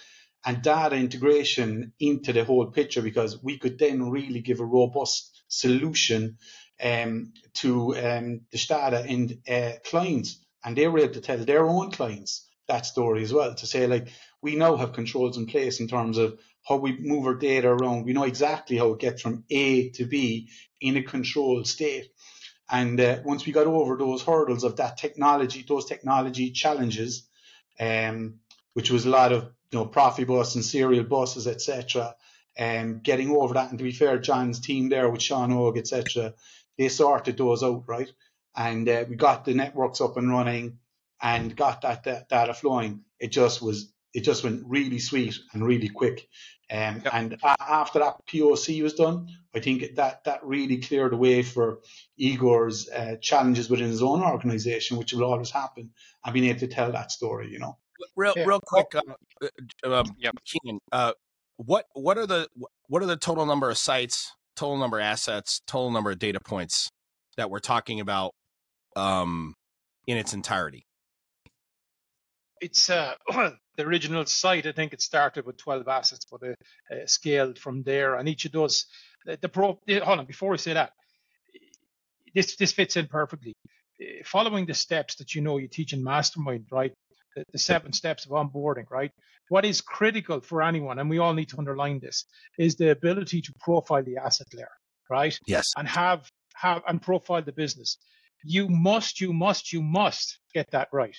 and 0.44 0.62
data 0.62 0.96
integration 0.96 1.92
into 2.00 2.32
the 2.32 2.44
whole 2.44 2.66
picture 2.66 3.02
because 3.02 3.42
we 3.42 3.58
could 3.58 3.78
then 3.78 4.10
really 4.10 4.40
give 4.40 4.60
a 4.60 4.64
robust 4.64 5.42
solution 5.48 6.38
um, 6.82 7.32
to 7.54 7.96
um, 7.96 8.40
the 8.50 8.58
Stada 8.58 9.08
and 9.08 9.38
uh, 9.48 9.78
clients, 9.84 10.44
and 10.64 10.76
they 10.76 10.88
were 10.88 11.00
able 11.00 11.14
to 11.14 11.20
tell 11.20 11.38
their 11.38 11.66
own 11.66 11.90
clients 11.90 12.46
that 12.68 12.86
story 12.86 13.22
as 13.22 13.32
well 13.32 13.52
to 13.52 13.66
say 13.66 13.86
like 13.88 14.08
we 14.42 14.54
now 14.54 14.76
have 14.76 14.92
controls 14.92 15.36
in 15.36 15.46
place 15.46 15.80
in 15.80 15.88
terms 15.88 16.18
of 16.18 16.38
how 16.66 16.76
we 16.76 16.96
move 16.96 17.26
our 17.26 17.34
data 17.34 17.68
around. 17.68 18.04
We 18.04 18.12
know 18.12 18.24
exactly 18.24 18.76
how 18.76 18.92
it 18.92 19.00
gets 19.00 19.22
from 19.22 19.44
A 19.50 19.90
to 19.90 20.06
B 20.06 20.48
in 20.80 20.96
a 20.96 21.02
controlled 21.02 21.66
state. 21.66 22.12
And 22.70 23.00
uh, 23.00 23.18
once 23.24 23.44
we 23.44 23.52
got 23.52 23.66
over 23.66 23.96
those 23.96 24.22
hurdles 24.22 24.64
of 24.64 24.76
that 24.76 24.96
technology, 24.96 25.64
those 25.66 25.86
technology 25.86 26.52
challenges, 26.52 27.28
um, 27.78 28.36
which 28.74 28.90
was 28.90 29.04
a 29.04 29.10
lot 29.10 29.32
of 29.32 29.50
you 29.72 29.78
know 29.78 29.86
Profibus 29.86 30.54
and 30.54 30.64
serial 30.64 31.04
buses, 31.04 31.46
etc., 31.46 32.14
and 32.56 32.94
um, 32.94 33.00
getting 33.00 33.30
over 33.30 33.54
that. 33.54 33.70
And 33.70 33.78
to 33.78 33.84
be 33.84 33.92
fair, 33.92 34.18
John's 34.18 34.60
team 34.60 34.88
there 34.88 35.08
with 35.08 35.22
Sean 35.22 35.52
Og, 35.52 35.78
etc., 35.78 36.34
they 36.80 36.88
sorted 36.88 37.36
those 37.36 37.62
out 37.62 37.84
right, 37.86 38.10
and 38.56 38.88
uh, 38.88 39.04
we 39.06 39.14
got 39.14 39.44
the 39.44 39.52
networks 39.52 40.00
up 40.00 40.16
and 40.16 40.30
running 40.30 40.78
and 41.20 41.54
got 41.54 41.82
that, 41.82 42.04
that 42.04 42.30
data 42.30 42.54
flowing. 42.54 43.02
It 43.18 43.32
just 43.32 43.60
was 43.60 43.92
it 44.14 44.22
just 44.22 44.42
went 44.42 44.62
really 44.66 44.98
sweet 44.98 45.38
and 45.52 45.62
really 45.62 45.90
quick. 45.90 46.26
Um, 46.72 47.02
yep. 47.04 47.12
And 47.12 47.36
after 47.60 47.98
that 47.98 48.26
POC 48.26 48.82
was 48.82 48.94
done, 48.94 49.28
I 49.54 49.60
think 49.60 49.96
that 49.96 50.24
that 50.24 50.42
really 50.42 50.78
cleared 50.78 51.12
the 51.12 51.18
way 51.18 51.42
for 51.42 51.80
Igor's 52.18 52.88
uh, 52.88 53.16
challenges 53.20 53.68
within 53.68 53.88
his 53.88 54.02
own 54.02 54.22
organization, 54.22 54.96
which 54.96 55.12
will 55.12 55.24
always 55.24 55.50
happen, 55.50 55.90
and 56.24 56.32
being 56.32 56.46
able 56.46 56.60
to 56.60 56.66
tell 56.66 56.92
that 56.92 57.12
story. 57.12 57.50
You 57.50 57.58
know, 57.58 57.76
real 58.16 58.32
yeah. 58.34 58.44
real 58.46 58.60
quick, 58.60 58.94
uh, 58.94 59.02
uh, 59.84 60.00
um, 60.00 60.16
yep. 60.18 60.34
Keenan, 60.46 60.80
uh, 60.92 61.12
what 61.56 61.84
what 61.92 62.16
are 62.16 62.26
the 62.26 62.48
what 62.88 63.02
are 63.02 63.06
the 63.06 63.18
total 63.18 63.44
number 63.44 63.68
of 63.68 63.76
sites, 63.76 64.34
total 64.60 64.76
number 64.76 64.98
of 64.98 65.04
assets, 65.04 65.62
total 65.66 65.90
number 65.90 66.10
of 66.10 66.18
data 66.18 66.38
points 66.38 66.90
that 67.38 67.50
we're 67.50 67.60
talking 67.60 68.00
about 68.00 68.32
um, 68.94 69.54
in 70.06 70.18
its 70.18 70.34
entirety? 70.34 70.84
It's 72.60 72.90
uh, 72.90 73.14
the 73.30 73.86
original 73.86 74.26
site, 74.26 74.66
I 74.66 74.72
think 74.72 74.92
it 74.92 75.00
started 75.00 75.46
with 75.46 75.56
12 75.56 75.88
assets, 75.88 76.26
but 76.30 76.42
it 76.42 76.56
uh, 76.92 77.06
scaled 77.06 77.58
from 77.58 77.82
there. 77.84 78.16
And 78.16 78.28
each 78.28 78.44
of 78.44 78.52
those, 78.52 78.84
the, 79.24 79.38
the 79.40 79.48
pro, 79.48 79.78
hold 79.88 80.18
on, 80.18 80.26
before 80.26 80.50
we 80.50 80.58
say 80.58 80.74
that, 80.74 80.92
this 82.34 82.56
this 82.56 82.72
fits 82.72 82.96
in 82.96 83.06
perfectly. 83.06 83.54
Uh, 84.00 84.22
following 84.24 84.66
the 84.66 84.74
steps 84.74 85.16
that 85.16 85.34
you 85.34 85.40
know 85.40 85.56
you 85.56 85.68
teach 85.68 85.94
in 85.94 86.04
Mastermind, 86.04 86.66
right? 86.70 86.92
The, 87.36 87.58
seven 87.58 87.92
steps 87.92 88.26
of 88.26 88.32
onboarding, 88.32 88.90
right? 88.90 89.12
What 89.48 89.64
is 89.64 89.80
critical 89.80 90.40
for 90.40 90.62
anyone, 90.62 90.98
and 90.98 91.08
we 91.08 91.18
all 91.18 91.34
need 91.34 91.48
to 91.50 91.58
underline 91.58 92.00
this, 92.00 92.24
is 92.58 92.76
the 92.76 92.90
ability 92.90 93.42
to 93.42 93.52
profile 93.60 94.02
the 94.02 94.16
asset 94.16 94.48
layer, 94.52 94.70
right? 95.08 95.38
Yes. 95.46 95.70
And 95.76 95.86
have 95.88 96.30
have 96.54 96.82
and 96.86 97.00
profile 97.00 97.42
the 97.42 97.52
business. 97.52 97.98
You 98.42 98.68
must, 98.68 99.20
you 99.20 99.32
must, 99.32 99.72
you 99.72 99.82
must 99.82 100.38
get 100.54 100.70
that 100.72 100.88
right. 100.92 101.16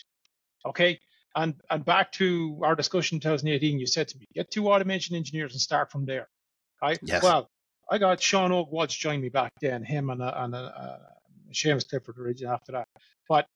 Okay. 0.66 1.00
And 1.36 1.56
and 1.70 1.86
back 1.86 2.12
to 2.14 2.60
our 2.64 2.76
discussion 2.76 3.18
in 3.18 3.22
2018, 3.22 3.80
you 3.80 3.88
said 3.88 4.10
to 4.10 4.18
me, 4.18 4.26
get 4.34 4.52
two 4.52 4.70
automation 4.70 5.16
engineers 5.16 5.54
and 5.54 5.62
start 5.62 5.92
from 5.92 6.06
there. 6.06 6.28
Right? 6.82 7.00
Yes. 7.04 7.24
Well, 7.24 7.50
I 7.90 7.98
got 7.98 8.22
Sean 8.22 8.52
Og 8.52 8.72
Walsh 8.72 8.98
joined 8.98 9.22
me 9.22 9.30
back 9.30 9.54
then, 9.62 9.84
him 9.84 10.10
and 10.10 10.22
a, 10.22 10.44
and 10.44 10.56
a, 10.56 10.58
a 10.58 11.54
Seamus 11.54 11.88
Clifford 11.88 12.18
originally 12.18 12.54
after 12.54 12.72
that. 12.74 12.88
But 13.28 13.48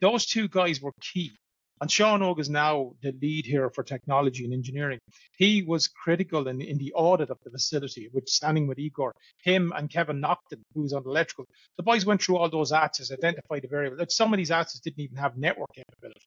those 0.00 0.26
two 0.26 0.48
guys 0.48 0.80
were 0.80 0.92
key. 1.00 1.32
And 1.80 1.90
Sean 1.90 2.22
Og 2.22 2.38
is 2.38 2.50
now 2.50 2.92
the 3.02 3.12
lead 3.22 3.46
here 3.46 3.70
for 3.70 3.82
technology 3.82 4.44
and 4.44 4.52
engineering. 4.52 4.98
He 5.38 5.62
was 5.62 5.88
critical 5.88 6.48
in, 6.48 6.60
in 6.60 6.76
the 6.76 6.92
audit 6.92 7.30
of 7.30 7.38
the 7.42 7.50
facility, 7.50 8.08
which 8.12 8.28
standing 8.28 8.66
with 8.66 8.78
Igor, 8.78 9.12
him 9.42 9.72
and 9.74 9.88
Kevin 9.88 10.20
Nocton, 10.20 10.60
who's 10.74 10.92
on 10.92 11.04
electrical. 11.06 11.46
The 11.78 11.82
boys 11.82 12.04
went 12.04 12.22
through 12.22 12.36
all 12.36 12.50
those 12.50 12.72
assets, 12.72 13.10
identified 13.10 13.62
the 13.62 13.68
variable. 13.68 13.96
Like 13.96 14.10
some 14.10 14.32
of 14.34 14.36
these 14.36 14.50
assets 14.50 14.80
didn't 14.80 15.00
even 15.00 15.16
have 15.16 15.38
network 15.38 15.72
capability 15.74 16.20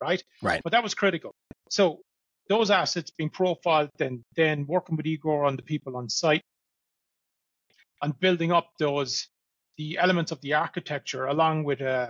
right? 0.00 0.22
Right. 0.42 0.60
But 0.62 0.72
that 0.72 0.82
was 0.82 0.94
critical. 0.94 1.34
So 1.70 2.00
those 2.48 2.70
assets 2.70 3.10
being 3.10 3.30
profiled, 3.30 3.90
then 3.98 4.24
then 4.36 4.66
working 4.66 4.96
with 4.96 5.06
Igor 5.06 5.44
on 5.44 5.56
the 5.56 5.62
people 5.62 5.96
on 5.96 6.08
site 6.08 6.42
and 8.02 8.18
building 8.18 8.52
up 8.52 8.70
those 8.78 9.28
the 9.76 9.98
elements 9.98 10.32
of 10.32 10.40
the 10.40 10.54
architecture 10.54 11.26
along 11.26 11.64
with 11.64 11.80
uh, 11.80 12.08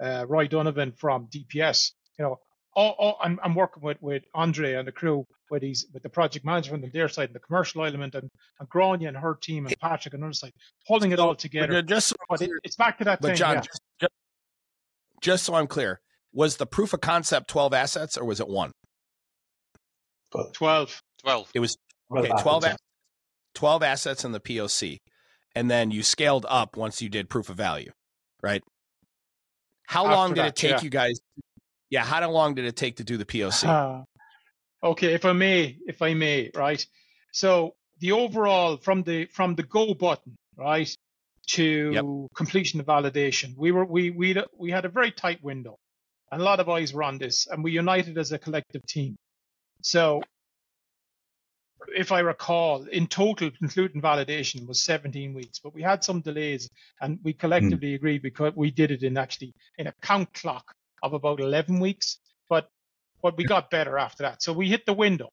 uh, 0.00 0.24
Roy 0.28 0.46
Donovan 0.46 0.92
from 0.92 1.28
DPS. 1.28 1.92
You 2.18 2.24
know, 2.24 2.40
all, 2.74 2.94
all, 2.98 3.18
I'm, 3.22 3.40
I'm 3.42 3.54
working 3.54 3.82
with, 3.82 4.00
with 4.00 4.24
Andre 4.34 4.74
and 4.74 4.86
the 4.86 4.92
crew 4.92 5.26
with 5.50 5.62
these 5.62 5.86
with 5.92 6.02
the 6.02 6.08
project 6.08 6.44
management 6.44 6.84
on 6.84 6.90
their 6.92 7.08
side 7.08 7.30
and 7.30 7.34
the 7.34 7.40
commercial 7.40 7.84
element 7.84 8.14
and, 8.14 8.30
and 8.60 8.68
Grania 8.68 9.08
and 9.08 9.16
her 9.16 9.34
team 9.34 9.66
and 9.66 9.78
Patrick 9.80 10.14
on 10.14 10.20
their 10.20 10.32
side, 10.32 10.52
holding 10.86 11.12
it 11.12 11.18
all 11.18 11.34
together. 11.34 11.74
But 11.74 11.86
just 11.86 12.14
but 12.28 12.42
it, 12.42 12.50
it's 12.64 12.76
back 12.76 12.98
to 12.98 13.04
that 13.04 13.20
but 13.20 13.28
thing. 13.28 13.36
John, 13.36 13.54
yeah. 13.56 13.60
just, 13.60 13.80
just, 14.00 14.12
just 15.20 15.44
so 15.44 15.54
I'm 15.54 15.66
clear, 15.66 16.00
was 16.32 16.56
the 16.56 16.66
proof 16.66 16.92
of 16.92 17.00
concept 17.00 17.48
12 17.48 17.72
assets 17.72 18.16
or 18.16 18.24
was 18.24 18.40
it 18.40 18.48
one? 18.48 18.72
12. 20.52 21.02
12. 21.22 21.50
It 21.54 21.60
was 21.60 21.76
okay, 22.14 22.28
12, 22.42 22.64
12 23.54 23.82
assets 23.82 24.24
in 24.24 24.32
the 24.32 24.40
POC. 24.40 24.98
And 25.54 25.70
then 25.70 25.90
you 25.90 26.02
scaled 26.02 26.46
up 26.48 26.76
once 26.76 27.02
you 27.02 27.08
did 27.08 27.28
proof 27.28 27.48
of 27.48 27.56
value, 27.56 27.90
right? 28.42 28.62
How 29.86 30.04
After 30.04 30.16
long 30.16 30.28
did 30.30 30.38
that, 30.38 30.48
it 30.48 30.56
take 30.56 30.70
yeah. 30.72 30.82
you 30.82 30.90
guys? 30.90 31.18
Yeah, 31.90 32.04
how 32.04 32.30
long 32.30 32.54
did 32.54 32.64
it 32.64 32.76
take 32.76 32.96
to 32.96 33.04
do 33.04 33.16
the 33.16 33.24
POC? 33.24 33.64
Uh, 33.66 34.04
okay, 34.86 35.14
if 35.14 35.24
I 35.24 35.32
may, 35.32 35.78
if 35.86 36.02
I 36.02 36.14
may, 36.14 36.50
right? 36.54 36.84
So 37.32 37.74
the 38.00 38.12
overall 38.12 38.76
from 38.76 39.02
the 39.02 39.26
from 39.26 39.54
the 39.54 39.62
go 39.62 39.94
button, 39.94 40.36
right, 40.56 40.94
to 41.48 41.90
yep. 41.92 42.04
completion 42.34 42.80
of 42.80 42.86
validation, 42.86 43.56
we 43.56 43.72
were 43.72 43.84
we 43.84 44.10
we 44.10 44.36
we 44.56 44.70
had 44.70 44.84
a 44.84 44.88
very 44.88 45.10
tight 45.10 45.42
window 45.42 45.78
and 46.30 46.40
a 46.40 46.44
lot 46.44 46.60
of 46.60 46.68
eyes 46.68 46.92
were 46.92 47.02
on 47.02 47.18
this, 47.18 47.46
and 47.46 47.64
we 47.64 47.72
united 47.72 48.18
as 48.18 48.32
a 48.32 48.38
collective 48.38 48.84
team. 48.86 49.16
So, 49.82 50.22
if 51.96 52.12
I 52.12 52.20
recall, 52.20 52.84
in 52.84 53.06
total, 53.06 53.50
including 53.62 54.02
validation, 54.02 54.66
was 54.66 54.82
17 54.82 55.32
weeks, 55.32 55.60
but 55.60 55.74
we 55.74 55.82
had 55.82 56.04
some 56.04 56.20
delays, 56.20 56.68
and 57.00 57.18
we 57.22 57.32
collectively 57.32 57.92
mm. 57.92 57.94
agreed 57.94 58.22
because 58.22 58.52
we 58.56 58.70
did 58.70 58.90
it 58.90 59.02
in 59.02 59.16
actually 59.16 59.54
in 59.78 59.86
a 59.86 59.94
count 60.02 60.32
clock 60.34 60.74
of 61.02 61.12
about 61.12 61.40
11 61.40 61.80
weeks. 61.80 62.18
But 62.48 62.68
but 63.22 63.36
we 63.36 63.44
got 63.44 63.70
better 63.70 63.98
after 63.98 64.22
that, 64.22 64.42
so 64.42 64.52
we 64.52 64.68
hit 64.68 64.86
the 64.86 64.92
window. 64.92 65.30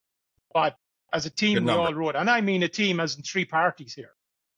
But 0.54 0.76
as 1.14 1.26
a 1.26 1.30
team, 1.30 1.66
we 1.66 1.72
all 1.72 1.94
rode, 1.94 2.16
and 2.16 2.30
I 2.30 2.42
mean 2.42 2.64
a 2.64 2.68
team 2.68 3.00
as 3.00 3.16
in 3.16 3.24
three 3.24 3.46
parties 3.46 3.94
here. 3.94 4.12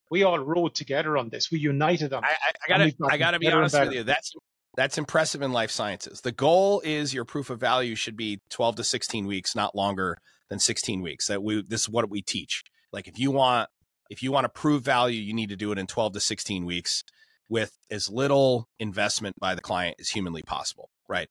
We 0.10 0.24
all 0.24 0.40
rode 0.40 0.74
together 0.74 1.18
on 1.18 1.30
this. 1.30 1.52
We 1.52 1.60
united 1.60 2.14
on. 2.14 2.24
I, 2.24 2.30
I, 2.30 2.32
I 2.32 2.68
gotta, 2.68 2.94
I 3.10 3.18
gotta 3.18 3.40
be 3.40 3.48
honest 3.52 3.78
with 3.78 3.94
you. 3.94 4.04
That's 4.04 4.34
that's 4.78 4.98
impressive 4.98 5.42
in 5.42 5.52
life 5.52 5.72
sciences. 5.72 6.22
The 6.22 6.32
goal 6.32 6.82
is 6.86 7.14
your 7.14 7.26
proof 7.26 7.50
of 7.50 7.60
value 7.60 7.96
should 7.96 8.16
be 8.16 8.40
12 8.52 8.78
to 8.78 8.84
16 8.84 9.26
weeks, 9.26 9.56
not 9.56 9.76
longer 9.76 10.18
than 10.50 10.60
16 10.60 11.02
weeks. 11.02 11.28
That 11.28 11.44
we 11.44 11.64
this 11.64 11.82
is 11.82 11.90
what 11.90 12.10
we 12.10 12.22
teach. 12.22 12.64
Like 12.94 13.08
if 13.08 13.20
you 13.20 13.32
want 13.32 13.70
if 14.10 14.24
you 14.24 14.32
want 14.32 14.46
to 14.46 14.50
prove 14.50 14.84
value, 14.84 15.20
you 15.20 15.34
need 15.34 15.50
to 15.50 15.56
do 15.56 15.72
it 15.72 15.78
in 15.78 15.88
12 15.88 16.14
to 16.14 16.20
16 16.20 16.66
weeks 16.66 17.04
with 17.50 17.78
as 17.90 18.10
little 18.10 18.68
investment 18.80 19.38
by 19.40 19.56
the 19.56 19.62
client 19.62 19.96
as 20.00 20.10
humanly 20.10 20.44
possible, 20.44 20.90
right? 21.08 21.30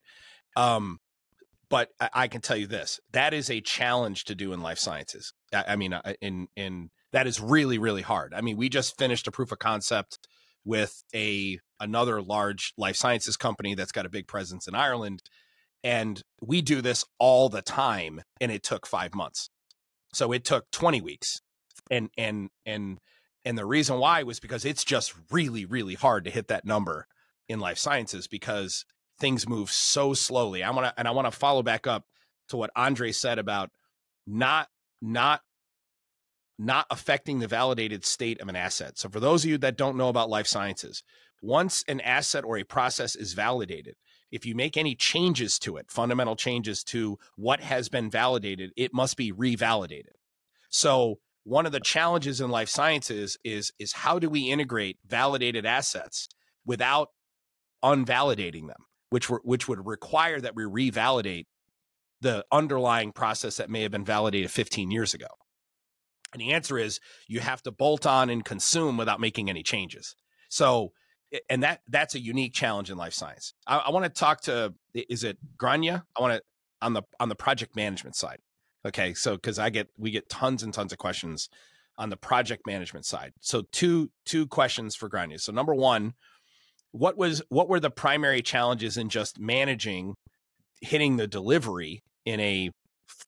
Um, 0.56 0.98
but 1.68 1.90
I, 2.00 2.10
I 2.14 2.28
can 2.28 2.40
tell 2.40 2.56
you 2.56 2.66
this: 2.66 3.00
that 3.12 3.34
is 3.34 3.50
a 3.50 3.60
challenge 3.60 4.24
to 4.24 4.34
do 4.34 4.52
in 4.52 4.60
life 4.60 4.78
sciences. 4.78 5.32
I, 5.52 5.64
I 5.68 5.76
mean, 5.76 5.98
in 6.20 6.48
in 6.56 6.90
that 7.12 7.26
is 7.26 7.40
really 7.40 7.78
really 7.78 8.02
hard. 8.02 8.34
I 8.34 8.40
mean, 8.40 8.56
we 8.56 8.68
just 8.68 8.98
finished 8.98 9.26
a 9.26 9.32
proof 9.32 9.52
of 9.52 9.58
concept 9.58 10.18
with 10.64 11.02
a 11.14 11.58
another 11.80 12.20
large 12.20 12.72
life 12.76 12.96
sciences 12.96 13.36
company 13.36 13.74
that's 13.74 13.92
got 13.92 14.06
a 14.06 14.10
big 14.10 14.26
presence 14.26 14.66
in 14.66 14.74
Ireland 14.74 15.22
and 15.84 16.22
we 16.40 16.62
do 16.62 16.80
this 16.80 17.04
all 17.20 17.48
the 17.48 17.62
time 17.62 18.20
and 18.40 18.50
it 18.50 18.64
took 18.64 18.86
5 18.86 19.14
months. 19.14 19.50
So 20.12 20.32
it 20.32 20.44
took 20.44 20.70
20 20.72 21.00
weeks. 21.00 21.40
And 21.88 22.10
and 22.18 22.50
and 22.64 22.98
and 23.44 23.56
the 23.56 23.64
reason 23.64 23.98
why 23.98 24.24
was 24.24 24.40
because 24.40 24.64
it's 24.64 24.84
just 24.84 25.14
really 25.30 25.64
really 25.64 25.94
hard 25.94 26.24
to 26.24 26.30
hit 26.32 26.48
that 26.48 26.64
number 26.64 27.06
in 27.48 27.60
life 27.60 27.78
sciences 27.78 28.26
because 28.26 28.84
things 29.18 29.48
move 29.48 29.70
so 29.70 30.14
slowly. 30.14 30.62
I 30.62 30.70
want 30.70 30.86
to 30.86 30.94
and 30.98 31.08
I 31.08 31.12
want 31.12 31.26
to 31.26 31.36
follow 31.36 31.62
back 31.62 31.86
up 31.86 32.04
to 32.48 32.56
what 32.56 32.70
Andre 32.76 33.12
said 33.12 33.38
about 33.38 33.70
not 34.26 34.68
not 35.00 35.40
not 36.58 36.86
affecting 36.90 37.38
the 37.38 37.48
validated 37.48 38.04
state 38.04 38.40
of 38.40 38.48
an 38.48 38.56
asset. 38.56 38.98
So 38.98 39.08
for 39.08 39.20
those 39.20 39.44
of 39.44 39.50
you 39.50 39.58
that 39.58 39.76
don't 39.76 39.96
know 39.96 40.08
about 40.08 40.30
life 40.30 40.46
sciences, 40.46 41.02
once 41.42 41.84
an 41.86 42.00
asset 42.00 42.44
or 42.44 42.56
a 42.56 42.64
process 42.64 43.14
is 43.14 43.34
validated, 43.34 43.96
if 44.30 44.46
you 44.46 44.54
make 44.54 44.76
any 44.76 44.94
changes 44.94 45.58
to 45.60 45.76
it, 45.76 45.90
fundamental 45.90 46.34
changes 46.34 46.82
to 46.84 47.18
what 47.36 47.60
has 47.60 47.88
been 47.88 48.10
validated, 48.10 48.72
it 48.76 48.94
must 48.94 49.16
be 49.16 49.32
revalidated. 49.32 50.14
So 50.70 51.18
one 51.44 51.66
of 51.66 51.72
the 51.72 51.80
challenges 51.80 52.40
in 52.40 52.50
life 52.50 52.68
sciences 52.68 53.38
is 53.44 53.72
is 53.78 53.92
how 53.92 54.18
do 54.18 54.28
we 54.28 54.50
integrate 54.50 54.98
validated 55.06 55.64
assets 55.64 56.28
without 56.64 57.10
unvalidating 57.84 58.66
them, 58.66 58.84
which 59.10 59.30
were, 59.30 59.40
which 59.44 59.68
would 59.68 59.86
require 59.86 60.40
that 60.40 60.54
we 60.54 60.64
revalidate 60.64 61.46
the 62.20 62.44
underlying 62.50 63.12
process 63.12 63.56
that 63.58 63.70
may 63.70 63.82
have 63.82 63.92
been 63.92 64.04
validated 64.04 64.50
15 64.50 64.90
years 64.90 65.14
ago. 65.14 65.26
And 66.32 66.40
the 66.40 66.52
answer 66.52 66.78
is 66.78 67.00
you 67.28 67.40
have 67.40 67.62
to 67.62 67.70
bolt 67.70 68.06
on 68.06 68.30
and 68.30 68.44
consume 68.44 68.96
without 68.96 69.20
making 69.20 69.48
any 69.48 69.62
changes. 69.62 70.14
So, 70.48 70.92
and 71.48 71.62
that 71.62 71.80
that's 71.88 72.14
a 72.14 72.20
unique 72.20 72.54
challenge 72.54 72.90
in 72.90 72.96
life 72.96 73.14
science. 73.14 73.52
I, 73.66 73.78
I 73.78 73.90
want 73.90 74.04
to 74.04 74.10
talk 74.10 74.42
to 74.42 74.74
is 74.94 75.24
it 75.24 75.38
Grania? 75.56 76.04
I 76.16 76.20
want 76.20 76.34
to 76.34 76.42
on 76.82 76.92
the 76.92 77.02
on 77.20 77.28
the 77.28 77.34
project 77.34 77.76
management 77.76 78.16
side. 78.16 78.38
Okay, 78.84 79.14
so 79.14 79.34
because 79.34 79.58
I 79.58 79.70
get 79.70 79.88
we 79.96 80.10
get 80.10 80.28
tons 80.28 80.62
and 80.62 80.72
tons 80.72 80.92
of 80.92 80.98
questions 80.98 81.48
on 81.98 82.10
the 82.10 82.16
project 82.16 82.66
management 82.66 83.06
side. 83.06 83.32
So 83.40 83.62
two 83.72 84.10
two 84.24 84.46
questions 84.46 84.94
for 84.94 85.08
Grania. 85.08 85.38
So 85.38 85.52
number 85.52 85.74
one, 85.74 86.14
what 86.96 87.16
was 87.16 87.42
what 87.48 87.68
were 87.68 87.80
the 87.80 87.90
primary 87.90 88.42
challenges 88.42 88.96
in 88.96 89.08
just 89.08 89.38
managing 89.38 90.14
hitting 90.80 91.16
the 91.16 91.26
delivery 91.26 92.02
in 92.24 92.40
a 92.40 92.70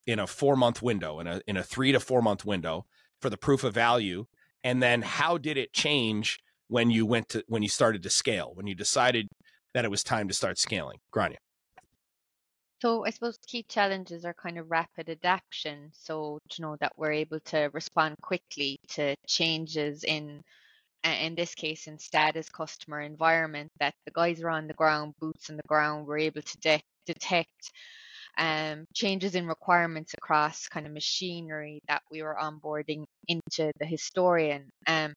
in 0.06 0.18
a 0.18 0.26
four 0.26 0.56
month 0.56 0.82
window 0.82 1.20
in 1.20 1.26
a 1.26 1.40
in 1.46 1.56
a 1.56 1.62
three 1.62 1.92
to 1.92 2.00
four 2.00 2.22
month 2.22 2.44
window 2.44 2.86
for 3.20 3.30
the 3.30 3.36
proof 3.36 3.64
of 3.64 3.74
value? 3.74 4.24
And 4.64 4.82
then 4.82 5.02
how 5.02 5.38
did 5.38 5.56
it 5.56 5.72
change 5.72 6.40
when 6.68 6.90
you 6.90 7.06
went 7.06 7.28
to 7.30 7.44
when 7.48 7.62
you 7.62 7.68
started 7.68 8.02
to 8.02 8.10
scale 8.10 8.52
when 8.54 8.66
you 8.66 8.74
decided 8.74 9.28
that 9.74 9.84
it 9.84 9.90
was 9.90 10.02
time 10.02 10.28
to 10.28 10.34
start 10.34 10.58
scaling? 10.58 10.98
Grania. 11.10 11.38
So 12.80 13.04
I 13.04 13.10
suppose 13.10 13.38
key 13.44 13.64
challenges 13.68 14.24
are 14.24 14.34
kind 14.34 14.56
of 14.56 14.70
rapid 14.70 15.08
adaptation. 15.08 15.90
So 15.92 16.38
to 16.50 16.62
know 16.62 16.76
that 16.80 16.92
we're 16.96 17.12
able 17.12 17.40
to 17.46 17.70
respond 17.72 18.16
quickly 18.22 18.78
to 18.90 19.16
changes 19.26 20.04
in, 20.04 20.42
in 21.04 21.34
this 21.34 21.54
case, 21.54 21.86
in 21.86 21.98
Stada's 21.98 22.48
customer 22.48 23.00
environment, 23.00 23.70
that 23.80 23.94
the 24.04 24.12
guys 24.12 24.42
are 24.42 24.50
on 24.50 24.66
the 24.66 24.74
ground, 24.74 25.14
boots 25.20 25.50
on 25.50 25.56
the 25.56 25.68
ground, 25.68 26.06
we're 26.06 26.18
able 26.18 26.42
to 26.42 26.58
de- 26.58 26.82
detect 27.06 27.72
um, 28.38 28.84
changes 28.94 29.34
in 29.34 29.46
requirements 29.46 30.14
across 30.14 30.68
kind 30.68 30.86
of 30.86 30.92
machinery 30.92 31.80
that 31.88 32.02
we 32.10 32.22
were 32.22 32.36
onboarding 32.40 33.04
into 33.26 33.70
the 33.80 33.86
historian. 33.86 34.70
Um, 34.86 35.14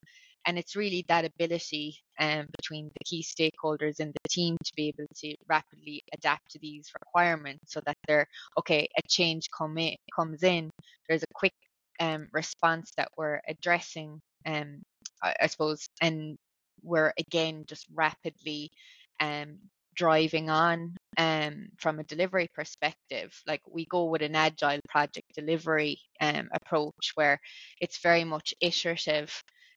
and 0.47 0.57
it's 0.57 0.75
really 0.75 1.05
that 1.07 1.25
ability 1.25 1.97
um, 2.19 2.47
between 2.57 2.85
the 2.87 3.05
key 3.05 3.23
stakeholders 3.23 3.99
and 3.99 4.11
the 4.11 4.29
team 4.29 4.57
to 4.63 4.71
be 4.75 4.87
able 4.87 5.07
to 5.17 5.35
rapidly 5.47 6.01
adapt 6.15 6.49
to 6.51 6.59
these 6.59 6.89
requirements 6.99 7.73
so 7.73 7.81
that 7.85 7.97
they're 8.07 8.25
okay 8.57 8.87
a 8.97 9.01
change 9.07 9.47
come 9.55 9.77
in, 9.77 9.95
comes 10.15 10.41
in 10.41 10.71
there's 11.07 11.23
a 11.23 11.33
quick 11.33 11.53
um, 11.99 12.27
response 12.31 12.91
that 12.97 13.09
we're 13.17 13.39
addressing 13.47 14.19
um, 14.47 14.81
I, 15.23 15.47
suppose 15.47 15.87
and 16.01 16.37
we're 16.83 17.13
again 17.17 17.65
just 17.67 17.85
rapidly 17.93 18.71
um, 19.19 19.57
driving 19.95 20.49
on 20.49 20.95
um, 21.17 21.67
from 21.77 21.99
a 21.99 22.03
delivery 22.03 22.47
perspective. 22.53 23.33
Like 23.47 23.61
we 23.69 23.85
go 23.85 24.05
with 24.05 24.21
an 24.21 24.35
agile 24.35 24.79
project 24.89 25.27
delivery 25.35 25.99
um, 26.19 26.49
approach 26.53 27.11
where 27.15 27.39
it's 27.79 27.99
very 27.99 28.23
much 28.23 28.53
iterative, 28.61 29.31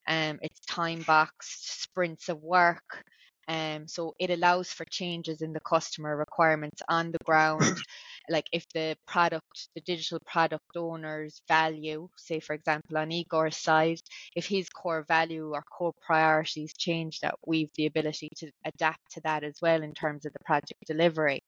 um, 0.08 0.38
it's 0.42 0.60
time 0.60 1.02
boxed 1.06 1.82
sprints 1.82 2.28
of 2.28 2.42
work. 2.42 3.04
Um, 3.48 3.86
so 3.86 4.14
it 4.18 4.30
allows 4.30 4.68
for 4.68 4.84
changes 4.86 5.42
in 5.42 5.52
the 5.52 5.60
customer 5.60 6.16
requirements 6.16 6.82
on 6.88 7.12
the 7.12 7.18
ground. 7.24 7.62
like 8.28 8.46
if 8.52 8.64
the 8.72 8.96
product, 9.06 9.68
the 9.74 9.80
digital 9.82 10.18
product 10.26 10.64
owner's 10.76 11.42
value, 11.46 12.08
say 12.16 12.40
for 12.40 12.54
example 12.54 12.96
on 12.96 13.12
Igor's 13.12 13.56
side, 13.56 14.00
if 14.34 14.46
his 14.46 14.68
core 14.68 15.04
value 15.06 15.50
or 15.52 15.62
core 15.62 15.92
priorities 16.06 16.72
change, 16.78 17.20
that 17.20 17.34
we've 17.46 17.70
the 17.76 17.86
ability 17.86 18.30
to 18.36 18.50
adapt 18.64 19.12
to 19.12 19.20
that 19.24 19.44
as 19.44 19.54
well 19.60 19.82
in 19.82 19.92
terms 19.92 20.24
of 20.24 20.32
the 20.32 20.44
project 20.44 20.80
delivery. 20.86 21.42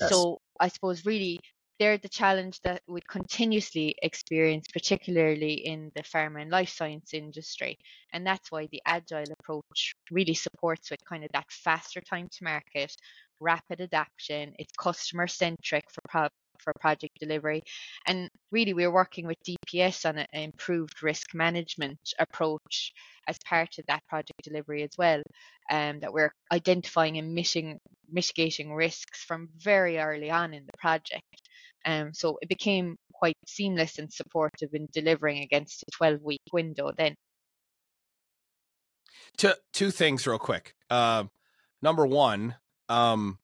Yes. 0.00 0.10
So 0.10 0.38
I 0.60 0.68
suppose 0.68 1.04
really 1.04 1.40
they're 1.78 1.98
the 1.98 2.08
challenge 2.08 2.60
that 2.62 2.82
we 2.86 3.00
continuously 3.08 3.96
experience, 4.02 4.66
particularly 4.72 5.54
in 5.54 5.90
the 5.96 6.02
pharma 6.02 6.42
and 6.42 6.50
life 6.50 6.68
science 6.70 7.14
industry. 7.14 7.78
And 8.12 8.26
that's 8.26 8.50
why 8.50 8.68
the 8.70 8.82
agile 8.86 9.24
approach 9.40 9.94
really 10.10 10.34
supports 10.34 10.90
with 10.90 11.04
kind 11.04 11.24
of 11.24 11.30
that 11.32 11.50
faster 11.50 12.00
time 12.00 12.28
to 12.30 12.44
market, 12.44 12.94
rapid 13.40 13.80
adaptation. 13.80 14.54
It's 14.58 14.72
customer 14.78 15.26
centric 15.26 15.84
for 15.90 16.00
pro- 16.08 16.28
for 16.60 16.72
project 16.80 17.18
delivery. 17.20 17.62
And 18.06 18.30
really, 18.50 18.72
we're 18.74 18.92
working 18.92 19.26
with 19.26 19.36
DPS 19.44 20.06
on 20.06 20.18
an 20.18 20.26
improved 20.32 21.02
risk 21.02 21.34
management 21.34 21.98
approach 22.18 22.92
as 23.28 23.36
part 23.44 23.78
of 23.78 23.84
that 23.88 24.06
project 24.08 24.40
delivery 24.42 24.82
as 24.82 24.92
well. 24.96 25.22
Um, 25.70 26.00
that 26.00 26.12
we're 26.12 26.32
identifying 26.52 27.18
and 27.18 27.34
mitigating, 27.34 27.80
mitigating 28.10 28.72
risks 28.74 29.24
from 29.24 29.48
very 29.58 29.98
early 29.98 30.30
on 30.30 30.54
in 30.54 30.64
the 30.66 30.78
project. 30.78 31.43
Um, 31.84 32.12
so 32.14 32.38
it 32.40 32.48
became 32.48 32.96
quite 33.12 33.36
seamless 33.46 33.98
and 33.98 34.12
supportive 34.12 34.70
in 34.72 34.88
delivering 34.92 35.42
against 35.42 35.82
a 35.82 35.90
12 35.92 36.22
week 36.22 36.42
window 36.52 36.92
then. 36.96 37.14
Two, 39.36 39.52
two 39.72 39.90
things 39.90 40.26
real 40.26 40.38
quick. 40.38 40.74
Uh, 40.90 41.24
number 41.82 42.06
one, 42.06 42.56
um, 42.88 43.38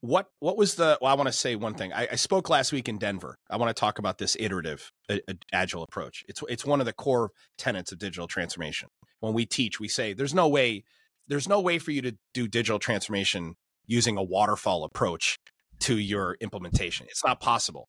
what 0.00 0.28
what 0.38 0.56
was 0.56 0.76
the 0.76 0.98
well 1.00 1.12
i 1.12 1.14
want 1.14 1.26
to 1.26 1.32
say 1.32 1.56
one 1.56 1.74
thing 1.74 1.92
I, 1.92 2.08
I, 2.12 2.16
spoke 2.16 2.48
last 2.48 2.72
week 2.72 2.88
in 2.88 2.96
denver 2.96 3.36
i 3.50 3.56
want 3.56 3.74
to 3.74 3.78
talk 3.78 3.98
about 3.98 4.18
this 4.18 4.36
iterative 4.40 4.90
agile 5.52 5.82
approach 5.82 6.24
it's 6.26 6.42
it's 6.48 6.64
one 6.64 6.80
of 6.80 6.86
the 6.86 6.92
core 6.92 7.32
tenets 7.58 7.92
of 7.92 7.98
digital 7.98 8.26
transformation 8.26 8.88
when 9.20 9.34
we 9.34 9.44
teach 9.44 9.78
we 9.78 9.88
say 9.88 10.14
there's 10.14 10.32
no 10.32 10.48
way 10.48 10.84
there's 11.28 11.48
no 11.48 11.60
way 11.60 11.78
for 11.78 11.90
you 11.90 12.00
to 12.02 12.16
do 12.32 12.48
digital 12.48 12.78
transformation 12.78 13.56
using 13.86 14.16
a 14.16 14.22
waterfall 14.22 14.84
approach 14.84 15.38
to 15.80 15.98
your 15.98 16.36
implementation. 16.40 17.06
It's 17.08 17.24
not 17.24 17.40
possible. 17.40 17.88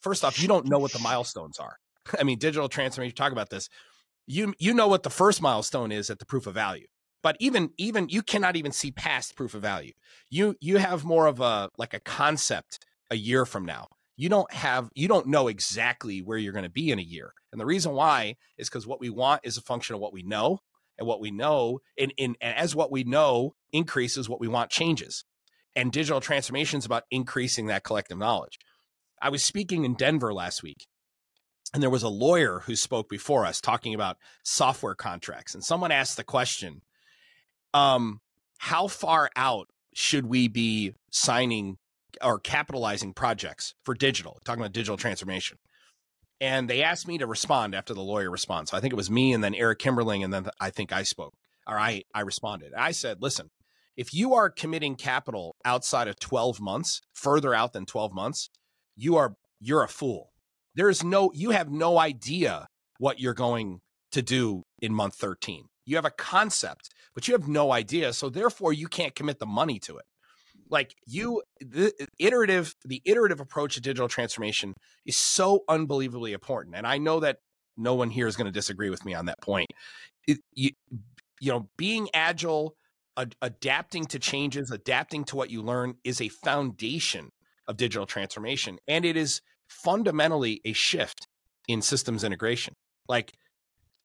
First 0.00 0.24
off 0.24 0.40
you 0.40 0.48
don't 0.48 0.68
know 0.68 0.78
what 0.78 0.92
the 0.92 0.98
milestones 0.98 1.58
are. 1.58 1.76
I 2.18 2.24
mean 2.24 2.38
digital 2.38 2.68
transformation 2.68 3.16
talk 3.16 3.32
about 3.32 3.50
this 3.50 3.68
you 4.26 4.54
you 4.58 4.74
know 4.74 4.88
what 4.88 5.02
the 5.02 5.10
first 5.10 5.42
milestone 5.42 5.92
is 5.92 6.10
at 6.10 6.18
the 6.18 6.26
proof 6.26 6.46
of 6.46 6.54
value. 6.54 6.86
But 7.22 7.36
even 7.40 7.70
even 7.78 8.08
you 8.08 8.22
cannot 8.22 8.56
even 8.56 8.72
see 8.72 8.90
past 8.90 9.36
proof 9.36 9.54
of 9.54 9.62
value. 9.62 9.92
You 10.30 10.56
you 10.60 10.78
have 10.78 11.04
more 11.04 11.26
of 11.26 11.40
a 11.40 11.70
like 11.78 11.94
a 11.94 12.00
concept 12.00 12.84
a 13.10 13.16
year 13.16 13.44
from 13.44 13.64
now. 13.64 13.88
You 14.16 14.28
don't 14.28 14.52
have 14.52 14.90
you 14.94 15.08
don't 15.08 15.26
know 15.26 15.48
exactly 15.48 16.20
where 16.20 16.38
you're 16.38 16.52
going 16.52 16.64
to 16.64 16.70
be 16.70 16.90
in 16.90 16.98
a 16.98 17.02
year. 17.02 17.32
And 17.52 17.60
the 17.60 17.66
reason 17.66 17.92
why 17.92 18.36
is 18.58 18.68
because 18.68 18.86
what 18.86 19.00
we 19.00 19.10
want 19.10 19.42
is 19.44 19.56
a 19.56 19.62
function 19.62 19.94
of 19.94 20.00
what 20.00 20.12
we 20.12 20.22
know. 20.22 20.60
And 20.96 21.08
what 21.08 21.20
we 21.20 21.32
know 21.32 21.80
and, 21.98 22.14
and, 22.20 22.36
and 22.40 22.56
as 22.56 22.76
what 22.76 22.92
we 22.92 23.02
know 23.02 23.56
increases 23.72 24.28
what 24.28 24.38
we 24.38 24.46
want 24.46 24.70
changes 24.70 25.24
and 25.76 25.92
digital 25.92 26.20
transformation 26.20 26.78
is 26.78 26.86
about 26.86 27.04
increasing 27.10 27.66
that 27.66 27.84
collective 27.84 28.18
knowledge 28.18 28.58
i 29.20 29.28
was 29.28 29.44
speaking 29.44 29.84
in 29.84 29.94
denver 29.94 30.32
last 30.32 30.62
week 30.62 30.86
and 31.72 31.82
there 31.82 31.90
was 31.90 32.02
a 32.02 32.08
lawyer 32.08 32.62
who 32.66 32.76
spoke 32.76 33.08
before 33.08 33.44
us 33.44 33.60
talking 33.60 33.94
about 33.94 34.16
software 34.42 34.94
contracts 34.94 35.54
and 35.54 35.64
someone 35.64 35.90
asked 35.90 36.16
the 36.16 36.24
question 36.24 36.82
um, 37.74 38.20
how 38.58 38.86
far 38.86 39.28
out 39.36 39.68
should 39.94 40.26
we 40.26 40.48
be 40.48 40.94
signing 41.10 41.76
or 42.22 42.38
capitalizing 42.38 43.12
projects 43.12 43.74
for 43.84 43.94
digital? 43.94 44.38
Talking 44.44 44.62
about 44.62 44.72
digital 44.72 44.96
transformation. 44.96 45.58
And 46.40 46.68
they 46.68 46.82
asked 46.82 47.06
me 47.06 47.18
to 47.18 47.26
respond 47.26 47.74
after 47.74 47.94
the 47.94 48.02
lawyer 48.02 48.30
response. 48.30 48.70
So 48.70 48.76
I 48.76 48.80
think 48.80 48.92
it 48.92 48.96
was 48.96 49.10
me 49.10 49.32
and 49.32 49.42
then 49.42 49.54
Eric 49.54 49.78
Kimberling, 49.78 50.24
and 50.24 50.32
then 50.32 50.46
I 50.60 50.70
think 50.70 50.92
I 50.92 51.02
spoke 51.02 51.34
or 51.66 51.78
I, 51.78 52.02
I 52.14 52.20
responded. 52.20 52.72
I 52.76 52.90
said, 52.90 53.22
listen, 53.22 53.50
if 53.96 54.12
you 54.12 54.34
are 54.34 54.50
committing 54.50 54.96
capital 54.96 55.56
outside 55.64 56.08
of 56.08 56.18
12 56.18 56.60
months, 56.60 57.00
further 57.12 57.54
out 57.54 57.72
than 57.72 57.86
12 57.86 58.12
months, 58.12 58.50
you 58.96 59.16
are 59.16 59.36
you're 59.60 59.82
a 59.82 59.88
fool. 59.88 60.32
There 60.74 60.88
is 60.88 61.04
no 61.04 61.30
you 61.34 61.50
have 61.50 61.70
no 61.70 61.98
idea 61.98 62.68
what 62.98 63.20
you're 63.20 63.34
going 63.34 63.80
to 64.12 64.22
do 64.22 64.62
in 64.80 64.94
month 64.94 65.14
13. 65.16 65.66
You 65.86 65.96
have 65.96 66.04
a 66.04 66.10
concept, 66.10 66.90
but 67.14 67.28
you 67.28 67.34
have 67.34 67.48
no 67.48 67.72
idea. 67.72 68.12
So 68.12 68.30
therefore, 68.30 68.72
you 68.72 68.88
can't 68.88 69.14
commit 69.14 69.38
the 69.38 69.46
money 69.46 69.78
to 69.80 69.98
it. 69.98 70.04
Like 70.70 70.94
you, 71.06 71.42
the 71.60 71.92
iterative, 72.18 72.74
the 72.84 73.02
iterative 73.04 73.40
approach 73.40 73.74
to 73.74 73.80
digital 73.80 74.08
transformation 74.08 74.74
is 75.04 75.16
so 75.16 75.64
unbelievably 75.68 76.32
important. 76.32 76.74
And 76.76 76.86
I 76.86 76.98
know 76.98 77.20
that 77.20 77.38
no 77.76 77.94
one 77.94 78.08
here 78.08 78.26
is 78.26 78.36
going 78.36 78.46
to 78.46 78.52
disagree 78.52 78.88
with 78.88 79.04
me 79.04 79.14
on 79.14 79.26
that 79.26 79.40
point. 79.42 79.68
It, 80.26 80.38
you, 80.54 80.70
you 81.40 81.52
know, 81.52 81.68
being 81.76 82.08
agile, 82.14 82.74
ad- 83.16 83.36
adapting 83.42 84.04
to 84.06 84.18
changes, 84.18 84.70
adapting 84.70 85.24
to 85.24 85.36
what 85.36 85.50
you 85.50 85.62
learn 85.62 85.94
is 86.04 86.20
a 86.20 86.28
foundation 86.28 87.30
of 87.66 87.76
digital 87.76 88.06
transformation. 88.06 88.78
And 88.86 89.04
it 89.04 89.16
is 89.16 89.40
fundamentally 89.68 90.60
a 90.64 90.72
shift 90.72 91.26
in 91.68 91.82
systems 91.82 92.24
integration. 92.24 92.74
Like 93.08 93.32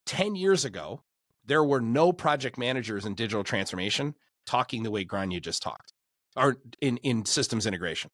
10 0.05 0.35
years 0.35 0.65
ago, 0.65 1.03
there 1.45 1.63
were 1.63 1.81
no 1.81 2.13
project 2.13 2.57
managers 2.57 3.05
in 3.05 3.15
digital 3.15 3.43
transformation 3.43 4.15
talking 4.45 4.83
the 4.83 4.91
way 4.91 5.03
Grania 5.03 5.39
just 5.39 5.61
talked 5.61 5.93
or 6.35 6.57
in, 6.81 6.97
in 6.97 7.25
systems 7.25 7.65
integration. 7.65 8.11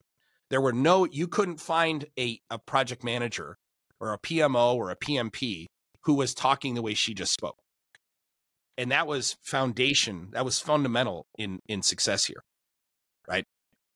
There 0.50 0.62
were 0.62 0.74
no, 0.74 1.06
you 1.06 1.28
couldn't 1.28 1.60
find 1.60 2.06
a, 2.18 2.40
a 2.50 2.60
project 2.60 3.04
manager 3.04 3.58
or 4.00 4.14
a 4.14 4.20
PMO 4.20 4.76
or 4.76 4.92
a 4.92 4.96
PMP 4.96 5.66
who 6.04 6.14
was 6.14 6.34
talking 6.34 6.76
the 6.76 6.82
way 6.82 6.94
she 6.94 7.14
just 7.14 7.34
spoke. 7.34 7.58
And 8.78 8.92
that 8.92 9.08
was 9.08 9.38
foundation, 9.42 10.30
that 10.32 10.46
was 10.46 10.60
fundamental 10.60 11.28
in 11.38 11.60
in 11.68 11.82
success 11.82 12.26
here. 12.26 12.44
Right. 13.28 13.46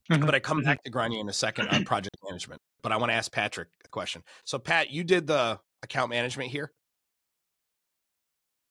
Mm-hmm. 0.10 0.26
But 0.26 0.36
I 0.36 0.40
come 0.40 0.60
mm-hmm. 0.60 0.66
back 0.66 0.84
to 0.84 0.90
Grania 0.90 1.20
in 1.20 1.30
a 1.30 1.34
second 1.34 1.68
on 1.70 1.84
project 1.86 2.18
management. 2.24 2.62
But 2.82 2.92
I 2.92 2.98
want 2.98 3.12
to 3.12 3.16
ask 3.16 3.32
Patrick 3.32 3.68
a 3.86 3.90
question. 3.90 4.24
So 4.46 4.58
Pat, 4.58 4.90
you 4.90 5.04
did 5.04 5.28
the 5.28 5.60
account 5.84 6.10
management 6.10 6.52
here? 6.52 6.72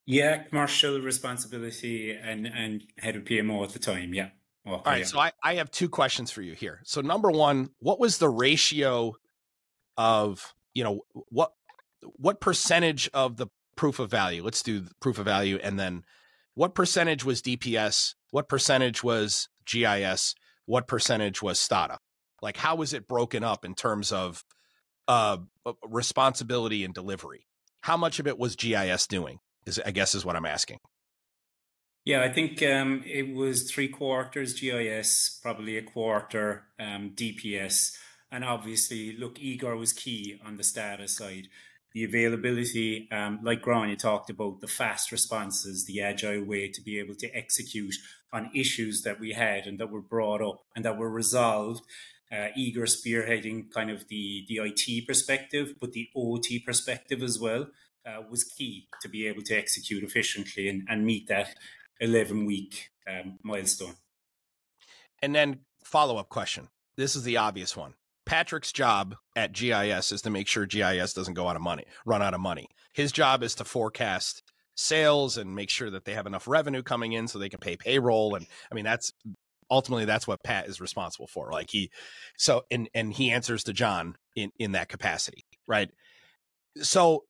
Yeah, 0.07 0.45
commercial 0.45 1.01
responsibility 1.01 2.13
and 2.13 2.47
and 2.47 2.83
head 2.97 3.17
of 3.17 3.25
PMO 3.25 3.63
at 3.63 3.71
the 3.71 3.79
time. 3.79 4.15
Yeah. 4.15 4.31
Well, 4.65 4.77
All 4.77 4.83
right. 4.87 4.99
Yeah. 4.99 5.05
So 5.05 5.19
I, 5.19 5.33
I 5.43 5.55
have 5.55 5.71
two 5.71 5.89
questions 5.89 6.31
for 6.31 6.43
you 6.43 6.55
here. 6.55 6.81
So 6.85 7.01
number 7.01 7.31
one, 7.31 7.71
what 7.79 7.99
was 7.99 8.19
the 8.19 8.29
ratio 8.29 9.15
of, 9.97 10.55
you 10.75 10.85
know, 10.85 11.03
what 11.29 11.53
what 12.01 12.41
percentage 12.41 13.11
of 13.13 13.37
the 13.37 13.49
proof 13.79 13.99
of 13.99 14.11
value? 14.11 14.43
Let's 14.43 14.63
do 14.63 14.85
proof 15.01 15.19
of 15.19 15.25
value 15.25 15.59
and 15.63 15.79
then 15.79 16.03
what 16.55 16.75
percentage 16.75 17.25
was 17.25 17.41
DPS? 17.41 18.15
What 18.33 18.49
percentage 18.49 19.05
was 19.05 19.49
GIS? 19.65 20.35
What 20.67 20.89
percentage 20.89 21.41
was 21.41 21.59
Stada? 21.59 21.99
Like 22.43 22.57
how 22.57 22.75
was 22.75 22.93
it 22.93 23.09
broken 23.09 23.43
up 23.45 23.65
in 23.65 23.75
terms 23.75 24.13
of 24.13 24.45
uh 25.07 25.39
responsibility 25.89 26.85
and 26.85 26.93
delivery? 26.93 27.47
How 27.83 27.97
much 27.97 28.19
of 28.19 28.27
it 28.27 28.39
was 28.39 28.57
GIS 28.57 29.07
doing? 29.07 29.39
Is 29.65 29.81
I 29.87 29.93
guess 29.93 30.15
is 30.15 30.27
what 30.27 30.37
I'm 30.37 30.45
asking. 30.45 30.79
Yeah, 32.05 32.23
I 32.23 32.33
think 32.33 32.63
um, 32.63 33.03
it 33.05 33.35
was 33.35 33.71
three 33.71 33.89
quarters 33.89 34.59
GIS, 34.59 35.39
probably 35.43 35.77
a 35.77 35.83
quarter 35.83 36.65
um, 36.81 37.11
DPS, 37.15 37.93
and 38.33 38.45
obviously, 38.45 39.15
look, 39.15 39.39
Igor 39.39 39.77
was 39.77 39.93
key 39.93 40.41
on 40.43 40.57
the 40.57 40.63
Stada 40.63 41.07
side. 41.07 41.49
The 41.93 42.05
availability, 42.05 43.09
um, 43.11 43.41
like 43.43 43.63
Grania 43.63 43.97
talked 43.97 44.31
about, 44.31 44.61
the 44.61 44.67
fast 44.67 45.11
responses, 45.11 45.87
the 45.87 46.03
agile 46.03 46.45
way 46.45 46.69
to 46.69 46.81
be 46.83 46.99
able 46.99 47.15
to 47.17 47.31
execute 47.35 47.95
on 48.33 48.51
issues 48.55 49.03
that 49.03 49.19
we 49.19 49.33
had 49.33 49.67
and 49.67 49.81
that 49.81 49.91
were 49.91 50.03
brought 50.03 50.43
up 50.43 50.65
and 50.77 50.85
that 50.85 50.99
were 50.99 51.11
resolved. 51.11 51.83
Uh, 52.31 52.49
Igor 52.55 52.85
spearheading 52.85 53.71
kind 53.73 53.91
of 53.91 54.07
the 54.09 54.45
the 54.49 54.61
IT 54.63 55.07
perspective, 55.07 55.75
but 55.81 55.93
the 55.93 56.11
OT 56.15 56.59
perspective 56.59 57.23
as 57.23 57.39
well 57.39 57.69
uh, 58.07 58.23
was 58.31 58.45
key 58.45 58.89
to 59.01 59.09
be 59.09 59.27
able 59.27 59.43
to 59.43 59.55
execute 59.57 60.03
efficiently 60.03 60.69
and, 60.69 60.87
and 60.89 61.05
meet 61.05 61.27
that 61.29 61.55
11 62.01 62.47
week 62.47 62.91
um, 63.09 63.39
milestone. 63.43 63.95
And 65.23 65.35
then 65.35 65.61
follow 65.85 66.17
up 66.17 66.29
question. 66.29 66.69
This 66.97 67.17
is 67.17 67.23
the 67.23 67.37
obvious 67.37 67.77
one. 67.77 67.95
Patrick's 68.29 68.73
job 68.73 69.17
at 69.35 69.53
GIS 69.53 70.13
is 70.13 70.21
to 70.23 70.31
make 70.31 70.47
sure 70.47 70.67
GIS 70.67 71.15
doesn't 71.15 71.33
go 71.33 71.49
out 71.49 71.57
of 71.57 71.63
money, 71.63 71.85
run 72.05 72.21
out 72.21 72.35
of 72.35 72.41
money. 72.41 72.69
His 72.93 73.11
job 73.11 73.43
is 73.43 73.55
to 73.55 73.65
forecast 73.65 74.43
sales 74.77 75.39
and 75.39 75.55
make 75.55 75.71
sure 75.71 75.89
that 75.89 76.05
they 76.05 76.13
have 76.13 76.27
enough 76.27 76.47
revenue 76.47 76.83
coming 76.83 77.13
in 77.13 77.27
so 77.27 77.39
they 77.39 77.49
can 77.49 77.59
pay 77.59 77.77
payroll. 77.77 78.35
And 78.35 78.47
I 78.71 78.75
mean, 78.75 78.85
that's 78.85 79.13
ultimately 79.71 80.05
that's 80.05 80.27
what 80.27 80.43
Pat 80.43 80.69
is 80.69 80.79
responsible 80.79 81.27
for. 81.27 81.51
Like 81.51 81.71
he, 81.71 81.91
so 82.37 82.65
and 82.71 82.91
and 82.95 83.15
he 83.15 83.31
answers 83.31 83.65
to 83.65 83.73
John 83.73 84.15
in 84.37 84.53
in 84.59 84.73
that 84.73 84.91
capacity, 84.91 85.47
right? 85.67 85.89
So 86.83 87.25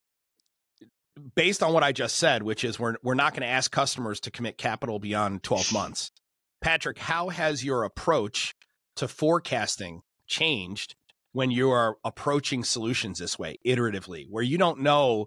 based 1.35 1.63
on 1.63 1.71
what 1.71 1.83
I 1.83 1.93
just 1.93 2.17
said, 2.17 2.43
which 2.43 2.65
is 2.65 2.77
we're 2.77 2.95
we're 3.03 3.13
not 3.13 3.31
going 3.31 3.43
to 3.43 3.47
ask 3.47 3.71
customers 3.71 4.19
to 4.21 4.31
commit 4.31 4.57
capital 4.57 4.99
beyond 4.99 5.43
12 5.43 5.71
months. 5.71 6.11
Patrick, 6.59 6.97
how 6.97 7.29
has 7.29 7.63
your 7.63 7.85
approach 7.85 8.53
to 8.97 9.07
forecasting 9.07 10.01
changed 10.29 10.95
when 11.33 11.51
you 11.51 11.69
are 11.71 11.97
approaching 12.03 12.63
solutions 12.63 13.19
this 13.19 13.37
way, 13.37 13.57
iteratively, 13.65 14.25
where 14.29 14.43
you 14.43 14.57
don't 14.57 14.79
know 14.79 15.25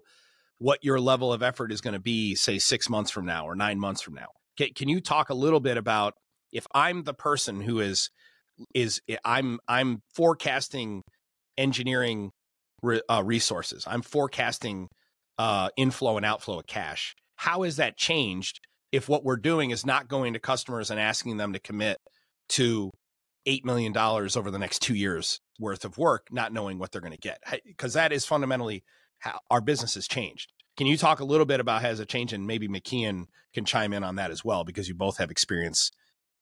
what 0.57 0.83
your 0.83 0.99
level 0.99 1.31
of 1.31 1.43
effort 1.43 1.71
is 1.71 1.81
going 1.81 1.93
to 1.93 1.99
be, 1.99 2.35
say, 2.35 2.57
six 2.57 2.89
months 2.89 3.11
from 3.11 3.25
now 3.25 3.45
or 3.45 3.55
nine 3.55 3.79
months 3.79 4.01
from 4.01 4.15
now? 4.15 4.27
Can, 4.57 4.69
can 4.75 4.89
you 4.89 5.01
talk 5.01 5.29
a 5.29 5.33
little 5.33 5.59
bit 5.59 5.77
about 5.77 6.13
if 6.51 6.65
I'm 6.73 7.03
the 7.03 7.13
person 7.13 7.61
who 7.61 7.79
is 7.79 8.09
is 8.73 9.01
I'm 9.25 9.59
I'm 9.67 10.01
forecasting 10.13 11.01
engineering 11.57 12.31
re, 12.81 13.01
uh, 13.09 13.23
resources, 13.25 13.85
I'm 13.87 14.01
forecasting 14.01 14.87
uh, 15.37 15.69
inflow 15.75 16.17
and 16.17 16.25
outflow 16.25 16.59
of 16.59 16.67
cash. 16.67 17.15
How 17.35 17.63
has 17.63 17.77
that 17.77 17.97
changed 17.97 18.59
if 18.91 19.09
what 19.09 19.23
we're 19.23 19.37
doing 19.37 19.71
is 19.71 19.85
not 19.85 20.07
going 20.07 20.33
to 20.33 20.39
customers 20.39 20.91
and 20.91 20.99
asking 20.99 21.37
them 21.37 21.53
to 21.53 21.59
commit 21.59 21.97
to 22.49 22.91
$8 23.47 23.65
million 23.65 23.95
over 23.97 24.51
the 24.51 24.59
next 24.59 24.79
two 24.79 24.95
years 24.95 25.39
worth 25.59 25.85
of 25.85 25.97
work, 25.97 26.27
not 26.31 26.53
knowing 26.53 26.79
what 26.79 26.91
they're 26.91 27.01
going 27.01 27.13
to 27.13 27.17
get? 27.17 27.39
Because 27.65 27.93
that 27.93 28.11
is 28.11 28.25
fundamentally 28.25 28.83
how 29.19 29.39
our 29.49 29.61
business 29.61 29.95
has 29.95 30.07
changed. 30.07 30.51
Can 30.77 30.87
you 30.87 30.97
talk 30.97 31.19
a 31.19 31.25
little 31.25 31.45
bit 31.45 31.59
about 31.59 31.81
how 31.81 31.89
has 31.89 31.99
it 31.99 32.09
changed? 32.09 32.33
And 32.33 32.47
maybe 32.47 32.67
McKeon 32.67 33.25
can 33.53 33.65
chime 33.65 33.93
in 33.93 34.03
on 34.03 34.15
that 34.15 34.31
as 34.31 34.43
well, 34.43 34.63
because 34.63 34.87
you 34.87 34.95
both 34.95 35.17
have 35.17 35.29
experience 35.29 35.91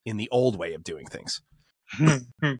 in 0.05 0.17
the 0.17 0.29
old 0.31 0.57
way 0.57 0.73
of 0.73 0.83
doing 0.83 1.05
things. 1.05 1.41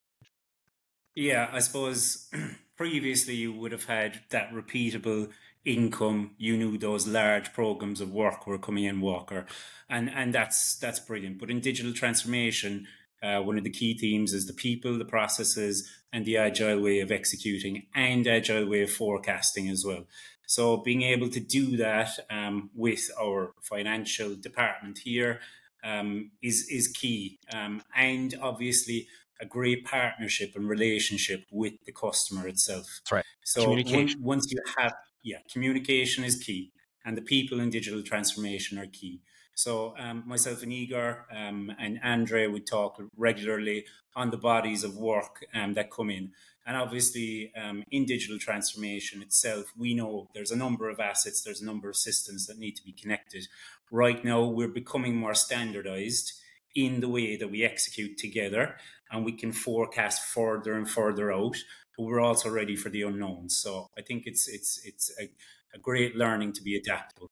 yeah, 1.16 1.50
I 1.52 1.60
suppose 1.60 2.30
previously 2.78 3.36
you 3.36 3.54
would 3.54 3.72
have 3.72 3.86
had 3.86 4.22
that 4.30 4.52
repeatable 4.52 5.30
income, 5.64 6.32
you 6.38 6.58
knew 6.58 6.78
those 6.78 7.08
large 7.08 7.54
programs 7.54 8.02
of 8.02 8.12
work 8.12 8.48
were 8.48 8.58
coming 8.58 8.84
in 8.84 9.02
Walker, 9.02 9.46
and 9.90 10.10
and 10.10 10.34
that's 10.34 10.76
that's 10.78 11.00
brilliant. 11.00 11.40
But 11.40 11.52
in 11.52 11.60
digital 11.60 11.94
transformation, 11.94 12.88
uh, 13.22 13.40
one 13.40 13.58
of 13.58 13.64
the 13.64 13.70
key 13.70 13.98
themes 13.98 14.34
is 14.34 14.48
the 14.48 14.54
people, 14.54 14.98
the 14.98 15.06
processes, 15.06 15.88
and 16.12 16.26
the 16.26 16.38
agile 16.38 16.82
way 16.82 17.00
of 17.00 17.12
executing 17.12 17.86
and 17.94 18.28
agile 18.28 18.68
way 18.68 18.82
of 18.82 18.92
forecasting 18.92 19.70
as 19.70 19.86
well. 19.86 20.06
So 20.48 20.78
being 20.78 21.04
able 21.04 21.30
to 21.30 21.40
do 21.40 21.78
that 21.78 22.10
um, 22.30 22.72
with 22.76 23.10
our 23.20 23.54
financial 23.62 24.36
department 24.36 25.00
here 25.00 25.40
um, 25.84 26.32
is 26.42 26.68
is 26.70 26.88
key, 26.88 27.40
um, 27.54 27.82
and 27.96 28.38
obviously 28.42 29.08
a 29.40 29.46
great 29.46 29.86
partnership 29.86 30.52
and 30.56 30.68
relationship 30.70 31.46
with 31.52 31.74
the 31.86 31.92
customer 31.92 32.48
itself. 32.48 32.86
That's 33.00 33.12
right. 33.12 33.26
So 33.44 33.76
once 34.20 34.52
you 34.52 34.60
have 34.78 34.94
yeah, 35.24 35.38
communication 35.52 36.24
is 36.24 36.36
key, 36.36 36.72
and 37.06 37.18
the 37.18 37.22
people 37.22 37.60
in 37.60 37.70
digital 37.70 38.04
transformation 38.04 38.78
are 38.78 38.88
key. 38.88 39.22
So 39.56 39.96
um, 39.98 40.24
myself 40.26 40.64
and 40.64 40.74
Igor 40.74 41.26
um, 41.36 41.72
and 41.80 42.00
Andre 42.04 42.48
would 42.48 42.66
talk 42.66 43.02
regularly 43.16 43.86
on 44.16 44.32
the 44.32 44.38
bodies 44.38 44.84
of 44.84 44.98
work 44.98 45.46
um, 45.54 45.74
that 45.76 45.92
come 45.92 46.10
in. 46.10 46.32
And 46.66 46.78
obviously, 46.78 47.52
um, 47.56 47.84
in 47.92 48.06
digital 48.06 48.38
transformation 48.38 49.22
itself, 49.22 49.66
we 49.78 49.94
know 49.94 50.30
there's 50.34 50.52
a 50.52 50.56
number 50.56 50.90
of 50.90 51.00
assets, 51.00 51.42
there's 51.42 51.62
a 51.62 51.66
number 51.66 51.90
of 51.90 51.96
systems 51.96 52.46
that 52.48 52.60
need 52.60 52.76
to 52.76 52.84
be 52.84 52.92
connected. 52.92 53.48
Right 53.90 54.24
now, 54.24 54.44
we're 54.44 54.68
becoming 54.68 55.16
more 55.16 55.34
standardized 55.34 56.34
in 56.76 57.00
the 57.00 57.10
way 57.10 57.36
that 57.36 57.50
we 57.50 57.64
execute 57.64 58.18
together, 58.18 58.78
and 59.12 59.26
we 59.26 59.32
can 59.32 59.52
forecast 59.52 60.24
further 60.24 60.74
and 60.74 60.90
further 60.90 61.34
out 61.34 61.58
but 61.98 62.04
we're 62.04 62.22
also 62.22 62.50
ready 62.50 62.76
for 62.76 62.90
the 62.90 63.04
unknown. 63.04 63.50
So 63.50 63.90
I 63.98 64.02
think 64.02 64.24
it's 64.26 64.48
it's 64.48 64.82
it's 64.86 65.12
a, 65.20 65.30
a 65.76 65.80
great 65.80 66.16
learning 66.16 66.54
to 66.54 66.64
be 66.64 66.76
adaptable. 66.76 67.32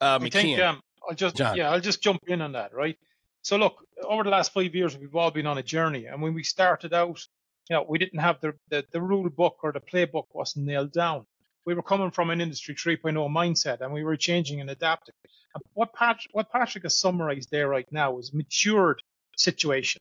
Uh, 0.00 0.18
I 0.20 0.28
think 0.30 0.58
um, 0.58 0.80
I'll 1.08 1.14
just 1.16 1.36
John. 1.36 1.56
yeah 1.56 1.70
I'll 1.70 1.80
just 1.80 2.02
jump 2.02 2.22
in 2.26 2.40
on 2.40 2.52
that 2.52 2.74
right. 2.74 2.98
So 3.42 3.56
look, 3.56 3.84
over 4.04 4.22
the 4.22 4.30
last 4.30 4.52
five 4.52 4.74
years, 4.74 4.96
we've 4.96 5.16
all 5.16 5.30
been 5.30 5.46
on 5.46 5.58
a 5.58 5.62
journey, 5.62 6.06
and 6.06 6.22
when 6.22 6.34
we 6.34 6.44
started 6.44 6.94
out, 6.94 7.20
you 7.68 7.76
know, 7.76 7.84
we 7.88 7.98
didn't 7.98 8.20
have 8.20 8.40
the 8.40 8.54
the, 8.68 8.84
the 8.92 9.00
rule 9.00 9.28
book 9.30 9.58
or 9.62 9.72
the 9.72 9.80
playbook 9.80 10.26
wasn't 10.32 10.66
nailed 10.66 10.92
down. 10.92 11.26
We 11.64 11.74
were 11.74 11.82
coming 11.82 12.10
from 12.10 12.30
an 12.30 12.40
industry 12.40 12.74
3.0 12.74 13.14
mindset, 13.30 13.80
and 13.80 13.92
we 13.92 14.02
were 14.02 14.16
changing 14.16 14.60
and 14.60 14.70
adapting. 14.70 15.14
And 15.54 15.62
what 15.74 15.92
Patrick, 15.92 16.32
what 16.32 16.50
Patrick 16.50 16.84
has 16.84 16.98
summarized 16.98 17.50
there 17.50 17.68
right 17.68 17.86
now 17.92 18.18
is 18.18 18.32
matured 18.32 19.00
situation. 19.36 20.00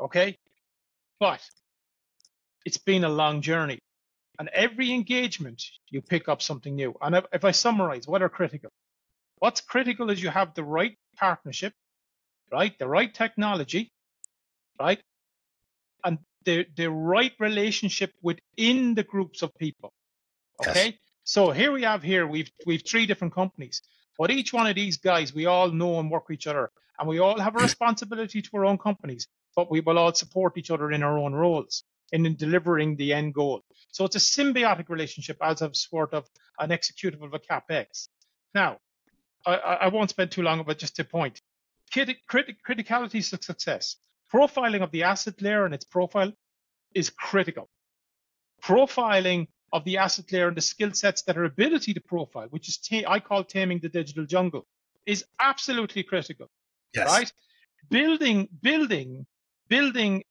Okay, 0.00 0.36
but 1.18 1.40
it's 2.64 2.78
been 2.78 3.04
a 3.04 3.08
long 3.08 3.40
journey. 3.40 3.78
And 4.38 4.48
every 4.48 4.92
engagement, 4.92 5.62
you 5.90 6.02
pick 6.02 6.28
up 6.28 6.42
something 6.42 6.74
new. 6.74 6.94
And 7.00 7.14
if, 7.14 7.24
if 7.32 7.44
I 7.44 7.52
summarize, 7.52 8.08
what 8.08 8.22
are 8.22 8.28
critical? 8.28 8.70
What's 9.38 9.60
critical 9.60 10.10
is 10.10 10.22
you 10.22 10.30
have 10.30 10.54
the 10.54 10.64
right 10.64 10.96
partnership, 11.16 11.72
right? 12.52 12.76
The 12.78 12.88
right 12.88 13.12
technology, 13.12 13.92
right? 14.80 15.00
And 16.04 16.18
the, 16.44 16.66
the 16.76 16.90
right 16.90 17.32
relationship 17.38 18.12
within 18.22 18.94
the 18.94 19.02
groups 19.02 19.42
of 19.42 19.54
people. 19.56 19.92
Okay. 20.60 20.84
Yes. 20.86 20.94
So 21.24 21.50
here 21.50 21.72
we 21.72 21.82
have 21.82 22.02
here, 22.02 22.26
we've, 22.26 22.50
we've 22.66 22.82
three 22.86 23.06
different 23.06 23.34
companies, 23.34 23.82
but 24.18 24.30
each 24.30 24.52
one 24.52 24.66
of 24.66 24.74
these 24.74 24.98
guys, 24.98 25.34
we 25.34 25.46
all 25.46 25.70
know 25.70 25.98
and 25.98 26.10
work 26.10 26.28
with 26.28 26.36
each 26.36 26.46
other 26.46 26.70
and 26.98 27.08
we 27.08 27.18
all 27.18 27.38
have 27.38 27.56
a 27.56 27.58
responsibility 27.62 28.42
to 28.42 28.50
our 28.54 28.64
own 28.64 28.78
companies, 28.78 29.26
but 29.56 29.70
we 29.70 29.80
will 29.80 29.98
all 29.98 30.12
support 30.14 30.56
each 30.58 30.70
other 30.70 30.92
in 30.92 31.02
our 31.02 31.18
own 31.18 31.32
roles. 31.32 31.84
and 32.12 32.26
in 32.26 32.36
delivering 32.36 32.96
the 32.96 33.12
end 33.12 33.34
goal. 33.34 33.62
So 33.90 34.04
it's 34.04 34.16
a 34.16 34.18
symbiotic 34.20 34.88
relationship 34.88 35.38
as 35.40 35.62
of 35.62 35.74
sort 35.74 36.12
of 36.12 36.28
an 36.58 36.70
executable 36.70 37.24
of 37.24 37.34
a 37.34 37.38
capex. 37.38 38.08
Now, 38.54 38.78
I, 39.46 39.54
I 39.54 39.88
won't 39.88 40.10
spend 40.10 40.30
too 40.30 40.42
long 40.42 40.62
but 40.66 40.78
just 40.78 40.98
a 40.98 41.04
point. 41.04 41.40
Criti- 41.92 42.16
criti- 42.30 42.56
criticality 42.66 43.28
to 43.30 43.42
success. 43.42 43.96
Profiling 44.32 44.82
of 44.82 44.90
the 44.90 45.04
asset 45.04 45.40
layer 45.40 45.64
and 45.64 45.74
its 45.74 45.84
profile 45.84 46.32
is 46.94 47.10
critical. 47.10 47.68
Profiling 48.62 49.48
of 49.72 49.84
the 49.84 49.98
asset 49.98 50.30
layer 50.32 50.48
and 50.48 50.56
the 50.56 50.62
skill 50.62 50.92
sets 50.92 51.22
that 51.22 51.36
are 51.36 51.44
ability 51.44 51.94
to 51.94 52.00
profile, 52.00 52.46
which 52.50 52.68
is 52.68 52.78
ta- 52.78 53.08
I 53.08 53.20
call 53.20 53.44
taming 53.44 53.80
the 53.80 53.88
digital 53.88 54.24
jungle, 54.24 54.66
is 55.06 55.24
absolutely 55.40 56.02
critical. 56.02 56.48
Yes. 56.94 57.08
Right? 57.08 57.32
Building, 57.90 58.48
building, 58.62 59.26
building, 59.68 60.24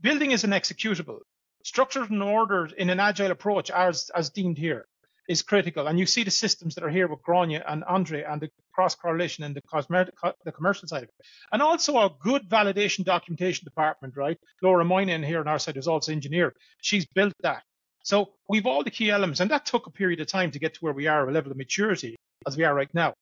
building 0.00 0.32
is 0.32 0.44
an 0.44 0.50
executable. 0.50 1.20
Structured 1.64 2.10
and 2.10 2.22
ordered 2.22 2.72
in 2.72 2.90
an 2.90 3.00
agile 3.00 3.30
approach, 3.30 3.70
as 3.70 4.10
as 4.14 4.28
deemed 4.28 4.58
here, 4.58 4.86
is 5.28 5.42
critical. 5.42 5.86
And 5.86 5.98
you 5.98 6.06
see 6.06 6.22
the 6.22 6.30
systems 6.30 6.74
that 6.74 6.84
are 6.84 6.90
here 6.90 7.08
with 7.08 7.22
Grania 7.22 7.64
and 7.66 7.84
Andre 7.84 8.22
and 8.22 8.40
the 8.40 8.50
cross 8.72 8.94
correlation 8.94 9.44
and 9.44 9.54
the, 9.54 9.62
cosmetic, 9.62 10.14
the 10.44 10.52
commercial 10.52 10.88
side 10.88 11.04
of 11.04 11.08
it. 11.08 11.26
And 11.52 11.62
also 11.62 11.96
our 11.96 12.10
good 12.20 12.48
validation 12.48 13.04
documentation 13.04 13.64
department, 13.64 14.16
right? 14.16 14.38
Laura 14.62 14.84
Moynihan 14.84 15.22
here 15.22 15.40
on 15.40 15.48
our 15.48 15.58
side 15.58 15.76
is 15.76 15.88
also 15.88 16.12
engineer. 16.12 16.54
She's 16.82 17.06
built 17.06 17.34
that. 17.42 17.62
So 18.02 18.34
we've 18.48 18.66
all 18.66 18.84
the 18.84 18.90
key 18.90 19.10
elements, 19.10 19.40
and 19.40 19.50
that 19.50 19.64
took 19.64 19.86
a 19.86 19.90
period 19.90 20.20
of 20.20 20.26
time 20.26 20.50
to 20.50 20.58
get 20.58 20.74
to 20.74 20.80
where 20.80 20.92
we 20.92 21.06
are, 21.06 21.26
a 21.26 21.32
level 21.32 21.50
of 21.50 21.56
maturity 21.56 22.16
as 22.46 22.56
we 22.56 22.64
are 22.64 22.74
right 22.74 22.92
now. 22.92 23.14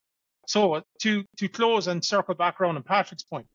So 0.48 0.74
uh, 0.74 0.80
to 1.02 1.24
to 1.36 1.48
close 1.48 1.86
and 1.86 2.04
circle 2.04 2.34
back 2.34 2.60
around 2.60 2.76
on 2.76 2.82
Patrick's 2.82 3.22
point, 3.22 3.46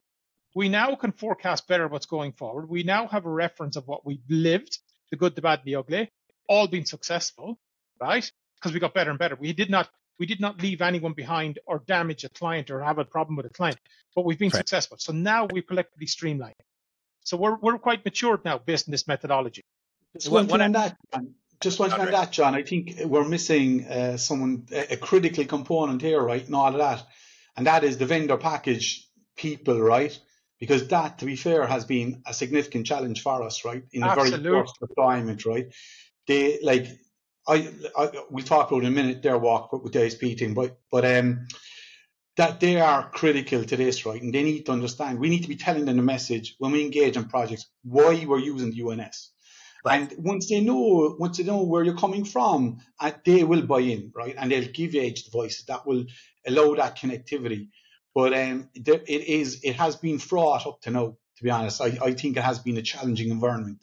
we 0.55 0.69
now 0.69 0.95
can 0.95 1.11
forecast 1.11 1.67
better 1.67 1.89
what's 1.89 2.05
going 2.05 2.31
forward. 2.31 2.69
We 2.69 2.83
now 2.83 3.07
have 3.07 3.25
a 3.25 3.29
reference 3.29 3.75
of 3.75 3.87
what 3.87 4.05
we've 4.05 4.23
lived, 4.29 4.79
the 5.11 5.17
good, 5.17 5.35
the 5.35 5.41
bad, 5.41 5.61
the 5.65 5.75
ugly, 5.75 6.09
all 6.47 6.67
been 6.67 6.85
successful, 6.85 7.59
right? 7.99 8.29
Because 8.55 8.73
we 8.73 8.79
got 8.79 8.93
better 8.93 9.09
and 9.09 9.19
better. 9.19 9.35
We 9.35 9.53
did 9.53 9.69
not 9.69 9.89
we 10.19 10.25
did 10.25 10.39
not 10.39 10.61
leave 10.61 10.81
anyone 10.81 11.13
behind 11.13 11.59
or 11.65 11.83
damage 11.85 12.23
a 12.23 12.29
client 12.29 12.71
or 12.71 12.81
have 12.81 12.97
a 12.97 13.05
problem 13.05 13.35
with 13.35 13.45
a 13.45 13.49
client, 13.49 13.77
but 14.15 14.25
we've 14.25 14.39
been 14.39 14.49
right. 14.49 14.57
successful. 14.57 14.97
So 14.99 15.13
now 15.13 15.47
we 15.51 15.61
collectively 15.61 16.07
streamline. 16.07 16.55
So 17.23 17.37
we're 17.37 17.57
we're 17.57 17.77
quite 17.77 18.03
matured 18.03 18.43
now 18.45 18.57
based 18.57 18.87
on 18.87 18.91
this 18.91 19.07
methodology. 19.07 19.63
Just 20.15 20.31
one 20.31 20.47
thing 20.47 20.61
on 20.61 20.71
that, 20.71 20.97
just 21.61 21.79
one 21.79 21.91
thing 21.91 21.99
on 21.99 22.11
that, 22.11 22.31
John. 22.31 22.55
I 22.55 22.63
think 22.63 22.95
we're 23.03 23.27
missing 23.27 23.85
uh, 23.85 24.17
someone 24.17 24.67
a, 24.71 24.93
a 24.93 24.97
critical 24.97 25.45
component 25.45 26.01
here, 26.01 26.21
right? 26.21 26.45
And 26.45 26.55
all 26.55 26.67
of 26.67 26.77
that, 26.77 27.05
and 27.55 27.67
that 27.67 27.83
is 27.83 27.97
the 27.97 28.05
vendor 28.05 28.37
package 28.37 29.07
people, 29.35 29.79
right? 29.81 30.17
Because 30.59 30.87
that, 30.87 31.19
to 31.19 31.25
be 31.25 31.35
fair, 31.35 31.67
has 31.67 31.85
been 31.85 32.23
a 32.25 32.33
significant 32.33 32.87
challenge 32.87 33.21
for 33.21 33.43
us, 33.43 33.63
right? 33.63 33.83
In 33.91 34.03
a 34.03 34.15
very 34.15 34.31
first 34.31 34.79
deployment, 34.79 35.45
right? 35.45 35.67
They 36.27 36.59
like 36.63 36.87
I, 37.47 37.69
I 37.97 38.11
we'll 38.29 38.45
talk 38.45 38.71
about 38.71 38.83
in 38.83 38.87
a 38.87 38.91
minute 38.91 39.23
their 39.23 39.37
walk 39.37 39.71
with 39.71 39.93
the 39.93 39.99
ISPE 39.99 40.37
team, 40.37 40.53
but 40.53 40.77
but 40.91 41.05
um 41.05 41.47
that 42.37 42.59
they 42.59 42.79
are 42.79 43.09
critical 43.09 43.63
to 43.63 43.75
this, 43.75 44.05
right? 44.05 44.21
And 44.21 44.33
they 44.33 44.43
need 44.43 44.67
to 44.67 44.71
understand. 44.71 45.19
We 45.19 45.29
need 45.29 45.41
to 45.41 45.49
be 45.49 45.55
telling 45.55 45.85
them 45.85 45.97
the 45.97 46.03
message 46.03 46.55
when 46.59 46.71
we 46.71 46.83
engage 46.83 47.17
in 47.17 47.25
projects 47.25 47.65
why 47.83 48.25
we're 48.25 48.39
using 48.39 48.71
the 48.71 48.83
UNS. 48.83 49.31
Right. 49.83 50.01
And 50.01 50.25
once 50.25 50.47
they 50.49 50.59
know, 50.59 51.15
once 51.19 51.37
they 51.37 51.43
know 51.43 51.63
where 51.63 51.83
you're 51.83 51.97
coming 51.97 52.25
from, 52.25 52.79
uh, 52.99 53.11
they 53.25 53.43
will 53.43 53.63
buy 53.63 53.79
in, 53.79 54.11
right? 54.15 54.35
And 54.37 54.51
they'll 54.51 54.71
give 54.71 54.93
you 54.93 55.01
edge 55.01 55.23
devices 55.23 55.65
that 55.65 55.87
will 55.87 56.05
allow 56.45 56.75
that 56.75 56.97
connectivity. 56.97 57.69
But 58.13 58.33
um, 58.33 58.69
it 58.75 59.09
is, 59.09 59.61
it 59.63 59.75
has 59.75 59.95
been 59.95 60.19
fraught 60.19 60.67
up 60.67 60.81
to 60.81 60.91
now. 60.91 61.17
To 61.37 61.43
be 61.43 61.51
honest, 61.51 61.81
I, 61.81 61.97
I 62.01 62.13
think 62.13 62.35
it 62.35 62.43
has 62.43 62.57
been 62.57 62.77
a 62.77 62.81
challenging 62.81 63.29
environment 63.29 63.77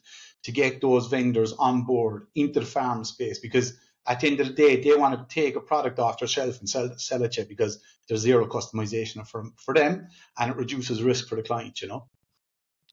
to 0.45 0.53
get 0.53 0.81
those 0.81 1.09
vendors 1.09 1.53
on 1.55 1.83
board 1.83 2.27
into 2.35 2.61
the 2.61 2.67
farm 2.67 3.05
space 3.05 3.39
because 3.39 3.77
at 4.07 4.21
the 4.21 4.27
end 4.27 4.41
of 4.41 4.49
the 4.49 4.53
day, 4.53 4.81
they 4.81 4.95
want 4.95 5.29
to 5.29 5.35
take 5.35 5.57
a 5.57 5.61
product 5.61 5.99
off 5.99 6.19
their 6.19 6.29
shelf 6.29 6.59
and 6.61 6.69
sell, 6.69 6.91
sell 6.99 7.23
it 7.23 7.33
to 7.33 7.41
you 7.41 7.49
because 7.49 7.79
there's 8.07 8.21
zero 8.21 8.47
customization 8.47 9.27
for, 9.27 9.47
for 9.57 9.73
them 9.73 10.07
and 10.39 10.51
it 10.51 10.57
reduces 10.57 11.03
risk 11.03 11.27
for 11.27 11.37
the 11.37 11.43
client, 11.43 11.81
you 11.81 11.89
know? 11.89 12.07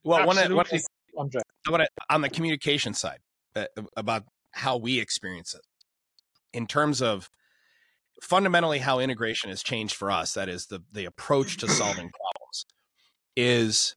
Well, 0.03 0.25
one, 0.25 0.37
one, 0.55 1.29
one, 1.67 1.85
on 2.09 2.21
the 2.21 2.29
communication 2.29 2.93
side 2.93 3.19
uh, 3.55 3.65
about 3.97 4.23
how 4.51 4.77
we 4.77 4.99
experience 4.99 5.53
it 5.53 5.61
in 6.53 6.67
terms 6.67 7.01
of 7.01 7.29
fundamentally 8.21 8.79
how 8.79 8.99
integration 8.99 9.49
has 9.49 9.61
changed 9.63 9.95
for 9.95 10.11
us, 10.11 10.33
that 10.33 10.47
is 10.47 10.67
the, 10.67 10.81
the 10.91 11.05
approach 11.05 11.57
to 11.57 11.67
solving 11.67 12.09
problems 12.09 12.65
is, 13.35 13.95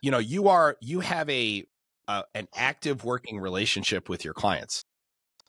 you 0.00 0.10
know, 0.10 0.18
you 0.18 0.48
are, 0.48 0.76
you 0.80 1.00
have 1.00 1.28
a 1.28 1.64
uh, 2.08 2.22
an 2.34 2.48
active 2.54 3.04
working 3.04 3.38
relationship 3.38 4.08
with 4.08 4.24
your 4.24 4.34
clients. 4.34 4.84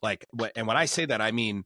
Like, 0.02 0.26
and 0.54 0.66
when 0.66 0.76
I 0.76 0.84
say 0.84 1.06
that, 1.06 1.20
I 1.20 1.32
mean 1.32 1.64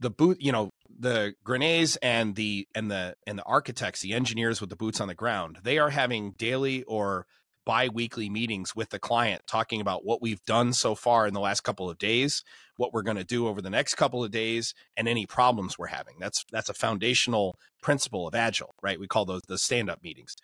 the 0.00 0.10
boot. 0.10 0.38
You 0.40 0.52
know, 0.52 0.70
the 0.88 1.34
Granias 1.44 1.96
and 2.02 2.34
the 2.34 2.68
and 2.74 2.90
the 2.90 3.14
and 3.26 3.38
the 3.38 3.44
architects, 3.44 4.00
the 4.00 4.12
engineers 4.12 4.60
with 4.60 4.70
the 4.70 4.76
boots 4.76 5.00
on 5.00 5.08
the 5.08 5.14
ground. 5.14 5.58
They 5.62 5.78
are 5.78 5.90
having 5.90 6.32
daily 6.32 6.82
or 6.84 7.26
bi-weekly 7.64 8.28
meetings 8.28 8.74
with 8.74 8.90
the 8.90 8.98
client 8.98 9.42
talking 9.46 9.80
about 9.80 10.04
what 10.04 10.20
we've 10.20 10.44
done 10.44 10.72
so 10.72 10.94
far 10.94 11.26
in 11.26 11.34
the 11.34 11.40
last 11.40 11.60
couple 11.60 11.88
of 11.88 11.98
days 11.98 12.42
what 12.76 12.92
we're 12.92 13.02
going 13.02 13.16
to 13.16 13.24
do 13.24 13.46
over 13.46 13.62
the 13.62 13.70
next 13.70 13.94
couple 13.94 14.24
of 14.24 14.30
days 14.30 14.74
and 14.96 15.06
any 15.06 15.26
problems 15.26 15.78
we're 15.78 15.86
having 15.86 16.14
that's 16.18 16.44
that's 16.50 16.68
a 16.68 16.74
foundational 16.74 17.56
principle 17.80 18.26
of 18.26 18.34
agile 18.34 18.74
right 18.82 18.98
we 18.98 19.06
call 19.06 19.24
those 19.24 19.42
the 19.46 19.58
stand-up 19.58 20.02
meetings 20.02 20.34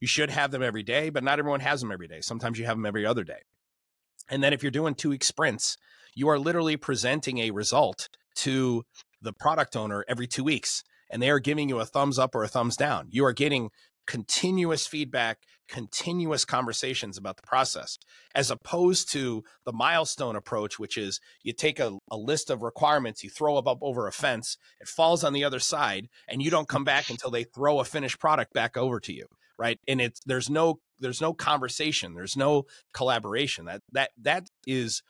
you 0.00 0.06
should 0.06 0.30
have 0.30 0.50
them 0.50 0.62
every 0.62 0.82
day, 0.82 1.10
but 1.10 1.24
not 1.24 1.38
everyone 1.38 1.60
has 1.60 1.80
them 1.80 1.92
every 1.92 2.08
day. 2.08 2.20
Sometimes 2.20 2.58
you 2.58 2.66
have 2.66 2.76
them 2.76 2.86
every 2.86 3.04
other 3.04 3.24
day. 3.24 3.40
And 4.28 4.42
then 4.42 4.52
if 4.52 4.62
you're 4.62 4.70
doing 4.70 4.94
two 4.94 5.10
week 5.10 5.24
sprints, 5.24 5.76
you 6.14 6.28
are 6.28 6.38
literally 6.38 6.76
presenting 6.76 7.38
a 7.38 7.50
result 7.50 8.08
to 8.36 8.84
the 9.20 9.32
product 9.32 9.76
owner 9.76 10.04
every 10.08 10.26
two 10.26 10.44
weeks, 10.44 10.82
and 11.10 11.22
they 11.22 11.30
are 11.30 11.40
giving 11.40 11.68
you 11.68 11.80
a 11.80 11.86
thumbs 11.86 12.18
up 12.18 12.34
or 12.34 12.44
a 12.44 12.48
thumbs 12.48 12.76
down. 12.76 13.08
You 13.10 13.24
are 13.24 13.32
getting 13.32 13.70
continuous 14.06 14.86
feedback, 14.86 15.38
continuous 15.68 16.44
conversations 16.44 17.18
about 17.18 17.36
the 17.36 17.46
process, 17.46 17.98
as 18.34 18.50
opposed 18.50 19.10
to 19.12 19.42
the 19.66 19.72
milestone 19.72 20.34
approach, 20.34 20.78
which 20.78 20.96
is 20.96 21.20
you 21.42 21.52
take 21.52 21.78
a, 21.78 21.98
a 22.10 22.16
list 22.16 22.48
of 22.48 22.62
requirements, 22.62 23.22
you 23.22 23.28
throw 23.28 23.56
up 23.56 23.78
over 23.82 24.06
a 24.06 24.12
fence, 24.12 24.56
it 24.80 24.88
falls 24.88 25.22
on 25.24 25.32
the 25.32 25.44
other 25.44 25.58
side, 25.58 26.08
and 26.26 26.42
you 26.42 26.50
don't 26.50 26.68
come 26.68 26.84
back 26.84 27.10
until 27.10 27.30
they 27.30 27.44
throw 27.44 27.80
a 27.80 27.84
finished 27.84 28.18
product 28.18 28.52
back 28.52 28.76
over 28.76 28.98
to 29.00 29.12
you 29.12 29.26
right? 29.58 29.78
And 29.88 30.00
it's 30.00 30.20
there's 30.24 30.48
no 30.48 30.80
there's 31.00 31.20
no 31.20 31.32
conversation 31.32 32.14
there's 32.14 32.36
no 32.36 32.64
collaboration 32.92 33.66
that 33.66 33.82
that 33.92 34.10
that 34.20 34.48
is 34.66 35.02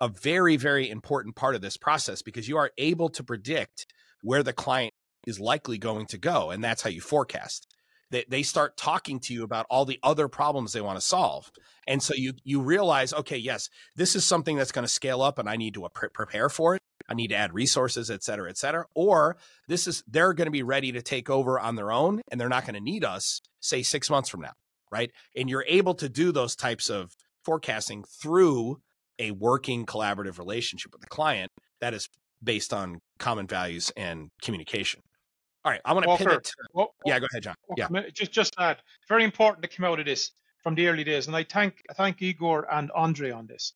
a 0.00 0.08
very 0.08 0.56
very 0.56 0.88
important 0.90 1.36
part 1.36 1.54
of 1.54 1.60
this 1.60 1.76
process 1.76 2.22
because 2.22 2.48
you 2.48 2.56
are 2.56 2.70
able 2.78 3.08
to 3.08 3.22
predict 3.22 3.86
where 4.22 4.42
the 4.42 4.52
client 4.52 4.92
is 5.26 5.40
likely 5.40 5.78
going 5.78 6.06
to 6.06 6.18
go 6.18 6.50
and 6.50 6.62
that's 6.62 6.82
how 6.82 6.90
you 6.90 7.00
forecast. 7.00 7.66
They, 8.10 8.24
they 8.28 8.42
start 8.42 8.76
talking 8.76 9.18
to 9.20 9.34
you 9.34 9.42
about 9.44 9.66
all 9.70 9.84
the 9.84 9.98
other 10.02 10.28
problems 10.28 10.72
they 10.72 10.80
want 10.80 10.98
to 10.98 11.04
solve 11.04 11.50
and 11.88 12.02
so 12.02 12.14
you 12.14 12.34
you 12.44 12.60
realize 12.60 13.12
okay 13.12 13.38
yes 13.38 13.68
this 13.96 14.14
is 14.14 14.24
something 14.24 14.56
that's 14.56 14.72
going 14.72 14.86
to 14.86 14.92
scale 14.92 15.20
up 15.22 15.38
and 15.38 15.48
i 15.48 15.56
need 15.56 15.74
to 15.74 15.84
uh, 15.84 15.88
pre- 15.88 16.10
prepare 16.10 16.48
for 16.48 16.76
it 16.76 16.82
i 17.08 17.14
need 17.14 17.28
to 17.28 17.34
add 17.34 17.52
resources 17.54 18.10
et 18.10 18.22
cetera 18.22 18.48
et 18.48 18.56
cetera 18.56 18.84
or 18.94 19.36
this 19.68 19.86
is 19.86 20.02
they're 20.06 20.32
going 20.32 20.46
to 20.46 20.52
be 20.52 20.62
ready 20.62 20.92
to 20.92 21.02
take 21.02 21.30
over 21.30 21.58
on 21.58 21.76
their 21.76 21.92
own 21.92 22.20
and 22.30 22.40
they're 22.40 22.48
not 22.48 22.64
going 22.64 22.74
to 22.74 22.80
need 22.80 23.04
us 23.04 23.40
say 23.60 23.82
six 23.82 24.10
months 24.10 24.28
from 24.28 24.40
now 24.40 24.52
right 24.90 25.10
and 25.36 25.48
you're 25.48 25.64
able 25.66 25.94
to 25.94 26.08
do 26.08 26.32
those 26.32 26.54
types 26.56 26.88
of 26.88 27.12
forecasting 27.44 28.04
through 28.22 28.78
a 29.18 29.30
working 29.30 29.86
collaborative 29.86 30.38
relationship 30.38 30.92
with 30.92 31.00
the 31.00 31.06
client 31.08 31.50
that 31.80 31.94
is 31.94 32.08
based 32.42 32.72
on 32.72 32.98
common 33.18 33.46
values 33.46 33.92
and 33.96 34.28
communication 34.42 35.00
all 35.64 35.72
right, 35.72 35.80
I 35.84 35.94
want 35.94 36.04
to 36.04 36.16
pivot. 36.16 36.44
To, 36.44 36.52
well, 36.74 36.94
yeah, 37.06 37.18
go 37.18 37.26
ahead, 37.32 37.42
John. 37.42 37.54
Yeah, 37.76 37.88
just 38.12 38.32
just 38.32 38.54
that 38.58 38.82
very 39.08 39.24
important 39.24 39.62
to 39.62 39.68
come 39.68 39.86
out 39.86 39.98
of 39.98 40.04
this 40.04 40.30
from 40.62 40.74
the 40.74 40.88
early 40.88 41.04
days, 41.04 41.26
and 41.26 41.34
I 41.34 41.44
thank 41.44 41.82
I 41.88 41.94
thank 41.94 42.20
Igor 42.20 42.66
and 42.70 42.90
Andre 42.94 43.30
on 43.30 43.46
this. 43.46 43.72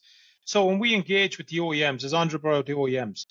So 0.49 0.65
when 0.65 0.79
we 0.79 0.95
engage 0.95 1.37
with 1.37 1.49
the 1.49 1.59
OEMs, 1.59 2.05
as 2.05 2.15
Andre 2.15 2.39
brought 2.39 2.57
out 2.57 2.65
the 2.65 2.73
OEMs, 2.73 3.27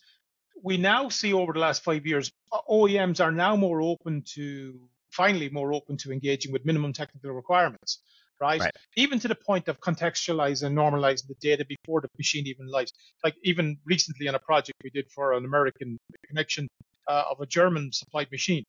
we 0.61 0.78
now 0.78 1.09
see 1.09 1.34
over 1.34 1.51
the 1.51 1.57
last 1.57 1.84
five 1.84 2.05
years, 2.05 2.32
OEMs 2.70 3.20
are 3.20 3.32
now 3.32 3.55
more 3.55 3.82
open 3.82 4.22
to 4.36 4.80
finally 5.09 5.49
more 5.49 5.74
open 5.74 5.97
to 5.97 6.11
engaging 6.11 6.51
with 6.51 6.63
minimum 6.63 6.93
technical 6.93 7.32
requirements. 7.32 8.03
Right? 8.39 8.59
right? 8.59 8.72
Even 8.97 9.18
to 9.22 9.28
the 9.28 9.34
point 9.34 9.68
of 9.68 9.80
contextualizing 9.80 10.68
and 10.68 10.78
normalizing 10.78 11.26
the 11.28 11.34
data 11.41 11.65
before 11.65 12.01
the 12.01 12.07
machine 12.20 12.45
even 12.45 12.68
lives. 12.68 12.93
Like 13.24 13.34
even 13.41 13.80
recently 13.84 14.28
on 14.28 14.36
a 14.36 14.39
project 14.39 14.78
we 14.84 14.91
did 14.91 15.09
for 15.09 15.34
an 15.34 15.43
American 15.43 15.97
connection 16.28 16.68
uh, 17.07 17.24
of 17.32 17.41
a 17.41 17.47
German 17.47 17.91
supplied 17.93 18.32
machine. 18.32 18.63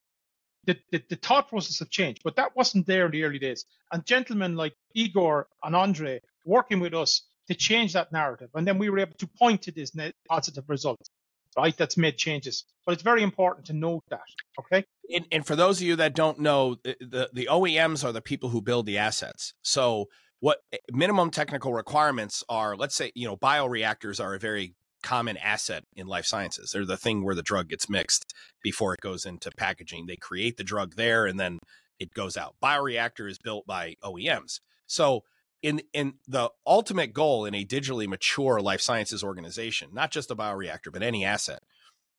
The, 0.64 0.78
the, 0.90 1.02
the, 1.10 1.16
thought 1.16 1.50
process 1.50 1.80
have 1.80 1.90
changed, 1.90 2.22
but 2.24 2.36
that 2.36 2.56
wasn't 2.56 2.86
there 2.86 3.04
in 3.04 3.12
the 3.12 3.24
early 3.24 3.38
days. 3.38 3.66
And 3.92 4.06
gentlemen 4.06 4.56
like 4.56 4.72
Igor 4.94 5.48
and 5.62 5.76
Andre 5.76 6.20
working 6.46 6.80
with 6.80 6.94
us 6.94 7.28
to 7.48 7.54
change 7.54 7.94
that 7.94 8.12
narrative. 8.12 8.50
And 8.54 8.66
then 8.66 8.78
we 8.78 8.88
were 8.90 8.98
able 8.98 9.16
to 9.18 9.26
point 9.26 9.62
to 9.62 9.72
this 9.72 9.92
positive 10.28 10.64
result, 10.68 11.08
right? 11.56 11.76
That's 11.76 11.96
made 11.96 12.16
changes. 12.16 12.64
But 12.86 12.92
it's 12.92 13.02
very 13.02 13.22
important 13.22 13.66
to 13.66 13.72
note 13.72 14.04
that, 14.10 14.20
okay? 14.58 14.84
And, 15.14 15.26
and 15.32 15.46
for 15.46 15.56
those 15.56 15.80
of 15.80 15.86
you 15.86 15.96
that 15.96 16.14
don't 16.14 16.38
know, 16.38 16.76
the, 16.84 16.96
the, 17.00 17.30
the 17.32 17.48
OEMs 17.50 18.04
are 18.04 18.12
the 18.12 18.20
people 18.20 18.50
who 18.50 18.60
build 18.60 18.86
the 18.86 18.98
assets. 18.98 19.54
So 19.62 20.08
what 20.40 20.58
eh, 20.72 20.78
minimum 20.92 21.30
technical 21.30 21.72
requirements 21.72 22.44
are 22.48 22.76
let's 22.76 22.94
say 22.94 23.12
you 23.14 23.26
know 23.26 23.36
bioreactors 23.36 24.22
are 24.22 24.34
a 24.34 24.38
very 24.38 24.74
common 25.02 25.36
asset 25.36 25.84
in 25.94 26.06
life 26.06 26.26
sciences 26.26 26.70
they're 26.72 26.84
the 26.84 26.96
thing 26.96 27.24
where 27.24 27.34
the 27.34 27.42
drug 27.42 27.68
gets 27.68 27.88
mixed 27.88 28.34
before 28.62 28.92
it 28.92 29.00
goes 29.00 29.24
into 29.24 29.50
packaging 29.56 30.06
they 30.06 30.16
create 30.16 30.56
the 30.56 30.64
drug 30.64 30.96
there 30.96 31.26
and 31.26 31.38
then 31.38 31.58
it 32.00 32.12
goes 32.14 32.36
out 32.36 32.54
bioreactor 32.62 33.28
is 33.28 33.38
built 33.38 33.66
by 33.66 33.94
oems 34.04 34.60
so 34.86 35.22
in 35.62 35.80
in 35.92 36.14
the 36.26 36.50
ultimate 36.66 37.12
goal 37.12 37.44
in 37.44 37.54
a 37.54 37.64
digitally 37.64 38.06
mature 38.06 38.60
life 38.60 38.80
sciences 38.80 39.24
organization 39.24 39.90
not 39.92 40.10
just 40.10 40.30
a 40.30 40.36
bioreactor 40.36 40.92
but 40.92 41.02
any 41.02 41.24
asset 41.24 41.60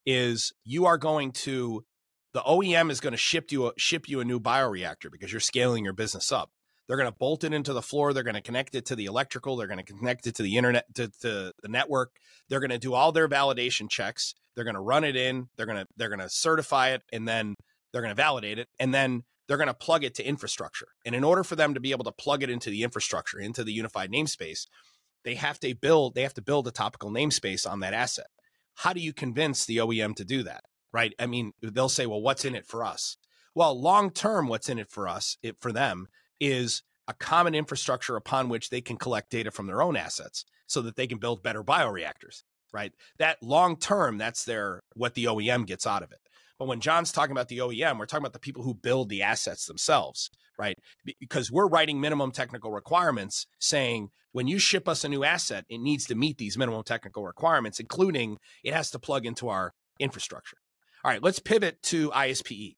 is 0.05 0.51
you 0.65 0.85
are 0.85 0.97
going 0.97 1.31
to 1.31 1.85
the 2.33 2.41
OEM 2.41 2.91
is 2.91 2.99
going 2.99 3.11
to 3.11 3.17
ship 3.17 3.51
you 3.51 3.67
a, 3.67 3.71
ship 3.77 4.07
you 4.07 4.19
a 4.19 4.25
new 4.25 4.39
bioreactor 4.39 5.11
because 5.11 5.31
you're 5.31 5.39
scaling 5.39 5.83
your 5.83 5.93
business 5.93 6.31
up. 6.31 6.51
They're 6.87 6.97
going 6.97 7.11
to 7.11 7.17
bolt 7.17 7.43
it 7.43 7.53
into 7.53 7.73
the 7.73 7.81
floor. 7.81 8.13
They're 8.13 8.23
going 8.23 8.35
to 8.35 8.41
connect 8.41 8.73
it 8.73 8.85
to 8.87 8.95
the 8.95 9.05
electrical. 9.05 9.55
They're 9.55 9.67
going 9.67 9.83
to 9.83 9.93
connect 9.93 10.25
it 10.25 10.35
to 10.35 10.43
the 10.43 10.57
internet, 10.57 10.85
to, 10.95 11.09
to 11.21 11.53
the 11.61 11.67
network. 11.67 12.11
They're 12.49 12.59
going 12.59 12.71
to 12.71 12.79
do 12.79 12.93
all 12.93 13.11
their 13.11 13.27
validation 13.27 13.89
checks. 13.89 14.33
They're 14.55 14.63
going 14.63 14.75
to 14.75 14.81
run 14.81 15.03
it 15.03 15.15
in. 15.15 15.49
They're 15.55 15.67
going 15.67 15.77
to 15.77 15.85
they're 15.97 16.09
going 16.09 16.19
to 16.19 16.29
certify 16.29 16.89
it, 16.89 17.03
and 17.13 17.27
then 17.27 17.55
they're 17.91 18.01
going 18.01 18.15
to 18.15 18.21
validate 18.21 18.57
it, 18.57 18.67
and 18.79 18.93
then 18.93 19.23
they're 19.49 19.57
going 19.57 19.67
to 19.67 19.73
plug 19.73 20.03
it 20.03 20.13
to 20.13 20.23
infrastructure. 20.23 20.89
And 21.03 21.15
in 21.15 21.23
order 21.23 21.43
for 21.43 21.55
them 21.55 21.73
to 21.73 21.79
be 21.79 21.89
able 21.89 22.03
to 22.03 22.11
plug 22.11 22.43
it 22.43 22.51
into 22.51 22.69
the 22.69 22.83
infrastructure, 22.83 23.39
into 23.39 23.63
the 23.63 23.73
unified 23.73 24.11
namespace, 24.11 24.67
they 25.25 25.33
have 25.35 25.59
to 25.61 25.73
build 25.73 26.13
they 26.13 26.21
have 26.21 26.35
to 26.35 26.41
build 26.41 26.67
a 26.67 26.71
topical 26.71 27.09
namespace 27.09 27.69
on 27.69 27.79
that 27.79 27.95
asset. 27.95 28.27
How 28.75 28.93
do 28.93 29.01
you 29.01 29.11
convince 29.11 29.65
the 29.65 29.77
OEM 29.77 30.15
to 30.17 30.23
do 30.23 30.43
that? 30.43 30.63
Right? 30.93 31.13
I 31.19 31.25
mean, 31.25 31.53
they'll 31.61 31.89
say, 31.89 32.05
"Well, 32.05 32.21
what's 32.21 32.45
in 32.45 32.55
it 32.55 32.67
for 32.67 32.85
us?" 32.85 33.17
Well, 33.55 33.79
long 33.79 34.11
term, 34.11 34.47
what's 34.47 34.69
in 34.69 34.79
it 34.79 34.89
for 34.89 35.07
us, 35.07 35.37
it, 35.41 35.57
for 35.59 35.71
them, 35.71 36.07
is 36.39 36.83
a 37.07 37.13
common 37.13 37.55
infrastructure 37.55 38.15
upon 38.15 38.49
which 38.49 38.69
they 38.69 38.81
can 38.81 38.97
collect 38.97 39.31
data 39.31 39.49
from 39.49 39.65
their 39.65 39.81
own 39.81 39.97
assets 39.97 40.45
so 40.67 40.81
that 40.83 40.95
they 40.95 41.07
can 41.07 41.17
build 41.17 41.41
better 41.41 41.63
bioreactors 41.63 42.43
right 42.71 42.93
that 43.17 43.41
long 43.41 43.75
term 43.75 44.19
that's 44.19 44.45
their 44.45 44.83
what 44.93 45.15
the 45.15 45.25
OEM 45.25 45.65
gets 45.65 45.87
out 45.87 46.03
of 46.03 46.11
it 46.11 46.19
but 46.59 46.67
when 46.67 46.81
John's 46.81 47.11
talking 47.11 47.31
about 47.31 47.47
the 47.47 47.59
OEM 47.59 47.97
we're 47.97 48.05
talking 48.05 48.23
about 48.23 48.33
the 48.33 48.39
people 48.39 48.63
who 48.63 48.73
build 48.73 49.09
the 49.09 49.23
assets 49.23 49.65
themselves 49.65 50.29
right 50.57 50.77
because 51.19 51.51
we're 51.51 51.67
writing 51.67 51.99
minimum 51.99 52.31
technical 52.31 52.71
requirements 52.71 53.47
saying 53.59 54.09
when 54.31 54.47
you 54.47 54.59
ship 54.59 54.87
us 54.87 55.03
a 55.03 55.09
new 55.09 55.23
asset 55.23 55.65
it 55.69 55.79
needs 55.79 56.05
to 56.05 56.15
meet 56.15 56.37
these 56.37 56.57
minimum 56.57 56.83
technical 56.83 57.23
requirements 57.25 57.79
including 57.79 58.37
it 58.63 58.73
has 58.73 58.91
to 58.91 58.99
plug 58.99 59.25
into 59.25 59.49
our 59.49 59.73
infrastructure 59.99 60.57
all 61.03 61.11
right 61.11 61.23
let's 61.23 61.39
pivot 61.39 61.81
to 61.81 62.11
ISPE 62.11 62.75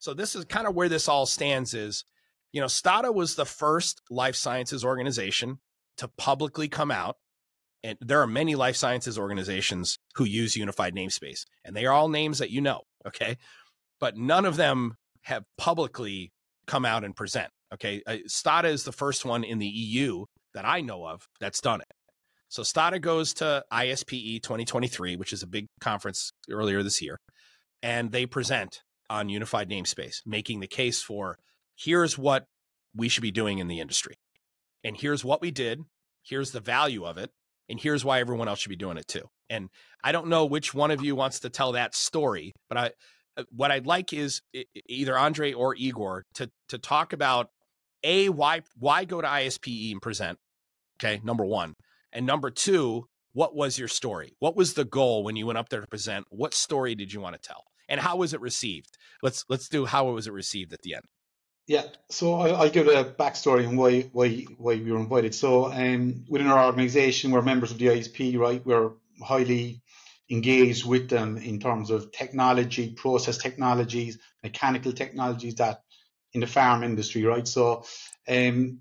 so 0.00 0.14
this 0.14 0.34
is 0.34 0.44
kind 0.44 0.66
of 0.66 0.74
where 0.74 0.88
this 0.88 1.08
all 1.08 1.26
stands 1.26 1.74
is 1.74 2.04
you 2.52 2.60
know, 2.60 2.66
Stada 2.66 3.14
was 3.14 3.34
the 3.34 3.44
first 3.44 4.02
life 4.10 4.34
sciences 4.34 4.84
organization 4.84 5.58
to 5.98 6.08
publicly 6.08 6.68
come 6.68 6.90
out. 6.90 7.16
And 7.84 7.96
there 8.00 8.20
are 8.20 8.26
many 8.26 8.54
life 8.54 8.76
sciences 8.76 9.18
organizations 9.18 9.98
who 10.14 10.24
use 10.24 10.56
unified 10.56 10.94
namespace, 10.94 11.44
and 11.64 11.76
they 11.76 11.86
are 11.86 11.92
all 11.92 12.08
names 12.08 12.38
that 12.38 12.50
you 12.50 12.60
know. 12.60 12.82
Okay. 13.08 13.36
But 14.00 14.16
none 14.16 14.44
of 14.44 14.56
them 14.56 14.96
have 15.22 15.44
publicly 15.56 16.32
come 16.66 16.84
out 16.84 17.04
and 17.04 17.14
present. 17.14 17.50
Okay. 17.74 18.02
Uh, 18.06 18.18
Stada 18.28 18.66
is 18.66 18.84
the 18.84 18.92
first 18.92 19.24
one 19.24 19.44
in 19.44 19.58
the 19.58 19.66
EU 19.66 20.24
that 20.54 20.64
I 20.64 20.80
know 20.80 21.06
of 21.06 21.26
that's 21.40 21.60
done 21.60 21.80
it. 21.80 21.92
So 22.48 22.62
Stada 22.62 23.00
goes 23.00 23.34
to 23.34 23.62
ISPE 23.70 24.42
2023, 24.42 25.16
which 25.16 25.32
is 25.32 25.42
a 25.42 25.46
big 25.46 25.66
conference 25.80 26.32
earlier 26.50 26.82
this 26.82 27.02
year, 27.02 27.18
and 27.82 28.10
they 28.10 28.24
present 28.24 28.82
on 29.10 29.28
unified 29.28 29.68
namespace, 29.68 30.22
making 30.24 30.60
the 30.60 30.66
case 30.66 31.02
for 31.02 31.38
here's 31.76 32.16
what 32.16 32.46
we 32.94 33.08
should 33.08 33.22
be 33.22 33.30
doing 33.30 33.58
in 33.58 33.68
the 33.68 33.80
industry. 33.80 34.14
And 34.82 34.96
here's 34.96 35.24
what 35.24 35.42
we 35.42 35.50
did. 35.50 35.82
Here's 36.22 36.52
the 36.52 36.60
value 36.60 37.04
of 37.04 37.18
it. 37.18 37.30
And 37.68 37.80
here's 37.80 38.04
why 38.04 38.20
everyone 38.20 38.48
else 38.48 38.60
should 38.60 38.70
be 38.70 38.76
doing 38.76 38.96
it 38.96 39.06
too. 39.06 39.28
And 39.50 39.68
I 40.02 40.12
don't 40.12 40.28
know 40.28 40.46
which 40.46 40.74
one 40.74 40.90
of 40.90 41.02
you 41.02 41.14
wants 41.14 41.40
to 41.40 41.50
tell 41.50 41.72
that 41.72 41.94
story, 41.94 42.52
but 42.68 42.78
I, 42.78 42.90
uh, 43.36 43.44
what 43.50 43.70
I'd 43.70 43.86
like 43.86 44.12
is 44.12 44.42
either 44.88 45.16
Andre 45.16 45.52
or 45.52 45.74
Igor 45.74 46.24
to 46.34 46.50
to 46.68 46.78
talk 46.78 47.12
about 47.12 47.50
a 48.02 48.28
why 48.28 48.62
why 48.78 49.04
go 49.04 49.20
to 49.20 49.28
ISPE 49.28 49.92
and 49.92 50.02
present. 50.02 50.38
Okay, 50.98 51.20
number 51.22 51.44
one, 51.44 51.74
and 52.12 52.26
number 52.26 52.50
two, 52.50 53.04
what 53.32 53.54
was 53.54 53.78
your 53.78 53.88
story? 53.88 54.32
What 54.40 54.56
was 54.56 54.74
the 54.74 54.84
goal 54.84 55.22
when 55.22 55.36
you 55.36 55.46
went 55.46 55.58
up 55.58 55.68
there 55.68 55.80
to 55.80 55.86
present? 55.86 56.26
What 56.30 56.54
story 56.54 56.94
did 56.94 57.12
you 57.12 57.20
want 57.20 57.40
to 57.40 57.48
tell, 57.48 57.64
and 57.88 58.00
how 58.00 58.16
was 58.16 58.34
it 58.34 58.40
received? 58.40 58.98
Let's 59.22 59.44
let's 59.48 59.68
do 59.68 59.86
how 59.86 60.10
was 60.10 60.26
it 60.26 60.32
received 60.32 60.72
at 60.72 60.82
the 60.82 60.94
end. 60.94 61.04
Yeah, 61.68 61.84
so 62.08 62.36
I, 62.36 62.64
will 62.64 62.70
give 62.70 62.88
a 62.88 63.04
backstory 63.04 63.68
on 63.68 63.76
why 63.76 64.08
why 64.12 64.46
why 64.56 64.76
we 64.76 64.90
were 64.90 64.98
invited. 64.98 65.34
So, 65.34 65.70
um, 65.70 66.24
within 66.26 66.46
our 66.46 66.64
organisation, 66.64 67.30
we're 67.30 67.42
members 67.42 67.70
of 67.70 67.76
the 67.76 67.88
ISPE, 67.88 68.38
right? 68.38 68.64
We're 68.64 68.92
highly 69.22 69.82
engaged 70.30 70.86
with 70.86 71.10
them 71.10 71.36
in 71.36 71.60
terms 71.60 71.90
of 71.90 72.10
technology, 72.10 72.94
process 72.94 73.36
technologies, 73.36 74.18
mechanical 74.42 74.92
technologies 74.92 75.56
that 75.56 75.82
in 76.32 76.40
the 76.40 76.46
farm 76.46 76.84
industry, 76.84 77.22
right? 77.24 77.46
So, 77.46 77.84
um, 78.26 78.80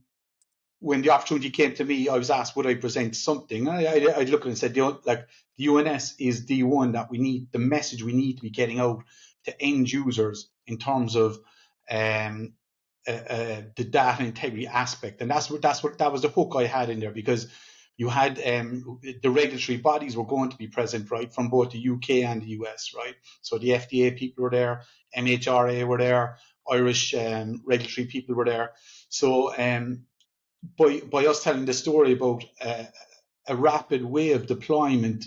when 0.79 1.01
the 1.01 1.09
opportunity 1.09 1.49
came 1.49 1.73
to 1.73 1.83
me, 1.83 2.07
I 2.07 2.17
was 2.17 2.29
asked 2.29 2.55
would 2.55 2.67
I 2.67 2.75
present 2.75 3.17
something. 3.17 3.67
I, 3.67 3.85
I, 3.85 4.13
I 4.19 4.23
looked 4.23 4.45
and 4.45 4.57
said, 4.57 4.77
like 4.77 5.27
the 5.57 5.67
UNS 5.67 6.15
is 6.19 6.45
the 6.45 6.63
one 6.63 6.93
that 6.93 7.11
we 7.11 7.17
need, 7.17 7.51
the 7.51 7.59
message 7.59 8.01
we 8.01 8.13
need 8.13 8.37
to 8.37 8.43
be 8.43 8.49
getting 8.49 8.79
out 8.79 9.03
to 9.43 9.61
end 9.61 9.91
users 9.91 10.47
in 10.67 10.77
terms 10.77 11.17
of 11.17 11.37
um, 11.91 12.53
uh, 13.07 13.11
uh, 13.11 13.61
the 13.75 13.83
data 13.83 14.23
integrity 14.23 14.67
aspect, 14.67 15.21
and 15.21 15.29
that's 15.29 15.49
what 15.49 15.61
that's 15.61 15.83
what 15.83 15.97
that 15.97 16.11
was 16.11 16.21
the 16.21 16.29
hook 16.29 16.53
I 16.55 16.65
had 16.65 16.89
in 16.89 16.99
there 16.99 17.11
because 17.11 17.47
you 17.97 18.09
had 18.09 18.39
um, 18.45 18.99
the 19.23 19.29
regulatory 19.29 19.77
bodies 19.79 20.15
were 20.15 20.25
going 20.25 20.51
to 20.51 20.57
be 20.57 20.67
present, 20.67 21.09
right, 21.09 21.33
from 21.33 21.49
both 21.49 21.71
the 21.71 21.89
UK 21.89 22.29
and 22.29 22.41
the 22.43 22.49
US, 22.59 22.93
right. 22.95 23.15
So 23.41 23.57
the 23.57 23.69
FDA 23.69 24.15
people 24.15 24.43
were 24.43 24.51
there, 24.51 24.83
MHRA 25.17 25.85
were 25.87 25.97
there, 25.97 26.37
Irish 26.69 27.15
um, 27.15 27.61
regulatory 27.65 28.05
people 28.07 28.35
were 28.35 28.45
there. 28.45 28.73
So 29.09 29.57
um, 29.57 30.05
by 30.77 30.99
by 30.99 31.25
us 31.25 31.43
telling 31.43 31.65
the 31.65 31.73
story 31.73 32.13
about 32.13 32.45
uh, 32.61 32.83
a 33.47 33.55
rapid 33.55 34.03
way 34.05 34.31
of 34.31 34.47
deployment, 34.47 35.25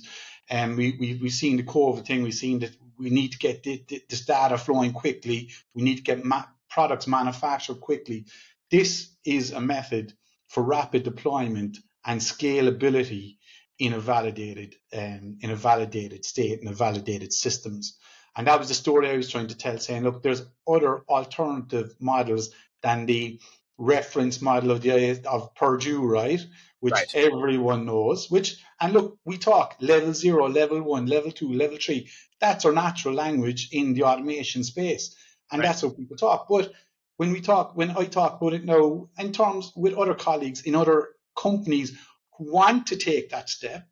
and 0.49 0.73
um, 0.73 0.77
we, 0.77 0.97
we 0.99 1.19
we've 1.21 1.33
seen 1.33 1.57
the 1.57 1.65
COVID 1.65 2.07
thing, 2.07 2.23
we've 2.23 2.35
seen 2.35 2.61
that 2.61 2.77
we 2.99 3.11
need 3.11 3.33
to 3.33 3.39
get 3.39 3.65
this 3.65 4.25
data 4.27 4.59
flowing 4.59 4.93
quickly. 4.93 5.51
We 5.75 5.83
need 5.83 5.97
to 5.97 6.03
get 6.03 6.25
ma- 6.25 6.45
products 6.71 7.07
manufactured 7.07 7.81
quickly. 7.81 8.25
This 8.71 9.11
is 9.25 9.51
a 9.53 9.61
method 9.61 10.15
for 10.49 10.63
rapid 10.63 11.03
deployment 11.03 11.79
and 12.07 12.21
scalability 12.21 13.37
in 13.79 13.93
a 13.95 14.01
validated 14.01 14.75
um, 14.93 15.39
in 15.41 15.51
a 15.51 15.57
validated 15.57 16.25
state 16.25 16.61
in 16.61 16.69
a 16.69 16.73
validated 16.73 17.33
systems. 17.33 17.99
And 18.37 18.47
that 18.47 18.59
was 18.59 18.69
the 18.69 18.75
story 18.75 19.11
I 19.11 19.17
was 19.17 19.29
trying 19.29 19.49
to 19.49 19.57
tell, 19.57 19.79
saying, 19.79 20.05
look, 20.05 20.23
there's 20.23 20.47
other 20.69 21.03
alternative 21.09 21.95
models 21.99 22.51
than 22.83 23.07
the 23.07 23.41
reference 23.77 24.41
model 24.41 24.71
of 24.71 24.83
the 24.83 25.21
of 25.27 25.55
Purdue, 25.55 26.05
right? 26.05 26.41
Which 26.79 26.93
right. 26.93 27.15
everyone 27.15 27.87
knows. 27.87 28.31
Which 28.31 28.59
and 28.81 28.93
look, 28.93 29.19
we 29.25 29.37
talk 29.37 29.77
level 29.81 30.15
zero, 30.15 30.49
level 30.49 30.83
one, 30.83 31.07
level 31.07 31.33
two, 31.33 31.53
level 31.53 31.79
three. 31.79 32.09
That's 32.41 32.65
our 32.65 32.73
natural 32.73 33.15
language 33.15 33.69
in 33.73 33.95
the 33.95 34.05
automation 34.05 34.65
space 34.65 35.15
and 35.51 35.61
right. 35.61 35.67
that's 35.67 35.83
how 35.83 35.91
people 35.91 36.17
talk. 36.17 36.47
But 36.49 36.73
when 37.17 37.33
we 37.33 37.41
talk, 37.41 37.77
when 37.77 37.91
I 37.91 38.05
talk 38.05 38.41
about 38.41 38.55
it 38.55 38.65
now, 38.65 39.11
in 39.19 39.33
terms 39.33 39.73
with 39.77 39.95
other 39.95 40.15
colleagues 40.15 40.63
in 40.63 40.75
other 40.75 41.09
companies 41.39 41.97
who 42.37 42.51
want 42.53 42.89
to 42.89 42.97
take 42.97 43.31
that 43.31 43.51
step, 43.51 43.87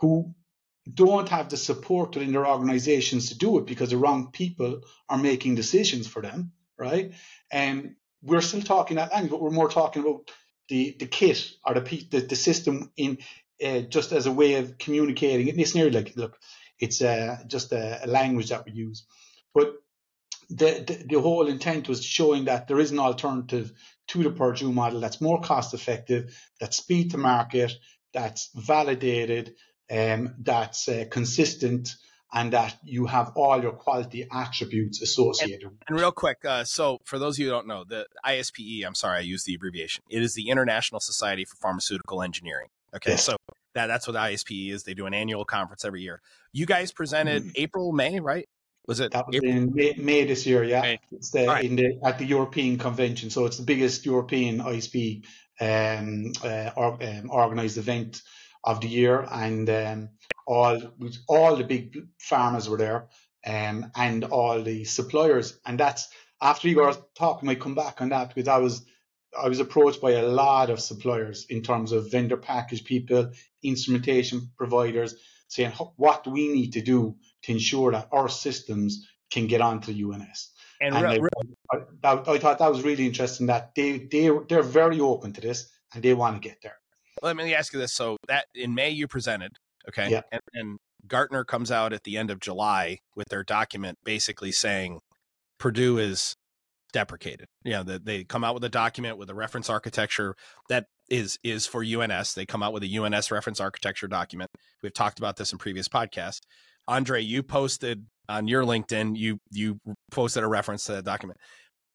who 0.00 0.34
don't 0.92 1.28
have 1.28 1.48
the 1.48 1.56
support 1.56 2.14
within 2.14 2.32
their 2.32 2.46
organizations 2.46 3.28
to 3.28 3.38
do 3.38 3.58
it 3.58 3.66
because 3.66 3.90
the 3.90 3.96
wrong 3.96 4.30
people 4.32 4.80
are 5.08 5.18
making 5.18 5.54
decisions 5.54 6.06
for 6.06 6.22
them, 6.22 6.52
right? 6.78 7.12
And 7.50 7.96
we're 8.22 8.40
still 8.40 8.62
talking 8.62 8.96
that 8.96 9.12
language, 9.12 9.30
but 9.30 9.40
we're 9.40 9.50
more 9.50 9.68
talking 9.68 10.02
about 10.02 10.30
the 10.68 10.96
the 10.98 11.06
kit 11.06 11.52
or 11.64 11.74
the 11.74 12.06
the, 12.10 12.20
the 12.20 12.36
system 12.36 12.90
in 12.96 13.18
uh, 13.64 13.80
just 13.80 14.12
as 14.12 14.26
a 14.26 14.32
way 14.32 14.54
of 14.54 14.78
communicating. 14.78 15.58
It's 15.58 15.74
nearly 15.74 15.90
like 15.90 16.16
look, 16.16 16.38
it's 16.78 17.02
uh, 17.02 17.38
just 17.46 17.72
a, 17.72 18.04
a 18.04 18.06
language 18.06 18.50
that 18.50 18.64
we 18.64 18.72
use, 18.72 19.06
but 19.54 19.74
the, 20.48 20.84
the, 20.86 21.06
the 21.08 21.20
whole 21.20 21.46
intent 21.46 21.88
was 21.88 22.04
showing 22.04 22.44
that 22.44 22.68
there 22.68 22.78
is 22.78 22.90
an 22.90 22.98
alternative 22.98 23.72
to 24.08 24.22
the 24.22 24.30
Purdue 24.30 24.72
model 24.72 25.00
that's 25.00 25.20
more 25.20 25.40
cost 25.40 25.74
effective, 25.74 26.38
that's 26.60 26.76
speed 26.76 27.10
to 27.10 27.18
market, 27.18 27.72
that's 28.12 28.50
validated, 28.54 29.54
um, 29.90 30.34
that's 30.38 30.88
uh, 30.88 31.04
consistent, 31.10 31.90
and 32.32 32.52
that 32.52 32.76
you 32.84 33.06
have 33.06 33.32
all 33.36 33.60
your 33.60 33.72
quality 33.72 34.26
attributes 34.32 35.00
associated. 35.02 35.62
And, 35.62 35.78
and 35.88 35.98
real 35.98 36.12
quick, 36.12 36.44
uh, 36.44 36.64
so 36.64 36.98
for 37.04 37.18
those 37.18 37.36
of 37.36 37.40
you 37.40 37.46
who 37.46 37.52
don't 37.52 37.66
know, 37.66 37.84
the 37.84 38.06
ISPE, 38.24 38.84
I'm 38.84 38.94
sorry, 38.94 39.18
I 39.18 39.22
used 39.22 39.46
the 39.46 39.54
abbreviation. 39.54 40.02
It 40.10 40.22
is 40.22 40.34
the 40.34 40.48
International 40.48 41.00
Society 41.00 41.44
for 41.44 41.56
Pharmaceutical 41.56 42.22
Engineering. 42.22 42.68
Okay, 42.94 43.16
so 43.16 43.36
that, 43.74 43.88
that's 43.88 44.06
what 44.06 44.16
ISPE 44.16 44.70
is. 44.70 44.84
They 44.84 44.94
do 44.94 45.06
an 45.06 45.14
annual 45.14 45.44
conference 45.44 45.84
every 45.84 46.02
year. 46.02 46.22
You 46.52 46.66
guys 46.66 46.92
presented 46.92 47.42
mm-hmm. 47.42 47.52
April, 47.56 47.92
May, 47.92 48.20
right? 48.20 48.48
Was 48.86 49.00
it? 49.00 49.12
That 49.12 49.26
was 49.26 49.36
in 49.42 49.74
May, 49.74 49.94
May, 49.98 50.24
this 50.24 50.46
year. 50.46 50.62
Yeah, 50.62 50.82
May. 50.82 51.00
it's 51.10 51.30
the, 51.30 51.46
right. 51.46 51.64
in 51.64 51.76
the 51.76 51.98
at 52.04 52.18
the 52.18 52.24
European 52.24 52.78
Convention. 52.78 53.30
So 53.30 53.46
it's 53.46 53.56
the 53.56 53.64
biggest 53.64 54.06
European 54.06 54.60
ISPE 54.60 55.24
um, 55.60 56.32
uh, 56.44 56.70
or, 56.76 57.02
um, 57.02 57.30
organized 57.30 57.78
event 57.78 58.22
of 58.62 58.80
the 58.80 58.88
year, 58.88 59.26
and 59.30 59.68
um, 59.70 60.08
all 60.46 60.80
all 61.28 61.56
the 61.56 61.64
big 61.64 61.96
farmers 62.18 62.68
were 62.68 62.76
there, 62.76 63.08
um, 63.44 63.90
and 63.96 64.24
all 64.24 64.62
the 64.62 64.84
suppliers. 64.84 65.58
And 65.66 65.80
that's 65.80 66.08
after 66.40 66.68
Igor's 66.68 66.98
talk, 67.16 67.40
I 67.42 67.46
might 67.46 67.60
come 67.60 67.74
back 67.74 68.00
on 68.00 68.10
that 68.10 68.28
because 68.28 68.48
I 68.48 68.58
was 68.58 68.84
I 69.36 69.48
was 69.48 69.60
approached 69.60 70.00
by 70.00 70.12
a 70.12 70.26
lot 70.26 70.70
of 70.70 70.80
suppliers 70.80 71.46
in 71.48 71.62
terms 71.62 71.92
of 71.92 72.10
vendor 72.10 72.36
package 72.36 72.84
people, 72.84 73.32
instrumentation 73.62 74.50
providers, 74.56 75.16
saying 75.48 75.72
what 75.96 76.24
do 76.24 76.30
we 76.30 76.48
need 76.48 76.72
to 76.74 76.82
do 76.82 77.16
to 77.46 77.52
ensure 77.52 77.92
that 77.92 78.08
our 78.12 78.28
systems 78.28 79.08
can 79.30 79.46
get 79.46 79.60
onto 79.60 79.92
UNS. 79.92 80.50
And, 80.80 80.94
and 80.94 81.22
re- 81.22 81.30
I, 81.72 81.78
that, 82.02 82.28
I 82.28 82.38
thought 82.38 82.58
that 82.58 82.70
was 82.70 82.82
really 82.82 83.06
interesting 83.06 83.46
that 83.46 83.74
they 83.74 84.06
they 84.10 84.30
they're 84.48 84.62
very 84.62 85.00
open 85.00 85.32
to 85.32 85.40
this 85.40 85.70
and 85.94 86.02
they 86.02 86.12
want 86.12 86.40
to 86.40 86.46
get 86.46 86.58
there. 86.62 86.76
Let 87.22 87.36
me 87.36 87.54
ask 87.54 87.72
you 87.72 87.78
this: 87.78 87.94
so 87.94 88.18
that 88.28 88.46
in 88.54 88.74
May 88.74 88.90
you 88.90 89.08
presented, 89.08 89.52
okay, 89.88 90.10
yeah. 90.10 90.22
and, 90.30 90.42
and 90.52 90.78
Gartner 91.06 91.44
comes 91.44 91.70
out 91.70 91.94
at 91.94 92.04
the 92.04 92.18
end 92.18 92.30
of 92.30 92.40
July 92.40 92.98
with 93.14 93.28
their 93.28 93.42
document 93.42 93.98
basically 94.04 94.52
saying 94.52 95.00
Purdue 95.58 95.96
is 95.96 96.36
deprecated. 96.92 97.46
You 97.64 97.72
know, 97.72 97.82
that 97.84 98.04
they 98.04 98.24
come 98.24 98.44
out 98.44 98.52
with 98.52 98.64
a 98.64 98.68
document 98.68 99.16
with 99.16 99.30
a 99.30 99.34
reference 99.34 99.70
architecture 99.70 100.34
that 100.68 100.86
is 101.08 101.38
is 101.42 101.66
for 101.66 101.82
UNS. 101.82 102.34
They 102.34 102.44
come 102.44 102.62
out 102.62 102.74
with 102.74 102.82
a 102.82 102.98
UNS 102.98 103.30
reference 103.30 103.60
architecture 103.60 104.08
document. 104.08 104.50
We've 104.82 104.92
talked 104.92 105.18
about 105.18 105.36
this 105.36 105.52
in 105.52 105.58
previous 105.58 105.88
podcasts. 105.88 106.40
Andre, 106.88 107.22
you 107.22 107.42
posted 107.42 108.06
on 108.28 108.48
your 108.48 108.64
LinkedIn, 108.64 109.16
you 109.16 109.38
you 109.50 109.80
posted 110.10 110.42
a 110.42 110.46
reference 110.46 110.84
to 110.84 110.92
that 110.92 111.04
document. 111.04 111.38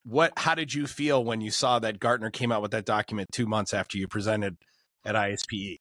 What 0.03 0.33
how 0.37 0.55
did 0.55 0.73
you 0.73 0.87
feel 0.87 1.23
when 1.23 1.41
you 1.41 1.51
saw 1.51 1.79
that 1.79 1.99
Gartner 1.99 2.31
came 2.31 2.51
out 2.51 2.61
with 2.61 2.71
that 2.71 2.85
document 2.85 3.29
two 3.31 3.45
months 3.45 3.73
after 3.73 3.97
you 3.97 4.07
presented 4.07 4.57
at 5.05 5.15
ISPE? 5.15 5.77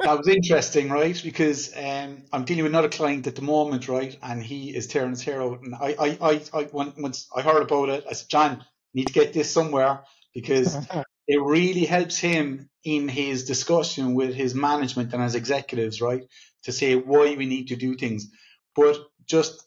that 0.00 0.18
was 0.18 0.28
interesting, 0.28 0.90
right? 0.90 1.20
Because 1.22 1.72
um, 1.76 2.22
I'm 2.32 2.44
dealing 2.44 2.64
with 2.64 2.72
another 2.72 2.88
client 2.88 3.26
at 3.26 3.36
the 3.36 3.42
moment, 3.42 3.88
right? 3.88 4.16
And 4.22 4.42
he 4.42 4.74
is 4.74 4.86
tearing 4.86 5.10
his 5.10 5.22
hair 5.22 5.42
out. 5.42 5.60
And 5.62 5.74
I, 5.74 5.96
I, 5.98 6.18
I, 6.20 6.42
I 6.54 6.68
once 6.72 7.28
I 7.34 7.42
heard 7.42 7.62
about 7.62 7.88
it, 7.88 8.04
I 8.08 8.14
said, 8.14 8.28
John, 8.28 8.64
need 8.94 9.06
to 9.06 9.12
get 9.12 9.32
this 9.32 9.50
somewhere 9.50 10.00
because 10.34 10.76
it 11.28 11.42
really 11.42 11.84
helps 11.84 12.18
him 12.18 12.68
in 12.84 13.08
his 13.08 13.44
discussion 13.44 14.14
with 14.14 14.34
his 14.34 14.54
management 14.54 15.12
and 15.12 15.22
his 15.22 15.34
executives, 15.34 16.00
right? 16.00 16.22
To 16.64 16.72
say 16.72 16.96
why 16.96 17.34
we 17.36 17.46
need 17.46 17.68
to 17.68 17.76
do 17.76 17.94
things. 17.94 18.28
But 18.74 18.96
just 19.26 19.66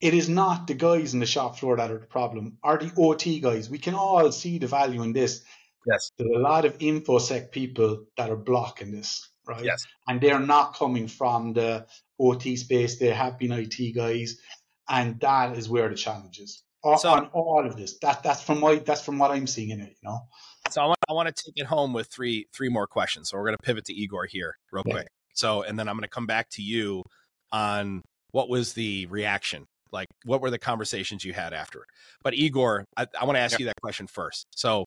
it 0.00 0.14
is 0.14 0.28
not 0.28 0.66
the 0.66 0.74
guys 0.74 1.12
in 1.14 1.20
the 1.20 1.26
shop 1.26 1.58
floor 1.58 1.76
that 1.76 1.90
are 1.90 1.98
the 1.98 2.06
problem, 2.06 2.58
are 2.62 2.78
the 2.78 2.92
OT 2.96 3.40
guys. 3.40 3.68
We 3.68 3.78
can 3.78 3.94
all 3.94 4.32
see 4.32 4.58
the 4.58 4.66
value 4.66 5.02
in 5.02 5.12
this. 5.12 5.42
Yes. 5.86 6.12
There's 6.18 6.30
a 6.34 6.38
lot 6.38 6.64
of 6.64 6.78
InfoSec 6.78 7.50
people 7.50 8.04
that 8.16 8.30
are 8.30 8.36
blocking 8.36 8.92
this, 8.92 9.28
right? 9.46 9.64
Yes. 9.64 9.84
And 10.08 10.20
they're 10.20 10.38
not 10.38 10.74
coming 10.74 11.08
from 11.08 11.52
the 11.52 11.86
OT 12.18 12.56
space. 12.56 12.98
They 12.98 13.08
have 13.08 13.38
been 13.38 13.52
IT 13.52 13.94
guys. 13.94 14.38
And 14.88 15.20
that 15.20 15.56
is 15.56 15.68
where 15.68 15.88
the 15.88 15.94
challenge 15.94 16.38
is. 16.38 16.62
So, 16.82 17.10
on 17.10 17.26
all 17.34 17.66
of 17.66 17.76
this. 17.76 17.98
That 17.98 18.22
that's 18.22 18.42
from 18.42 18.60
my 18.60 18.76
that's 18.76 19.02
from 19.02 19.18
what 19.18 19.30
I'm 19.30 19.46
seeing 19.46 19.70
in 19.70 19.80
it, 19.80 19.96
you 20.02 20.08
know. 20.08 20.20
So 20.70 20.80
I 20.80 20.86
want 20.86 20.98
I 21.08 21.12
want 21.12 21.34
to 21.34 21.44
take 21.44 21.52
it 21.56 21.66
home 21.66 21.92
with 21.92 22.06
three 22.08 22.46
three 22.54 22.70
more 22.70 22.86
questions. 22.86 23.28
So 23.28 23.36
we're 23.36 23.44
gonna 23.44 23.58
pivot 23.62 23.84
to 23.86 23.92
Igor 23.92 24.26
here 24.26 24.56
real 24.72 24.82
yeah. 24.86 24.94
quick. 24.94 25.08
So 25.34 25.62
and 25.62 25.78
then 25.78 25.88
I'm 25.88 25.96
gonna 25.96 26.08
come 26.08 26.26
back 26.26 26.48
to 26.52 26.62
you 26.62 27.02
on 27.52 28.02
what 28.32 28.48
was 28.48 28.74
the 28.74 29.06
reaction? 29.06 29.66
Like 29.92 30.08
what 30.24 30.40
were 30.40 30.50
the 30.50 30.58
conversations 30.58 31.24
you 31.24 31.32
had 31.32 31.52
after? 31.52 31.84
But 32.22 32.34
igor 32.34 32.84
i, 32.96 33.06
I 33.18 33.24
want 33.24 33.36
to 33.36 33.40
ask 33.40 33.52
yeah. 33.52 33.64
you 33.64 33.66
that 33.66 33.80
question 33.80 34.06
first. 34.06 34.46
So 34.50 34.84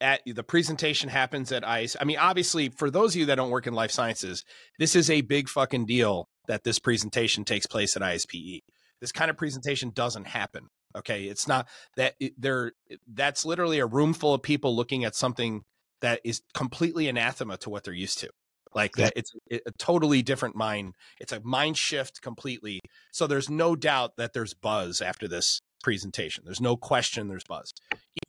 at 0.00 0.20
the 0.26 0.42
presentation 0.42 1.08
happens 1.08 1.52
at 1.52 1.66
ice. 1.66 1.96
I 2.00 2.04
mean 2.04 2.18
obviously 2.18 2.70
for 2.70 2.90
those 2.90 3.14
of 3.14 3.20
you 3.20 3.26
that 3.26 3.36
don't 3.36 3.50
work 3.50 3.66
in 3.66 3.74
life 3.74 3.90
sciences 3.90 4.44
this 4.78 4.96
is 4.96 5.10
a 5.10 5.20
big 5.20 5.48
fucking 5.48 5.86
deal 5.86 6.26
that 6.48 6.64
this 6.64 6.78
presentation 6.78 7.44
takes 7.44 7.66
place 7.66 7.96
at 7.96 8.02
ispe 8.02 8.60
this 9.00 9.12
kind 9.12 9.30
of 9.30 9.36
presentation 9.36 9.90
doesn't 9.94 10.26
happen 10.26 10.68
okay? 10.96 11.24
It's 11.24 11.46
not 11.46 11.68
that 11.96 12.14
it, 12.18 12.40
there 12.40 12.72
that's 13.12 13.44
literally 13.44 13.78
a 13.78 13.86
room 13.86 14.14
full 14.14 14.34
of 14.34 14.42
people 14.42 14.74
looking 14.74 15.04
at 15.04 15.14
something 15.14 15.62
that 16.00 16.20
is 16.24 16.42
completely 16.54 17.08
anathema 17.08 17.56
to 17.58 17.70
what 17.70 17.84
they're 17.84 17.94
used 17.94 18.18
to 18.20 18.30
like 18.76 18.92
that 18.92 19.12
it's 19.16 19.32
a 19.50 19.72
totally 19.78 20.22
different 20.22 20.54
mind 20.54 20.94
it's 21.18 21.32
a 21.32 21.40
mind 21.40 21.76
shift 21.76 22.22
completely 22.22 22.78
so 23.10 23.26
there's 23.26 23.50
no 23.50 23.74
doubt 23.74 24.12
that 24.16 24.32
there's 24.34 24.54
buzz 24.54 25.00
after 25.00 25.26
this 25.26 25.60
presentation 25.82 26.42
there's 26.44 26.60
no 26.60 26.76
question 26.76 27.28
there's 27.28 27.44
buzz. 27.44 27.72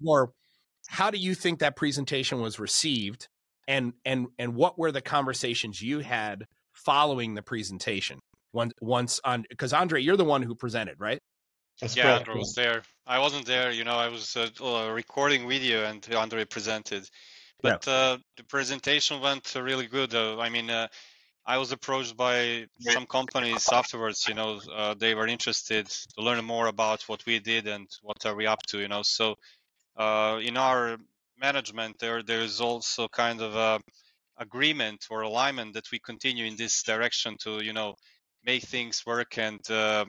Or 0.05 0.31
how 0.87 1.09
do 1.09 1.17
you 1.17 1.33
think 1.33 1.59
that 1.59 1.75
presentation 1.75 2.41
was 2.41 2.59
received 2.59 3.27
and 3.67 3.93
and 4.05 4.27
and 4.37 4.55
what 4.55 4.77
were 4.77 4.91
the 4.91 5.01
conversations 5.01 5.81
you 5.81 5.99
had 5.99 6.45
following 6.73 7.33
the 7.33 7.41
presentation 7.41 8.19
once 8.53 8.73
once 8.81 9.19
on 9.23 9.43
because 9.49 9.73
andre 9.73 10.01
you're 10.01 10.17
the 10.17 10.23
one 10.23 10.43
who 10.43 10.55
presented 10.55 10.95
right? 10.99 11.19
That's 11.81 11.95
yeah 11.95 12.03
correct. 12.03 12.29
andre 12.29 12.39
was 12.39 12.53
there. 12.55 12.83
I 13.05 13.19
wasn't 13.19 13.45
there 13.45 13.71
you 13.71 13.83
know 13.83 13.95
i 13.95 14.07
was 14.07 14.35
uh, 14.37 14.91
recording 14.93 15.47
video 15.47 15.85
and 15.85 16.07
andre 16.13 16.45
presented 16.45 17.09
but 17.61 17.85
yeah. 17.85 17.93
uh, 17.93 18.17
the 18.37 18.43
presentation 18.43 19.21
went 19.21 19.55
really 19.55 19.87
good. 19.87 20.13
Uh, 20.13 20.39
I 20.39 20.49
mean, 20.49 20.69
uh, 20.69 20.87
I 21.45 21.57
was 21.57 21.71
approached 21.71 22.17
by 22.17 22.65
some 22.79 23.05
companies 23.05 23.69
afterwards. 23.71 24.25
You 24.27 24.35
know, 24.35 24.59
uh, 24.75 24.95
they 24.95 25.15
were 25.15 25.27
interested 25.27 25.87
to 25.87 26.21
learn 26.21 26.43
more 26.43 26.67
about 26.67 27.03
what 27.03 27.25
we 27.25 27.39
did 27.39 27.67
and 27.67 27.87
what 28.01 28.25
are 28.25 28.35
we 28.35 28.45
up 28.45 28.61
to. 28.67 28.79
You 28.79 28.89
know, 28.89 29.01
so 29.01 29.35
uh, 29.95 30.39
in 30.43 30.57
our 30.57 30.97
management, 31.39 31.99
there 31.99 32.21
there 32.21 32.41
is 32.41 32.59
also 32.61 33.07
kind 33.07 33.41
of 33.41 33.55
a 33.55 33.79
agreement 34.39 35.07
or 35.09 35.21
alignment 35.21 35.73
that 35.73 35.89
we 35.91 35.99
continue 35.99 36.45
in 36.45 36.55
this 36.55 36.83
direction 36.83 37.35
to 37.39 37.63
you 37.63 37.73
know 37.73 37.95
make 38.43 38.63
things 38.63 39.03
work 39.05 39.37
and 39.37 39.59
uh, 39.71 40.05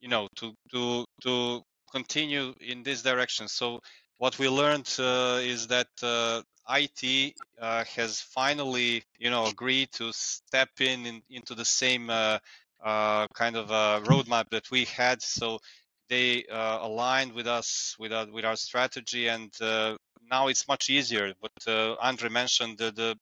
you 0.00 0.08
know 0.08 0.28
to 0.36 0.52
to 0.72 1.04
to 1.22 1.62
continue 1.92 2.54
in 2.60 2.82
this 2.82 3.02
direction. 3.02 3.46
So 3.48 3.80
what 4.18 4.38
we 4.38 4.48
learned 4.48 4.92
uh, 4.98 5.40
is 5.42 5.68
that 5.68 5.88
uh, 6.02 6.42
IT 6.68 7.34
uh, 7.60 7.84
has 7.96 8.20
finally, 8.20 9.02
you 9.18 9.30
know, 9.30 9.46
agreed 9.46 9.90
to 9.92 10.12
step 10.12 10.68
in, 10.80 11.06
in 11.06 11.22
into 11.30 11.54
the 11.54 11.64
same 11.64 12.08
uh, 12.10 12.38
uh, 12.84 13.26
kind 13.28 13.56
of 13.56 13.68
roadmap 14.04 14.48
that 14.50 14.70
we 14.70 14.84
had. 14.84 15.22
So 15.22 15.58
they 16.08 16.44
uh, 16.44 16.78
aligned 16.82 17.32
with 17.32 17.46
us 17.46 17.96
with 17.98 18.12
our, 18.12 18.26
with 18.26 18.44
our 18.44 18.56
strategy, 18.56 19.28
and 19.28 19.50
now 20.30 20.48
it's 20.48 20.68
much 20.68 20.90
easier. 20.90 21.32
But 21.40 21.98
Andre 22.00 22.28
mentioned 22.28 22.78
the, 22.78 22.92
the 22.92 23.18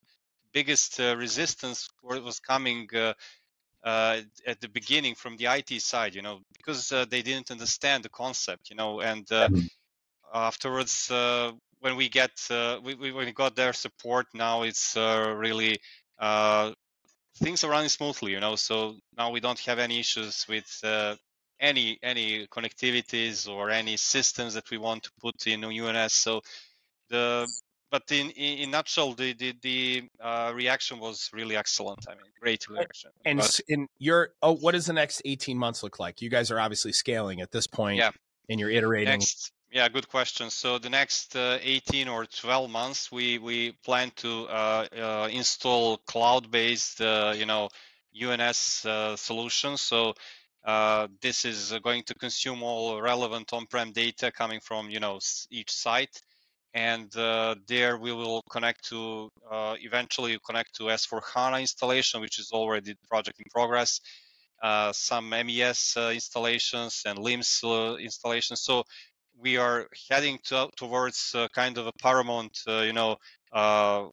biggest 0.52 0.98
resistance 0.98 1.88
was 2.02 2.40
coming. 2.40 2.88
Uh, 3.82 4.20
at 4.46 4.60
the 4.60 4.68
beginning 4.68 5.14
from 5.14 5.38
the 5.38 5.46
IT 5.46 5.80
side, 5.80 6.14
you 6.14 6.20
know, 6.20 6.40
because 6.58 6.92
uh, 6.92 7.06
they 7.08 7.22
didn't 7.22 7.50
understand 7.50 8.04
the 8.04 8.10
concept, 8.10 8.68
you 8.68 8.76
know, 8.76 9.00
and 9.00 9.26
uh, 9.32 9.48
mm-hmm. 9.48 9.66
afterwards 10.34 11.10
when 11.80 11.96
we 11.96 12.08
get 12.08 12.30
uh, 12.50 12.78
we, 12.82 12.94
we, 12.94 13.12
when 13.12 13.26
we 13.26 13.32
got 13.32 13.56
their 13.56 13.72
support 13.72 14.26
now 14.34 14.62
it's 14.62 14.96
uh, 14.96 15.34
really 15.36 15.78
uh, 16.18 16.70
things 17.36 17.64
are 17.64 17.70
running 17.70 17.88
smoothly 17.88 18.32
you 18.32 18.40
know? 18.40 18.56
So 18.56 18.96
now 19.16 19.30
we 19.30 19.40
don't 19.40 19.58
have 19.60 19.78
any 19.78 19.98
issues 19.98 20.46
with 20.48 20.68
uh, 20.84 21.16
any 21.58 21.98
any 22.02 22.46
connectivities 22.46 23.48
or 23.48 23.70
any 23.70 23.96
systems 23.96 24.54
that 24.54 24.70
we 24.70 24.78
want 24.78 25.02
to 25.04 25.10
put 25.20 25.46
in 25.46 25.64
UNS 25.64 26.14
so 26.14 26.40
the 27.08 27.46
but 27.90 28.02
in 28.10 28.30
in, 28.30 28.58
in 28.60 28.70
nutshell 28.70 29.14
the 29.14 29.32
the, 29.34 29.54
the 29.62 30.02
uh, 30.22 30.52
reaction 30.54 31.00
was 31.00 31.28
really 31.32 31.56
excellent. 31.56 32.06
I 32.08 32.12
mean 32.12 32.30
great 32.40 32.68
reaction. 32.68 33.10
and 33.24 33.40
but, 33.40 33.60
in 33.68 33.88
your 33.98 34.30
oh 34.42 34.56
what 34.56 34.72
does 34.72 34.86
the 34.86 34.92
next 34.92 35.22
18 35.24 35.58
months 35.58 35.82
look 35.82 35.98
like? 35.98 36.22
You 36.22 36.30
guys 36.30 36.50
are 36.50 36.60
obviously 36.60 36.92
scaling 36.92 37.40
at 37.40 37.50
this 37.50 37.66
point 37.66 37.98
yeah. 37.98 38.10
and 38.48 38.60
you're 38.60 38.70
iterating. 38.70 39.18
Next 39.18 39.52
yeah, 39.72 39.88
good 39.88 40.08
question. 40.08 40.50
So 40.50 40.78
the 40.78 40.90
next 40.90 41.36
uh, 41.36 41.58
18 41.62 42.08
or 42.08 42.26
12 42.26 42.70
months, 42.70 43.12
we 43.12 43.38
we 43.38 43.72
plan 43.84 44.10
to 44.16 44.46
uh, 44.48 44.86
uh, 44.96 45.28
install 45.30 45.98
cloud-based, 45.98 47.00
uh, 47.00 47.34
you 47.36 47.46
know, 47.46 47.68
UNS 48.20 48.84
uh, 48.84 49.14
solutions. 49.14 49.80
So 49.80 50.14
uh, 50.64 51.06
this 51.22 51.44
is 51.44 51.72
going 51.84 52.02
to 52.04 52.14
consume 52.14 52.64
all 52.64 53.00
relevant 53.00 53.52
on-prem 53.52 53.92
data 53.92 54.32
coming 54.32 54.58
from, 54.60 54.90
you 54.90 54.98
know, 54.98 55.20
each 55.50 55.70
site, 55.70 56.20
and 56.74 57.08
there 57.68 57.96
we 57.96 58.12
will 58.12 58.42
connect 58.50 58.88
to 58.88 59.30
eventually 59.52 60.36
connect 60.44 60.74
to 60.76 60.84
S4 60.84 61.20
HANA 61.32 61.60
installation, 61.60 62.20
which 62.20 62.40
is 62.40 62.50
already 62.52 62.94
project 63.08 63.38
in 63.38 63.46
progress. 63.50 64.00
some 64.92 65.30
MES 65.30 65.96
installations 65.96 67.02
and 67.06 67.18
LIMS 67.20 67.62
installations. 68.00 68.60
So 68.62 68.84
we 69.40 69.56
are 69.56 69.86
heading 70.08 70.38
to, 70.44 70.68
towards 70.76 71.34
uh, 71.34 71.48
kind 71.54 71.78
of 71.78 71.86
a 71.86 71.92
paramount, 71.92 72.58
uh, 72.68 72.80
you 72.80 72.92
know, 72.92 73.16
uh, 73.52 74.06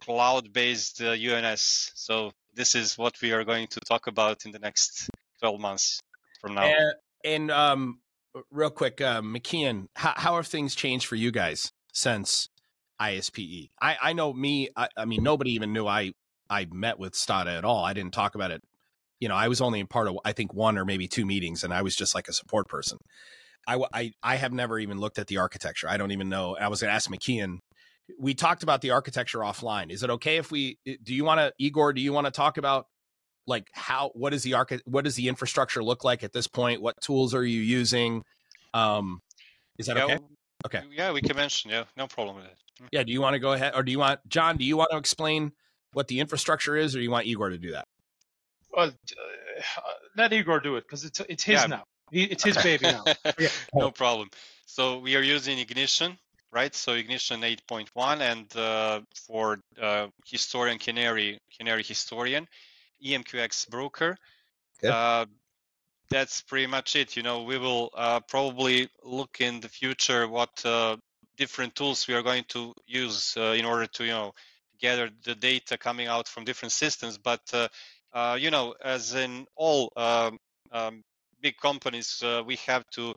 cloud-based 0.00 1.02
UNS. 1.02 1.92
So 1.94 2.32
this 2.54 2.74
is 2.74 2.98
what 2.98 3.20
we 3.20 3.32
are 3.32 3.44
going 3.44 3.68
to 3.68 3.80
talk 3.80 4.06
about 4.06 4.44
in 4.44 4.52
the 4.52 4.58
next 4.58 5.08
12 5.40 5.60
months 5.60 6.00
from 6.40 6.54
now. 6.54 6.64
And, 6.64 6.94
and 7.24 7.50
um, 7.50 8.00
real 8.50 8.70
quick, 8.70 9.00
uh, 9.00 9.22
McKeon, 9.22 9.88
how, 9.96 10.14
how 10.16 10.36
have 10.36 10.46
things 10.46 10.74
changed 10.74 11.06
for 11.06 11.16
you 11.16 11.30
guys 11.30 11.72
since 11.92 12.48
ISPE? 13.00 13.70
I, 13.80 13.96
I 14.00 14.12
know 14.12 14.32
me. 14.32 14.68
I, 14.76 14.88
I 14.96 15.04
mean, 15.04 15.22
nobody 15.22 15.52
even 15.52 15.72
knew 15.72 15.86
I 15.86 16.12
I 16.50 16.66
met 16.70 16.98
with 16.98 17.12
Stada 17.12 17.58
at 17.58 17.64
all. 17.64 17.84
I 17.84 17.92
didn't 17.92 18.14
talk 18.14 18.34
about 18.34 18.50
it. 18.50 18.62
You 19.20 19.28
know, 19.28 19.34
I 19.34 19.48
was 19.48 19.60
only 19.60 19.80
in 19.80 19.86
part 19.86 20.08
of 20.08 20.18
I 20.24 20.32
think 20.32 20.54
one 20.54 20.78
or 20.78 20.84
maybe 20.84 21.08
two 21.08 21.26
meetings, 21.26 21.64
and 21.64 21.72
I 21.72 21.82
was 21.82 21.94
just 21.94 22.14
like 22.14 22.28
a 22.28 22.32
support 22.32 22.68
person. 22.68 22.98
I, 23.66 23.82
I, 23.92 24.12
I 24.22 24.36
have 24.36 24.52
never 24.52 24.78
even 24.78 24.98
looked 24.98 25.18
at 25.18 25.26
the 25.26 25.38
architecture. 25.38 25.88
I 25.88 25.96
don't 25.96 26.12
even 26.12 26.28
know. 26.28 26.56
I 26.56 26.68
was 26.68 26.80
going 26.80 26.90
to 26.90 26.94
ask 26.94 27.10
McKeon. 27.10 27.58
We 28.18 28.34
talked 28.34 28.62
about 28.62 28.80
the 28.80 28.90
architecture 28.92 29.40
offline. 29.40 29.90
Is 29.90 30.02
it 30.02 30.10
okay 30.10 30.38
if 30.38 30.50
we? 30.50 30.78
Do 31.02 31.14
you 31.14 31.24
want 31.24 31.40
to, 31.40 31.52
Igor? 31.58 31.92
Do 31.92 32.00
you 32.00 32.12
want 32.12 32.26
to 32.26 32.30
talk 32.30 32.56
about 32.56 32.86
like 33.46 33.68
how? 33.72 34.10
What 34.14 34.32
is 34.32 34.42
the 34.42 34.54
arch? 34.54 34.72
What 34.86 35.04
does 35.04 35.14
the 35.14 35.28
infrastructure 35.28 35.84
look 35.84 36.04
like 36.04 36.24
at 36.24 36.32
this 36.32 36.46
point? 36.46 36.80
What 36.80 36.94
tools 37.02 37.34
are 37.34 37.44
you 37.44 37.60
using? 37.60 38.22
Um, 38.72 39.20
is 39.78 39.86
that 39.86 39.96
yeah, 39.98 40.04
okay? 40.04 40.18
Okay. 40.66 40.82
Yeah, 40.90 41.12
we 41.12 41.20
can 41.20 41.36
mention. 41.36 41.70
Yeah, 41.70 41.84
no 41.96 42.06
problem 42.06 42.36
with 42.36 42.46
it. 42.46 42.56
Mm. 42.82 42.88
Yeah. 42.92 43.02
Do 43.02 43.12
you 43.12 43.20
want 43.20 43.34
to 43.34 43.40
go 43.40 43.52
ahead, 43.52 43.74
or 43.74 43.82
do 43.82 43.92
you 43.92 43.98
want 43.98 44.20
John? 44.26 44.56
Do 44.56 44.64
you 44.64 44.78
want 44.78 44.90
to 44.90 44.96
explain 44.96 45.52
what 45.92 46.08
the 46.08 46.20
infrastructure 46.20 46.76
is, 46.76 46.94
or 46.94 47.00
do 47.00 47.02
you 47.02 47.10
want 47.10 47.26
Igor 47.26 47.50
to 47.50 47.58
do 47.58 47.72
that? 47.72 47.84
Well, 48.74 48.88
uh, 48.88 49.80
let 50.16 50.32
Igor 50.32 50.60
do 50.60 50.76
it 50.76 50.84
because 50.84 51.04
it's 51.04 51.20
it's 51.28 51.44
his 51.44 51.60
yeah. 51.60 51.66
now. 51.66 51.84
It's 52.12 52.44
his 52.44 52.56
baby 52.56 52.86
now. 52.86 53.04
yeah. 53.38 53.48
No 53.74 53.90
problem. 53.90 54.30
So 54.66 54.98
we 54.98 55.16
are 55.16 55.22
using 55.22 55.58
Ignition, 55.58 56.18
right? 56.52 56.74
So 56.74 56.92
Ignition 56.92 57.40
8.1, 57.40 58.20
and 58.20 58.56
uh, 58.56 59.00
for 59.26 59.58
uh, 59.80 60.08
Historian 60.26 60.78
Canary, 60.78 61.38
Canary 61.56 61.82
Historian, 61.82 62.46
EMQX 63.04 63.68
Broker. 63.68 64.16
Uh, 64.84 65.26
that's 66.10 66.40
pretty 66.42 66.66
much 66.66 66.96
it. 66.96 67.16
You 67.16 67.22
know, 67.22 67.42
we 67.42 67.58
will 67.58 67.90
uh, 67.94 68.20
probably 68.20 68.88
look 69.02 69.40
in 69.40 69.60
the 69.60 69.68
future 69.68 70.26
what 70.28 70.64
uh, 70.64 70.96
different 71.36 71.74
tools 71.74 72.06
we 72.08 72.14
are 72.14 72.22
going 72.22 72.44
to 72.48 72.72
use 72.86 73.34
uh, 73.36 73.54
in 73.58 73.64
order 73.64 73.86
to, 73.86 74.04
you 74.04 74.12
know, 74.12 74.32
gather 74.80 75.10
the 75.24 75.34
data 75.34 75.76
coming 75.76 76.06
out 76.06 76.28
from 76.28 76.44
different 76.44 76.72
systems. 76.72 77.18
But 77.18 77.40
you 78.38 78.50
know, 78.50 78.74
as 78.82 79.14
in 79.14 79.46
all 79.56 79.92
um, 79.96 80.38
um, 80.72 81.02
big 81.40 81.56
companies, 81.58 82.22
uh, 82.22 82.42
we 82.46 82.56
have 82.66 82.84
to 82.90 83.14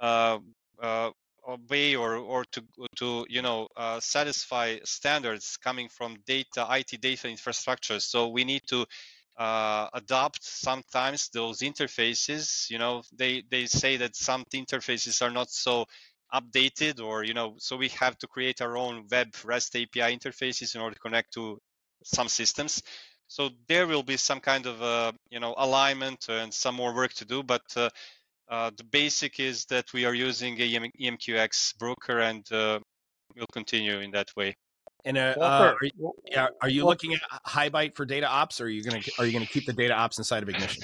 uh, 0.00 0.38
uh, 0.82 1.10
obey 1.48 1.94
or 1.96 2.16
or 2.16 2.44
to 2.52 2.62
to 2.96 3.26
you 3.28 3.42
know 3.42 3.68
uh, 3.76 4.00
satisfy 4.00 4.78
standards 4.84 5.56
coming 5.62 5.88
from 5.88 6.16
data 6.26 6.66
IT 6.68 6.96
data 6.96 7.28
infrastructure. 7.28 8.00
So 8.00 8.28
we 8.28 8.44
need 8.44 8.62
to 8.68 8.86
uh, 9.36 9.88
adopt 9.92 10.44
sometimes 10.44 11.28
those 11.32 11.60
interfaces. 11.60 12.70
You 12.70 12.78
know, 12.78 13.02
they 13.16 13.42
they 13.50 13.66
say 13.66 13.96
that 13.98 14.16
some 14.16 14.44
interfaces 14.54 15.22
are 15.22 15.30
not 15.30 15.50
so 15.50 15.86
updated 16.32 17.00
or 17.00 17.22
you 17.24 17.34
know 17.34 17.54
so 17.58 17.76
we 17.76 17.88
have 17.90 18.18
to 18.18 18.26
create 18.26 18.60
our 18.60 18.76
own 18.76 19.06
web 19.10 19.28
rest 19.44 19.76
api 19.76 20.00
interfaces 20.00 20.74
in 20.74 20.80
order 20.80 20.94
to 20.94 21.00
connect 21.00 21.32
to 21.32 21.58
some 22.02 22.26
systems 22.28 22.82
so 23.28 23.50
there 23.68 23.86
will 23.86 24.02
be 24.02 24.16
some 24.16 24.40
kind 24.40 24.66
of 24.66 24.82
uh, 24.82 25.12
you 25.30 25.40
know 25.40 25.54
alignment 25.58 26.26
and 26.28 26.52
some 26.52 26.74
more 26.74 26.94
work 26.94 27.12
to 27.14 27.24
do, 27.24 27.42
but 27.42 27.62
uh, 27.76 27.88
uh, 28.48 28.70
the 28.76 28.84
basic 28.84 29.40
is 29.40 29.64
that 29.66 29.92
we 29.92 30.04
are 30.04 30.14
using 30.14 30.60
a 30.60 30.90
EMQX 31.00 31.76
broker 31.78 32.20
and 32.20 32.50
uh, 32.52 32.78
we'll 33.34 33.46
continue 33.52 34.00
in 34.00 34.10
that 34.12 34.28
way. 34.36 34.54
And 35.06 35.18
uh, 35.18 35.34
are 35.38 35.76
you, 35.82 36.12
yeah, 36.30 36.48
are 36.62 36.68
you 36.68 36.86
looking 36.86 37.14
at 37.14 37.20
HighByte 37.46 37.94
for 37.94 38.06
data 38.06 38.26
ops, 38.26 38.60
or 38.60 38.64
are 38.64 38.68
you 38.68 38.82
gonna 38.82 39.02
are 39.18 39.26
you 39.26 39.32
gonna 39.32 39.46
keep 39.46 39.66
the 39.66 39.72
data 39.72 39.94
ops 39.94 40.18
inside 40.18 40.42
of 40.42 40.48
Ignition? 40.48 40.82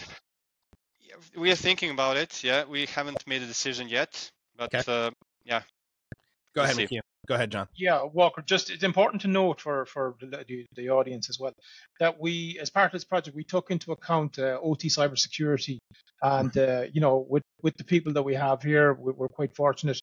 we 1.37 1.51
are 1.51 1.57
thinking 1.57 1.91
about 1.91 2.17
it. 2.17 2.43
Yeah, 2.43 2.65
we 2.65 2.87
haven't 2.87 3.27
made 3.27 3.43
a 3.43 3.47
decision 3.47 3.89
yet, 3.89 4.31
but 4.57 4.75
okay. 4.75 5.07
Uh, 5.07 5.11
yeah. 5.45 5.63
Go 6.55 6.63
ahead, 6.63 6.77
McKeon. 6.77 7.01
Go 7.31 7.37
ahead, 7.37 7.53
John. 7.53 7.69
Yeah, 7.77 8.03
Walker. 8.03 8.43
Just 8.43 8.71
it's 8.71 8.83
important 8.83 9.23
to 9.23 9.29
note 9.29 9.61
for 9.61 9.87
for 9.87 10.17
the, 10.21 10.67
the 10.75 10.89
audience 10.89 11.31
as 11.31 11.39
well 11.39 11.53
that 12.01 12.19
we, 12.19 12.59
as 12.61 12.71
part 12.71 12.87
of 12.87 12.93
this 12.93 13.05
project, 13.05 13.37
we 13.37 13.45
took 13.45 13.71
into 13.71 13.93
account 13.93 14.41
uh, 14.41 14.59
OT 14.61 14.89
cybersecurity, 14.89 15.79
and 16.23 16.59
uh, 16.59 16.87
you 16.93 17.01
know, 17.01 17.25
with 17.31 17.45
with 17.63 17.77
the 17.77 17.85
people 17.85 18.13
that 18.15 18.25
we 18.25 18.35
have 18.35 18.65
here, 18.65 18.95
we're 18.95 19.29
quite 19.29 19.55
fortunate. 19.55 20.01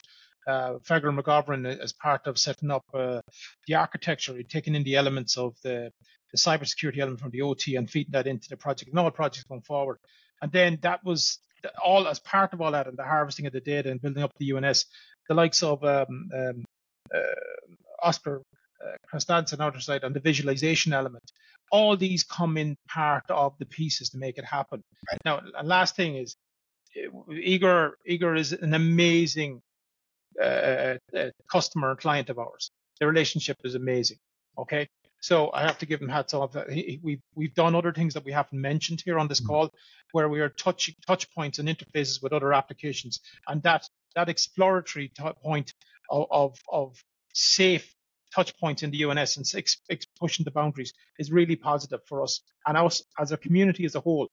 Uh, 0.48 0.76
McGovern, 0.90 1.66
as 1.68 1.92
part 1.92 2.28
of 2.28 2.38
setting 2.38 2.72
up 2.72 2.86
uh, 2.94 3.20
the 3.68 3.76
architecture, 3.76 4.42
taking 4.44 4.74
in 4.74 4.84
the 4.84 4.96
elements 4.96 5.36
of 5.38 5.54
the 5.64 5.92
the 6.32 6.38
cybersecurity 6.38 7.00
element 7.00 7.20
from 7.20 7.32
the 7.32 7.42
OT 7.42 7.76
and 7.76 7.90
feeding 7.90 8.14
that 8.14 8.28
into 8.28 8.48
the 8.48 8.56
project 8.56 8.90
and 8.90 8.98
all 8.98 9.12
projects 9.12 9.44
going 9.50 9.64
forward. 9.64 9.98
And 10.42 10.50
then 10.50 10.80
that 10.82 11.04
was 11.04 11.40
all 11.84 12.08
as 12.08 12.20
part 12.20 12.54
of 12.54 12.62
all 12.62 12.72
that 12.72 12.88
and 12.88 12.98
the 12.98 13.04
harvesting 13.04 13.48
of 13.48 13.52
the 13.52 13.60
data 13.60 13.92
and 13.92 14.02
building 14.02 14.24
up 14.24 14.32
the 14.38 14.54
UNS. 14.54 14.86
The 15.28 15.34
likes 15.34 15.62
of 15.62 15.84
um, 15.84 16.30
um, 16.34 16.64
uh, 17.14 18.08
Oscar 18.08 18.42
uh, 18.84 19.18
on 19.54 19.62
other 19.62 19.80
side 19.80 20.04
on 20.04 20.14
the 20.14 20.20
visualization 20.20 20.94
element. 20.94 21.32
All 21.72 21.98
these 21.98 22.24
come 22.24 22.58
in 22.58 22.78
part 22.88 23.26
of 23.30 23.54
the 23.60 23.66
pieces 23.66 24.10
to 24.12 24.18
make 24.18 24.38
it 24.38 24.46
happen. 24.46 24.84
Right. 25.12 25.20
Now, 25.26 25.42
last 25.64 25.96
thing 25.96 26.16
is, 26.16 26.36
Igor 27.32 27.98
Igor 28.06 28.36
is 28.36 28.54
an 28.54 28.74
amazing 28.74 29.62
uh, 30.40 30.44
uh, 30.44 30.98
uh, 31.16 31.30
customer 31.52 31.92
and 31.92 32.00
client 32.00 32.30
of 32.30 32.40
ours. 32.40 32.72
The 33.00 33.08
relationship 33.08 33.58
is 33.64 33.76
amazing. 33.76 34.18
Okay, 34.58 34.88
so 35.20 35.52
I 35.52 35.62
have 35.62 35.78
to 35.80 35.86
give 35.86 36.02
him 36.02 36.10
hats 36.10 36.34
off. 36.34 36.56
He, 36.70 37.00
we've 37.04 37.22
we've 37.36 37.54
done 37.54 37.76
other 37.76 37.92
things 37.92 38.14
that 38.14 38.26
we 38.26 38.32
haven't 38.32 38.60
mentioned 38.60 39.02
here 39.04 39.20
on 39.20 39.28
this 39.28 39.40
mm-hmm. 39.40 39.50
call, 39.50 39.74
where 40.12 40.30
we 40.30 40.40
are 40.40 40.50
touching 40.50 40.96
touch 41.06 41.30
points 41.32 41.60
and 41.60 41.68
interfaces 41.68 42.22
with 42.22 42.34
other 42.34 42.54
applications, 42.54 43.20
and 43.48 43.62
that 43.64 43.87
that 44.18 44.30
exploratory 44.30 45.10
t- 45.10 45.24
point 45.44 45.74
of, 46.10 46.26
of, 46.32 46.60
of 46.72 47.04
safe 47.34 47.96
touch 48.36 48.58
points 48.60 48.82
in 48.84 48.92
the 48.92 49.06
UNS 49.06 49.38
and 49.38 49.46
ex, 49.56 49.78
ex 49.90 50.06
pushing 50.20 50.44
the 50.44 50.52
boundaries 50.52 50.94
is 51.20 51.32
really 51.32 51.56
positive 51.56 52.02
for 52.08 52.24
us 52.24 52.42
and 52.66 52.76
us 52.78 53.04
as 53.20 53.32
a 53.32 53.38
community 53.38 53.86
as 53.86 53.96
a 53.96 54.00
whole. 54.00 54.28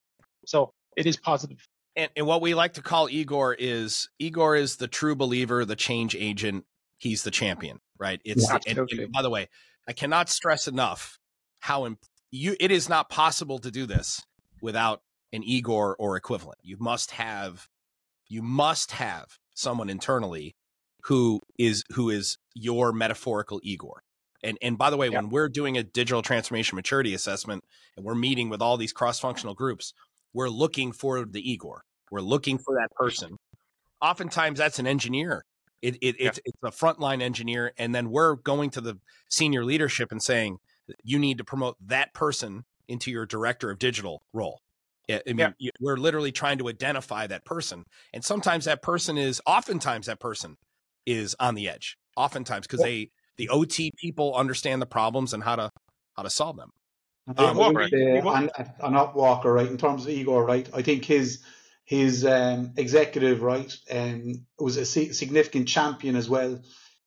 So 0.46 0.72
it 0.96 1.06
is 1.06 1.16
positive. 1.18 1.58
And, 1.96 2.10
and 2.16 2.26
what 2.26 2.40
we 2.40 2.54
like 2.54 2.72
to 2.74 2.82
call 2.82 3.08
Igor 3.10 3.54
is 3.58 4.08
Igor 4.18 4.56
is 4.56 4.76
the 4.76 4.88
true 4.88 5.14
believer, 5.14 5.64
the 5.64 5.76
change 5.76 6.16
agent. 6.16 6.64
He's 6.96 7.22
the 7.22 7.30
champion, 7.30 7.80
right? 7.98 8.20
It's 8.24 8.48
yeah, 8.50 8.58
and, 8.66 8.78
and 8.90 9.12
by 9.12 9.20
the 9.20 9.30
way, 9.30 9.48
I 9.86 9.92
cannot 9.92 10.30
stress 10.30 10.66
enough 10.66 11.18
how 11.60 11.86
imp- 11.86 11.98
you 12.30 12.56
it 12.58 12.70
is 12.70 12.88
not 12.88 13.10
possible 13.10 13.58
to 13.58 13.70
do 13.70 13.84
this 13.84 14.22
without 14.62 15.02
an 15.32 15.42
Igor 15.44 15.94
or 15.98 16.16
equivalent. 16.16 16.58
You 16.62 16.78
must 16.80 17.10
have 17.12 17.68
you 18.28 18.40
must 18.40 18.92
have 18.92 19.38
someone 19.54 19.88
internally 19.88 20.54
who 21.04 21.40
is 21.58 21.84
who 21.92 22.10
is 22.10 22.38
your 22.54 22.92
metaphorical 22.92 23.60
Igor. 23.62 24.02
And 24.42 24.58
and 24.60 24.76
by 24.76 24.90
the 24.90 24.96
way, 24.96 25.08
yeah. 25.08 25.16
when 25.16 25.30
we're 25.30 25.48
doing 25.48 25.76
a 25.76 25.82
digital 25.82 26.22
transformation 26.22 26.76
maturity 26.76 27.14
assessment 27.14 27.64
and 27.96 28.04
we're 28.04 28.14
meeting 28.14 28.50
with 28.50 28.60
all 28.60 28.76
these 28.76 28.92
cross-functional 28.92 29.54
groups, 29.54 29.94
we're 30.32 30.48
looking 30.48 30.92
for 30.92 31.24
the 31.24 31.50
Igor. 31.50 31.84
We're 32.10 32.20
looking 32.20 32.58
for 32.58 32.74
that 32.74 32.94
person. 32.94 33.36
Oftentimes 34.02 34.58
that's 34.58 34.78
an 34.78 34.86
engineer. 34.86 35.44
It, 35.80 35.96
it 36.00 36.16
yeah. 36.18 36.28
it's 36.28 36.40
it's 36.44 36.58
a 36.62 36.70
frontline 36.70 37.22
engineer, 37.22 37.72
and 37.78 37.94
then 37.94 38.10
we're 38.10 38.36
going 38.36 38.70
to 38.70 38.80
the 38.80 38.98
senior 39.28 39.64
leadership 39.64 40.12
and 40.12 40.22
saying 40.22 40.58
you 41.02 41.18
need 41.18 41.38
to 41.38 41.44
promote 41.44 41.76
that 41.86 42.12
person 42.14 42.64
into 42.88 43.10
your 43.10 43.26
director 43.26 43.70
of 43.70 43.78
digital 43.78 44.22
role. 44.32 44.60
I 45.10 45.20
mean, 45.26 45.54
yeah. 45.58 45.70
we're 45.80 45.96
literally 45.96 46.32
trying 46.32 46.58
to 46.58 46.68
identify 46.68 47.26
that 47.26 47.44
person, 47.44 47.84
and 48.12 48.24
sometimes 48.24 48.64
that 48.64 48.82
person 48.82 49.18
is, 49.18 49.40
oftentimes 49.46 50.06
that 50.06 50.20
person 50.20 50.56
is 51.06 51.36
on 51.38 51.54
the 51.54 51.68
edge. 51.68 51.96
Oftentimes, 52.16 52.66
because 52.66 52.80
they 52.80 53.10
the 53.36 53.48
OT 53.48 53.90
people 53.98 54.34
understand 54.34 54.80
the 54.80 54.86
problems 54.86 55.34
and 55.34 55.42
how 55.42 55.56
to 55.56 55.70
how 56.16 56.22
to 56.22 56.30
solve 56.30 56.56
them. 56.56 56.70
Um, 57.36 57.74
right. 57.74 57.92
uh, 57.92 58.30
and, 58.32 58.50
and 58.58 58.92
not 58.92 59.16
Walker, 59.16 59.52
right? 59.52 59.66
In 59.66 59.78
terms 59.78 60.04
of 60.04 60.10
Igor, 60.10 60.44
right? 60.44 60.68
I 60.74 60.82
think 60.82 61.04
his 61.04 61.42
his 61.84 62.24
um, 62.24 62.72
executive, 62.76 63.42
right, 63.42 63.74
um, 63.90 64.46
was 64.58 64.76
a 64.76 64.84
significant 64.86 65.68
champion 65.68 66.16
as 66.16 66.28
well 66.28 66.60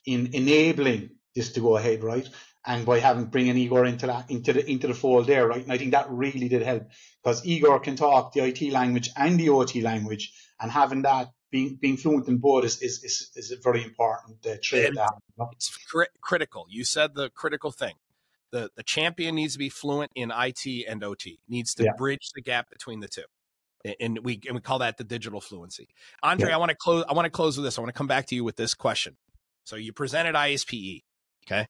in 0.06 0.30
enabling 0.34 1.12
this 1.36 1.54
to 1.54 1.60
go 1.60 1.78
ahead, 1.78 2.04
right? 2.04 2.28
And 2.68 2.86
by 2.86 3.00
having 3.00 3.26
bringing 3.26 3.58
Igor 3.58 3.86
into 3.86 4.08
that 4.08 4.30
into 4.30 4.52
the 4.52 4.70
into 4.70 4.88
the 4.88 4.94
fold 4.94 5.26
there, 5.26 5.48
right? 5.48 5.64
And 5.64 5.72
I 5.72 5.78
think 5.78 5.92
that 5.92 6.10
really 6.10 6.50
did 6.50 6.64
help 6.64 6.90
because 7.24 7.46
Igor 7.46 7.80
can 7.80 7.96
talk 7.96 8.34
the 8.34 8.42
IT 8.42 8.74
language 8.74 9.10
and 9.16 9.40
the 9.40 9.50
OT 9.50 9.82
language, 9.82 10.34
and 10.60 10.70
having 10.70 11.04
that 11.04 11.32
being 11.50 11.78
being 11.82 11.98
fluent 11.98 12.28
in 12.28 12.38
both 12.38 12.66
is 12.66 12.82
is 12.82 13.04
is, 13.04 13.32
is 13.36 13.52
a 13.52 13.58
very 13.64 13.84
important 13.84 14.46
uh, 14.46 14.56
trait. 14.62 14.94
Know? 14.94 15.50
It's 15.54 15.76
cri- 15.90 16.08
critical. 16.22 16.66
You 16.70 16.84
said 16.84 17.16
the 17.16 17.30
critical 17.30 17.72
thing. 17.72 17.94
The 18.52 18.70
the 18.76 18.84
champion 18.84 19.36
needs 19.36 19.54
to 19.54 19.60
be 19.60 19.70
fluent 19.70 20.12
in 20.14 20.32
IT 20.36 20.86
and 20.88 21.04
OT. 21.04 21.40
Needs 21.48 21.74
to 21.76 21.86
yeah. 21.86 21.92
bridge 21.98 22.32
the 22.36 22.42
gap 22.42 22.70
between 22.70 23.00
the 23.00 23.08
two. 23.08 23.24
And 24.00 24.20
we 24.24 24.42
and 24.46 24.56
we 24.56 24.62
call 24.62 24.80
that 24.80 24.98
the 24.98 25.04
digital 25.06 25.40
fluency. 25.40 25.88
Andre, 26.22 26.50
yeah. 26.50 26.56
I 26.56 26.58
want 26.58 26.72
to 26.72 26.76
close. 26.76 27.06
I 27.08 27.14
want 27.14 27.26
to 27.26 27.30
close 27.30 27.58
with 27.58 27.64
this. 27.64 27.78
I 27.78 27.82
want 27.82 27.94
to 27.94 27.98
come 27.98 28.08
back 28.08 28.26
to 28.28 28.36
you 28.36 28.44
with 28.44 28.58
this 28.58 28.74
question. 28.74 29.16
So 29.64 29.76
you 29.76 29.92
presented 29.92 30.34
ISPE, 30.34 31.04
okay, 31.46 31.68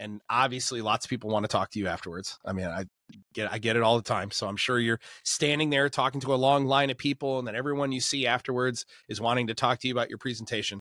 and 0.00 0.22
obviously 0.30 0.80
lots 0.80 1.04
of 1.04 1.10
people 1.10 1.30
want 1.30 1.44
to 1.44 1.48
talk 1.48 1.70
to 1.70 1.78
you 1.78 1.86
afterwards. 1.86 2.38
I 2.44 2.52
mean, 2.52 2.66
I 2.66 2.86
get 3.34 3.52
I 3.52 3.58
get 3.58 3.76
it 3.76 3.82
all 3.82 3.96
the 3.96 4.02
time. 4.02 4.30
So 4.30 4.48
I'm 4.48 4.56
sure 4.56 4.78
you're 4.78 4.98
standing 5.24 5.70
there 5.70 5.88
talking 5.88 6.20
to 6.22 6.34
a 6.34 6.36
long 6.36 6.64
line 6.64 6.90
of 6.90 6.96
people, 6.96 7.38
and 7.38 7.46
then 7.46 7.54
everyone 7.54 7.92
you 7.92 8.00
see 8.00 8.26
afterwards 8.26 8.86
is 9.08 9.20
wanting 9.20 9.46
to 9.48 9.54
talk 9.54 9.78
to 9.80 9.88
you 9.88 9.94
about 9.94 10.08
your 10.08 10.18
presentation. 10.18 10.80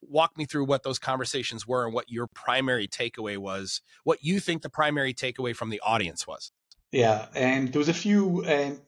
Walk 0.00 0.36
me 0.38 0.46
through 0.46 0.64
what 0.64 0.82
those 0.82 0.98
conversations 0.98 1.66
were 1.66 1.84
and 1.84 1.92
what 1.92 2.08
your 2.08 2.26
primary 2.26 2.88
takeaway 2.88 3.36
was. 3.36 3.82
What 4.04 4.20
you 4.22 4.40
think 4.40 4.62
the 4.62 4.70
primary 4.70 5.12
takeaway 5.12 5.54
from 5.54 5.70
the 5.70 5.80
audience 5.84 6.26
was. 6.26 6.50
Yeah, 6.90 7.26
and 7.34 7.70
there 7.70 7.78
was 7.78 7.90
a 7.90 7.94
few. 7.94 8.44
Um, 8.46 8.80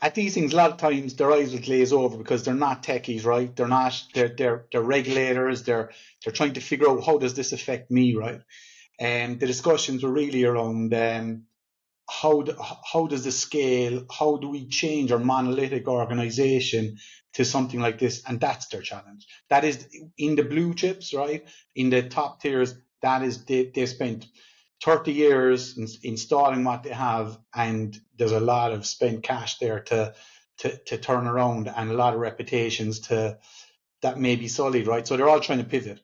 at 0.00 0.14
these 0.14 0.34
things, 0.34 0.52
a 0.52 0.56
lot 0.56 0.70
of 0.70 0.76
times 0.76 1.14
their 1.14 1.32
eyes 1.32 1.52
will 1.52 1.60
glaze 1.60 1.92
over 1.92 2.16
because 2.16 2.44
they're 2.44 2.54
not 2.54 2.82
techies, 2.82 3.24
right? 3.24 3.54
They're 3.54 3.66
not. 3.66 4.00
They're 4.14 4.28
they're 4.28 4.66
they're 4.70 4.82
regulators. 4.82 5.64
They're 5.64 5.90
they're 6.24 6.32
trying 6.32 6.52
to 6.54 6.60
figure 6.60 6.88
out 6.88 7.04
how 7.04 7.18
does 7.18 7.34
this 7.34 7.52
affect 7.52 7.90
me, 7.90 8.14
right? 8.14 8.40
And 9.02 9.40
the 9.40 9.48
discussions 9.48 10.04
were 10.04 10.12
really 10.12 10.44
around 10.44 10.94
um, 10.94 11.46
how 12.08 12.42
do, 12.42 12.54
how 12.92 13.08
does 13.08 13.24
the 13.24 13.32
scale? 13.32 14.06
How 14.16 14.36
do 14.36 14.48
we 14.48 14.68
change 14.68 15.10
our 15.10 15.18
monolithic 15.18 15.88
organization 15.88 16.98
to 17.32 17.44
something 17.44 17.80
like 17.80 17.98
this? 17.98 18.22
And 18.28 18.38
that's 18.38 18.66
their 18.66 18.80
challenge. 18.80 19.26
That 19.50 19.64
is 19.64 19.88
in 20.16 20.36
the 20.36 20.44
blue 20.44 20.74
chips, 20.74 21.12
right? 21.12 21.44
In 21.74 21.90
the 21.90 22.04
top 22.04 22.40
tiers, 22.40 22.76
that 23.00 23.24
is 23.24 23.44
they 23.44 23.72
they 23.74 23.86
spent 23.86 24.28
30 24.84 25.12
years 25.12 25.76
in, 25.76 25.88
installing 26.04 26.62
what 26.62 26.84
they 26.84 26.90
have, 26.90 27.36
and 27.52 28.00
there's 28.16 28.30
a 28.30 28.38
lot 28.38 28.70
of 28.70 28.86
spent 28.86 29.24
cash 29.24 29.58
there 29.58 29.80
to, 29.80 30.14
to, 30.58 30.76
to 30.84 30.96
turn 30.96 31.26
around 31.26 31.68
and 31.68 31.90
a 31.90 31.94
lot 31.94 32.14
of 32.14 32.20
reputations 32.20 33.00
to 33.00 33.36
that 34.02 34.20
may 34.20 34.36
be 34.36 34.46
solid, 34.46 34.86
right? 34.86 35.08
So 35.08 35.16
they're 35.16 35.28
all 35.28 35.40
trying 35.40 35.58
to 35.58 35.64
pivot. 35.64 35.98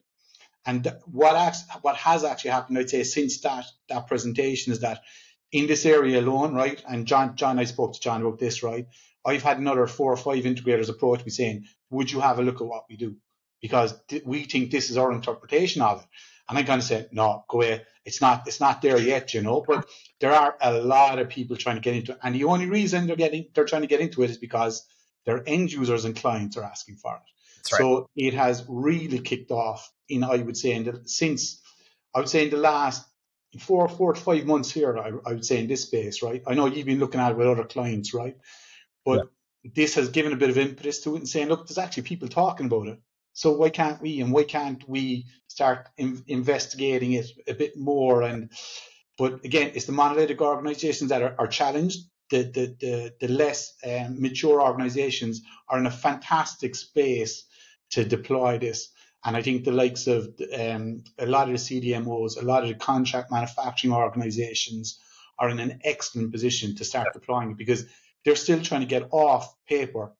And 0.65 0.91
what 1.05 1.55
what 1.81 1.95
has 1.97 2.23
actually 2.23 2.51
happened, 2.51 2.77
I'd 2.77 2.89
say, 2.89 3.03
since 3.03 3.41
that 3.41 3.65
that 3.89 4.07
presentation 4.07 4.73
is 4.73 4.81
that 4.81 5.01
in 5.51 5.67
this 5.67 5.85
area 5.85 6.19
alone, 6.19 6.53
right? 6.53 6.83
And 6.87 7.07
John, 7.07 7.35
John, 7.35 7.59
I 7.59 7.65
spoke 7.65 7.93
to 7.93 7.99
John 7.99 8.21
about 8.21 8.39
this, 8.39 8.63
right? 8.63 8.87
I've 9.25 9.43
had 9.43 9.59
another 9.59 9.87
four 9.87 10.13
or 10.13 10.17
five 10.17 10.43
integrators 10.43 10.89
approach 10.89 11.25
me 11.25 11.31
saying, 11.31 11.65
"Would 11.91 12.11
you 12.11 12.19
have 12.21 12.39
a 12.39 12.43
look 12.43 12.61
at 12.61 12.67
what 12.67 12.85
we 12.89 12.97
do?" 12.97 13.15
Because 13.61 13.93
th- 14.09 14.23
we 14.25 14.43
think 14.45 14.71
this 14.71 14.89
is 14.89 14.97
our 14.97 15.11
interpretation 15.11 15.81
of 15.81 16.01
it. 16.01 16.07
And 16.49 16.57
I 16.57 16.63
kind 16.63 16.79
of 16.81 16.85
said, 16.87 17.09
"No, 17.13 17.45
go 17.49 17.59
away 17.59 17.81
it's 18.05 18.21
not 18.21 18.47
it's 18.47 18.59
not 18.59 18.81
there 18.81 18.99
yet, 18.99 19.33
you 19.33 19.41
know. 19.41 19.63
But 19.67 19.87
there 20.19 20.33
are 20.33 20.57
a 20.61 20.73
lot 20.73 21.19
of 21.19 21.29
people 21.29 21.55
trying 21.57 21.75
to 21.77 21.81
get 21.81 21.95
into 21.95 22.13
it, 22.13 22.19
and 22.23 22.35
the 22.35 22.45
only 22.45 22.67
reason 22.67 23.07
they're 23.07 23.15
getting 23.15 23.47
they're 23.53 23.65
trying 23.65 23.83
to 23.83 23.87
get 23.87 24.01
into 24.01 24.23
it 24.23 24.29
is 24.31 24.37
because 24.37 24.85
their 25.25 25.43
end 25.47 25.71
users 25.71 26.05
and 26.05 26.15
clients 26.15 26.57
are 26.57 26.63
asking 26.63 26.97
for 26.97 27.15
it. 27.15 27.38
Right. 27.71 27.79
So 27.79 28.09
it 28.15 28.33
has 28.33 28.65
really 28.67 29.19
kicked 29.19 29.51
off 29.51 29.91
in 30.07 30.23
I 30.23 30.37
would 30.37 30.57
say 30.57 30.71
in 30.71 30.83
the, 30.85 31.01
since 31.05 31.61
I 32.15 32.19
would 32.19 32.29
say 32.29 32.45
in 32.45 32.49
the 32.49 32.57
last 32.57 33.05
four 33.57 33.87
four 33.89 34.13
to 34.13 34.21
five 34.21 34.45
months 34.45 34.71
here. 34.71 34.97
I, 34.97 35.11
I 35.25 35.33
would 35.33 35.45
say 35.45 35.59
in 35.59 35.67
this 35.67 35.83
space, 35.83 36.21
right? 36.21 36.43
I 36.45 36.53
know 36.53 36.67
you've 36.67 36.85
been 36.85 36.99
looking 36.99 37.19
at 37.19 37.31
it 37.31 37.37
with 37.37 37.47
other 37.47 37.63
clients, 37.63 38.13
right? 38.13 38.37
But 39.05 39.29
yeah. 39.63 39.71
this 39.75 39.95
has 39.95 40.09
given 40.09 40.33
a 40.33 40.37
bit 40.37 40.49
of 40.49 40.57
impetus 40.57 41.01
to 41.03 41.15
it 41.15 41.19
and 41.19 41.29
saying, 41.29 41.47
look, 41.47 41.67
there's 41.67 41.77
actually 41.77 42.03
people 42.03 42.27
talking 42.27 42.67
about 42.67 42.87
it. 42.87 42.99
So 43.33 43.53
why 43.53 43.69
can't 43.69 44.01
we 44.01 44.21
and 44.21 44.31
why 44.31 44.43
can't 44.43 44.87
we 44.87 45.25
start 45.47 45.87
in, 45.97 46.23
investigating 46.27 47.13
it 47.13 47.27
a 47.47 47.53
bit 47.53 47.77
more? 47.77 48.21
And 48.21 48.51
but 49.17 49.43
again, 49.45 49.71
it's 49.75 49.85
the 49.85 49.91
monolithic 49.91 50.41
organisations 50.41 51.09
that 51.09 51.21
are, 51.21 51.35
are 51.39 51.47
challenged. 51.47 51.99
The 52.29 52.43
the 52.43 52.75
the, 52.79 53.13
the 53.21 53.33
less 53.33 53.73
um, 53.83 54.21
mature 54.21 54.61
organisations 54.61 55.41
are 55.67 55.79
in 55.79 55.87
a 55.87 55.91
fantastic 55.91 56.75
space 56.75 57.45
to 57.91 58.05
deploy 58.05 58.57
this. 58.57 58.89
And 59.25 59.35
I 59.35 59.41
think 59.41 59.63
the 59.63 59.71
likes 59.71 60.07
of 60.07 60.29
um, 60.57 61.03
a 61.17 61.25
lot 61.25 61.49
of 61.49 61.53
the 61.53 61.81
CDMOs, 61.81 62.41
a 62.41 62.45
lot 62.45 62.63
of 62.63 62.69
the 62.69 62.75
contract 62.75 63.31
manufacturing 63.31 63.93
organizations 63.93 64.99
are 65.37 65.49
in 65.49 65.59
an 65.59 65.81
excellent 65.83 66.31
position 66.31 66.75
to 66.75 66.85
start 66.85 67.13
deploying 67.13 67.51
it 67.51 67.57
because 67.57 67.85
they're 68.23 68.35
still 68.35 68.61
trying 68.61 68.81
to 68.81 68.87
get 68.87 69.09
off 69.11 69.53
paper 69.65 70.13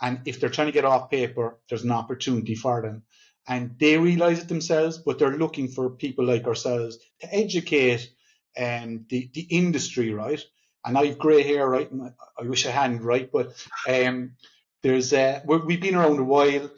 and 0.00 0.20
if 0.26 0.40
they're 0.40 0.50
trying 0.50 0.68
to 0.68 0.72
get 0.72 0.84
off 0.84 1.10
paper, 1.10 1.58
there's 1.68 1.84
an 1.84 1.90
opportunity 1.90 2.54
for 2.54 2.82
them. 2.82 3.02
And 3.46 3.76
they 3.78 3.96
realize 3.96 4.40
it 4.40 4.48
themselves, 4.48 4.98
but 4.98 5.18
they're 5.18 5.36
looking 5.36 5.68
for 5.68 5.90
people 5.90 6.24
like 6.24 6.46
ourselves 6.46 6.98
to 7.20 7.34
educate 7.34 8.10
um, 8.56 9.06
the, 9.08 9.30
the 9.32 9.40
industry, 9.50 10.12
right? 10.12 10.42
And 10.84 10.96
I've 10.96 11.18
grey 11.18 11.42
hair, 11.42 11.68
right? 11.68 11.90
I 12.38 12.42
wish 12.44 12.66
I 12.66 12.70
hadn't, 12.70 13.02
right? 13.02 13.30
But 13.30 13.52
um, 13.88 14.32
there's 14.82 15.12
uh, 15.12 15.40
we've 15.44 15.80
been 15.80 15.94
around 15.94 16.18
a 16.18 16.24
while, 16.24 16.70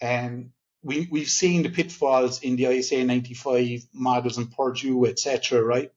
and 0.00 0.50
we 0.82 1.08
we've 1.10 1.30
seen 1.30 1.62
the 1.62 1.70
pitfalls 1.70 2.42
in 2.42 2.56
the 2.56 2.66
ISA 2.66 3.04
95 3.04 3.86
models 3.92 4.38
and 4.38 4.50
Purdue, 4.52 5.06
etc., 5.06 5.62
right? 5.62 5.90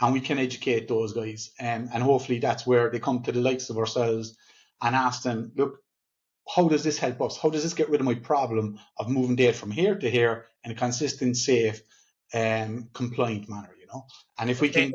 And 0.00 0.12
we 0.14 0.20
can 0.20 0.38
educate 0.38 0.88
those 0.88 1.12
guys, 1.12 1.50
um, 1.60 1.90
and 1.92 2.02
hopefully 2.02 2.38
that's 2.38 2.66
where 2.66 2.90
they 2.90 3.00
come 3.00 3.22
to 3.22 3.32
the 3.32 3.40
likes 3.40 3.70
of 3.70 3.78
ourselves 3.78 4.36
and 4.82 4.94
ask 4.96 5.22
them, 5.22 5.52
look, 5.56 5.82
how 6.54 6.68
does 6.68 6.84
this 6.84 6.98
help 6.98 7.20
us? 7.20 7.36
How 7.36 7.50
does 7.50 7.62
this 7.62 7.74
get 7.74 7.90
rid 7.90 8.00
of 8.00 8.06
my 8.06 8.14
problem 8.14 8.80
of 8.98 9.08
moving 9.08 9.36
data 9.36 9.52
from 9.52 9.70
here 9.70 9.94
to 9.96 10.10
here 10.10 10.46
in 10.64 10.70
a 10.70 10.74
consistent, 10.74 11.36
safe, 11.36 11.82
um, 12.34 12.88
compliant 12.92 13.48
manner, 13.48 13.74
you 13.78 13.86
know? 13.86 14.06
And 14.38 14.50
if 14.50 14.60
we 14.60 14.70
can 14.70 14.94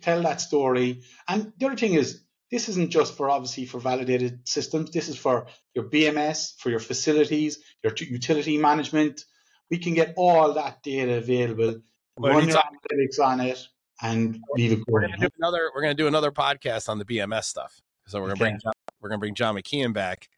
tell 0.00 0.22
that 0.22 0.40
story, 0.40 1.02
and 1.28 1.52
the 1.58 1.66
other 1.66 1.76
thing 1.76 1.94
is, 1.94 2.22
this 2.52 2.68
isn't 2.68 2.90
just 2.90 3.16
for 3.16 3.30
obviously 3.30 3.64
for 3.64 3.80
validated 3.80 4.46
systems. 4.46 4.90
This 4.90 5.08
is 5.08 5.16
for 5.16 5.46
your 5.74 5.84
BMS, 5.84 6.54
for 6.58 6.70
your 6.70 6.78
facilities, 6.78 7.58
your 7.82 7.94
utility 7.98 8.58
management. 8.58 9.24
We 9.70 9.78
can 9.78 9.94
get 9.94 10.12
all 10.18 10.52
that 10.52 10.82
data 10.82 11.14
available, 11.14 11.80
well, 12.18 12.34
run 12.34 12.48
your 12.48 12.58
analytics 12.58 13.24
on 13.24 13.40
it, 13.40 13.58
and 14.02 14.38
leave 14.54 14.72
it. 14.72 14.80
We're 14.86 15.00
going 15.00 15.12
to 15.12 15.18
do 15.18 15.28
another. 15.38 15.70
We're 15.74 15.80
going 15.80 15.96
to 15.96 16.02
do 16.02 16.06
another 16.06 16.30
podcast 16.30 16.90
on 16.90 16.98
the 16.98 17.06
BMS 17.06 17.44
stuff. 17.44 17.80
So 18.06 18.20
we're 18.20 18.34
going 18.34 18.36
to 18.36 18.44
okay. 18.44 18.50
bring 18.62 18.72
we're 19.00 19.08
gonna 19.08 19.18
bring 19.18 19.34
John 19.34 19.56
McKeon 19.56 19.92
back, 19.92 20.28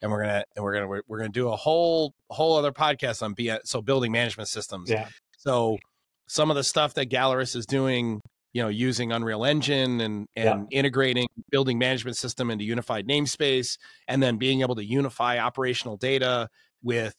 and 0.00 0.10
we're 0.10 0.22
gonna 0.22 0.44
and 0.56 0.64
we're 0.64 0.74
gonna 0.74 0.88
we're, 0.88 1.02
we're 1.08 1.18
gonna 1.18 1.28
do 1.28 1.48
a 1.50 1.56
whole 1.56 2.14
whole 2.30 2.56
other 2.56 2.72
podcast 2.72 3.22
on 3.22 3.34
B 3.34 3.52
so 3.64 3.82
building 3.82 4.10
management 4.12 4.48
systems. 4.48 4.90
Yeah. 4.90 5.08
So 5.36 5.78
some 6.26 6.50
of 6.50 6.56
the 6.56 6.64
stuff 6.64 6.94
that 6.94 7.10
Galeris 7.10 7.54
is 7.54 7.66
doing, 7.66 8.20
you 8.54 8.62
know, 8.62 8.68
using 8.68 9.12
Unreal 9.12 9.44
Engine 9.44 10.00
and 10.00 10.28
and 10.36 10.68
yeah. 10.70 10.78
integrating 10.78 11.26
building 11.50 11.76
management 11.76 12.16
system 12.16 12.50
into 12.50 12.64
unified 12.64 13.06
namespace, 13.06 13.76
and 14.08 14.22
then 14.22 14.38
being 14.38 14.62
able 14.62 14.76
to 14.76 14.84
unify 14.84 15.38
operational 15.38 15.96
data 15.96 16.48
with 16.82 17.14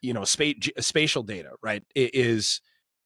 you 0.00 0.14
know 0.14 0.24
space 0.24 0.70
spatial 0.78 1.24
data, 1.24 1.50
right? 1.62 1.82
It 1.94 2.14
is 2.14 2.60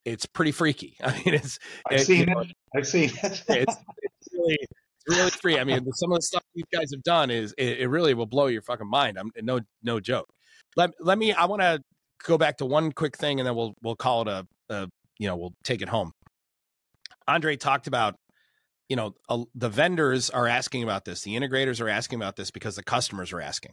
it's 0.04 0.26
pretty 0.26 0.52
freaky. 0.52 0.96
I 1.02 1.12
mean, 1.14 1.34
it's 1.34 1.58
I've 1.90 2.00
it, 2.00 2.04
seen 2.04 2.22
it. 2.22 2.28
Know, 2.28 2.44
I've 2.76 2.86
seen 2.86 3.10
it. 3.10 3.18
it's, 3.24 3.44
it's 3.48 4.28
really 4.32 4.58
really 5.08 5.30
free. 5.30 5.58
I 5.58 5.64
mean, 5.64 5.80
some 5.94 6.12
of 6.12 6.18
the 6.18 6.22
stuff 6.22 6.42
you 6.52 6.64
guys 6.72 6.90
have 6.92 7.02
done 7.02 7.30
is 7.30 7.54
it, 7.56 7.80
it 7.80 7.88
really 7.88 8.12
will 8.12 8.26
blow 8.26 8.46
your 8.46 8.62
fucking 8.62 8.88
mind. 8.88 9.18
I'm 9.18 9.30
no 9.40 9.60
no 9.82 10.00
joke. 10.00 10.28
Let 10.76 10.90
let 11.00 11.16
me. 11.16 11.32
I 11.32 11.46
want 11.46 11.62
to 11.62 11.82
go 12.24 12.36
back 12.36 12.58
to 12.58 12.66
one 12.66 12.92
quick 12.92 13.16
thing, 13.16 13.40
and 13.40 13.46
then 13.46 13.56
we'll 13.56 13.74
we'll 13.82 13.96
call 13.96 14.22
it 14.22 14.28
a, 14.28 14.46
a 14.68 14.88
you 15.18 15.28
know 15.28 15.36
we'll 15.36 15.54
take 15.64 15.80
it 15.80 15.88
home. 15.88 16.12
Andre 17.30 17.56
talked 17.56 17.86
about 17.86 18.16
you 18.88 18.96
know 18.96 19.14
a, 19.28 19.44
the 19.54 19.68
vendors 19.68 20.30
are 20.30 20.46
asking 20.46 20.82
about 20.82 21.04
this, 21.04 21.22
the 21.22 21.36
integrators 21.36 21.80
are 21.80 21.88
asking 21.88 22.18
about 22.18 22.36
this 22.36 22.50
because 22.50 22.76
the 22.76 22.82
customers 22.82 23.32
are 23.32 23.40
asking, 23.40 23.72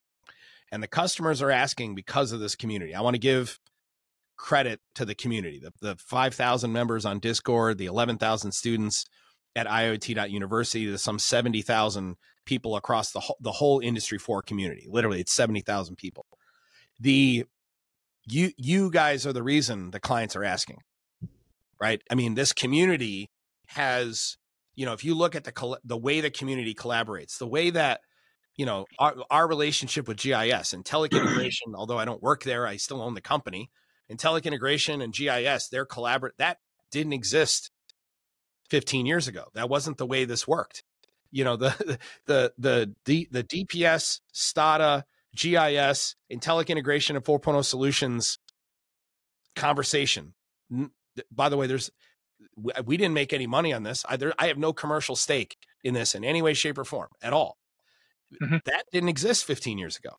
and 0.72 0.82
the 0.82 0.88
customers 0.88 1.42
are 1.42 1.52
asking 1.52 1.96
because 1.96 2.32
of 2.32 2.40
this 2.40 2.56
community. 2.56 2.94
I 2.94 3.02
want 3.02 3.16
to 3.16 3.20
give 3.20 3.60
credit 4.38 4.80
to 4.96 5.06
the 5.06 5.16
community, 5.16 5.60
the 5.60 5.72
the 5.82 5.96
five 5.98 6.36
thousand 6.36 6.72
members 6.72 7.06
on 7.06 7.20
Discord, 7.20 7.78
the 7.78 7.86
eleven 7.86 8.18
thousand 8.18 8.52
students 8.52 9.06
at 9.58 9.66
IoT.university. 9.66 10.86
There's 10.86 11.02
some 11.02 11.18
70,000 11.18 12.16
people 12.46 12.76
across 12.76 13.12
the 13.12 13.20
whole, 13.22 13.38
the 13.42 13.54
whole 13.54 13.80
industry 13.80 14.20
four 14.20 14.44
community. 14.44 14.86
Literally, 14.88 15.20
it's 15.20 15.34
70,000 15.34 15.96
people. 15.98 16.28
The 17.00 17.46
you 18.30 18.52
you 18.58 18.92
guys 18.92 19.26
are 19.26 19.34
the 19.34 19.44
reason 19.44 19.92
the 19.92 20.00
clients 20.00 20.36
are 20.36 20.44
asking, 20.44 20.82
right? 21.80 22.02
I 22.12 22.16
mean, 22.16 22.36
this 22.36 22.54
community 22.54 23.30
has, 23.68 24.38
you 24.76 24.86
know, 24.86 24.94
if 24.94 25.04
you 25.04 25.16
look 25.16 25.36
at 25.36 25.44
the 25.44 25.80
the 25.84 25.98
way 25.98 26.22
the 26.22 26.30
community 26.30 26.74
collaborates, 26.74 27.38
the 27.38 27.48
way 27.48 27.70
that 27.70 28.02
you 28.56 28.66
know 28.66 28.86
our, 29.00 29.16
our 29.30 29.48
relationship 29.48 30.08
with 30.08 30.18
GIS 30.18 30.74
and 30.74 30.86
Integration, 31.12 31.76
although 31.76 31.98
I 31.98 32.06
don't 32.06 32.22
work 32.22 32.44
there, 32.44 32.68
I 32.68 32.78
still 32.78 33.02
own 33.02 33.14
the 33.14 33.22
company. 33.22 33.70
Intellic 34.12 34.46
Integration 34.46 35.02
and 35.02 35.14
GIS, 35.14 35.68
they're 35.70 35.86
collaborate 35.86 36.38
that 36.38 36.58
didn't 36.92 37.14
exist 37.14 37.72
15 38.70 39.06
years 39.06 39.28
ago. 39.28 39.46
That 39.54 39.70
wasn't 39.70 39.98
the 39.98 40.06
way 40.06 40.26
this 40.26 40.48
worked. 40.48 40.84
You 41.32 41.44
know, 41.44 41.56
the 41.58 42.00
the 42.26 42.54
the 42.58 42.96
the, 43.06 43.28
the 43.32 43.44
DPS, 43.44 44.22
Stada 44.34 45.04
GIS, 45.36 46.16
Intellic 46.32 46.70
integration 46.70 47.16
and 47.16 47.26
4.0 47.26 47.64
solutions 47.64 48.40
conversation. 49.56 50.34
By 51.32 51.50
the 51.50 51.58
way, 51.58 51.68
there's 51.68 51.92
we 52.86 52.98
didn't 52.98 53.14
make 53.14 53.34
any 53.34 53.48
money 53.48 53.74
on 53.74 53.84
this. 53.84 54.06
I, 54.08 54.18
there, 54.18 54.34
I 54.40 54.48
have 54.48 54.58
no 54.58 54.74
commercial 54.74 55.16
stake 55.16 55.58
in 55.84 55.94
this 55.94 56.16
in 56.16 56.24
any 56.24 56.42
way, 56.42 56.54
shape, 56.54 56.78
or 56.78 56.86
form 56.86 57.10
at 57.22 57.34
all. 57.34 57.58
Mm-hmm. 58.42 58.58
That 58.66 58.84
didn't 58.92 59.10
exist 59.10 59.46
15 59.46 59.78
years 59.78 59.98
ago. 59.98 60.18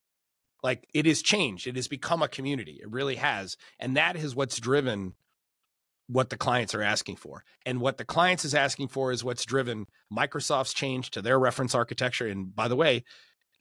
Like 0.63 0.89
it 0.95 1.07
has 1.07 1.23
changed. 1.23 1.67
It 1.67 1.77
has 1.77 1.89
become 1.89 2.23
a 2.23 2.29
community. 2.29 2.79
It 2.83 2.91
really 2.91 3.17
has, 3.17 3.57
and 3.79 3.97
that 3.97 4.17
is 4.17 4.35
what's 4.35 4.59
driven 4.59 5.15
what 6.09 6.31
the 6.31 6.37
clients 6.37 6.75
are 6.75 6.83
asking 6.83 7.17
for. 7.17 7.45
And 7.67 7.81
what 7.81 7.99
the 7.99 8.05
clients 8.05 8.45
is 8.45 8.55
asking 8.55 8.89
for 8.89 9.13
is 9.13 9.23
what's 9.23 9.45
driven 9.45 9.87
Microsoft's 10.13 10.73
change 10.73 11.11
to 11.11 11.23
their 11.23 11.39
reference 11.39 11.75
architecture. 11.75 12.27
And 12.27 12.55
by 12.55 12.67
the 12.67 12.77
way, 12.77 13.05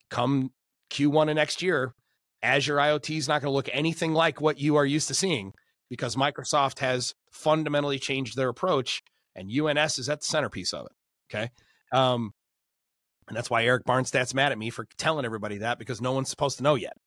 come 0.09 0.51
Q1 0.89 1.29
of 1.29 1.35
next 1.35 1.61
year, 1.61 1.93
Azure 2.41 2.77
IoT 2.77 3.17
is 3.17 3.27
not 3.27 3.41
going 3.41 3.51
to 3.51 3.55
look 3.55 3.69
anything 3.73 4.13
like 4.13 4.39
what 4.39 4.59
you 4.59 4.77
are 4.77 4.85
used 4.85 5.09
to 5.09 5.13
seeing 5.13 5.53
because 5.89 6.15
Microsoft 6.15 6.79
has 6.79 7.13
fundamentally 7.37 7.99
changed 7.99 8.35
their 8.35 8.49
approach 8.49 9.03
and 9.35 9.51
UNS 9.51 9.99
is 9.99 10.09
at 10.09 10.21
the 10.21 10.25
centerpiece 10.25 10.73
of 10.73 10.87
it. 10.87 10.91
Okay. 11.29 11.51
Um, 11.93 12.33
and 13.27 13.37
that's 13.37 13.49
why 13.49 13.63
Erich 13.63 13.83
Barnstedt's 13.85 14.33
mad 14.33 14.51
at 14.51 14.57
me 14.57 14.69
for 14.69 14.87
telling 14.97 15.25
everybody 15.25 15.59
that 15.59 15.79
because 15.79 16.01
no 16.01 16.13
one's 16.13 16.29
supposed 16.29 16.57
to 16.57 16.63
know 16.63 16.75
yet. 16.75 16.97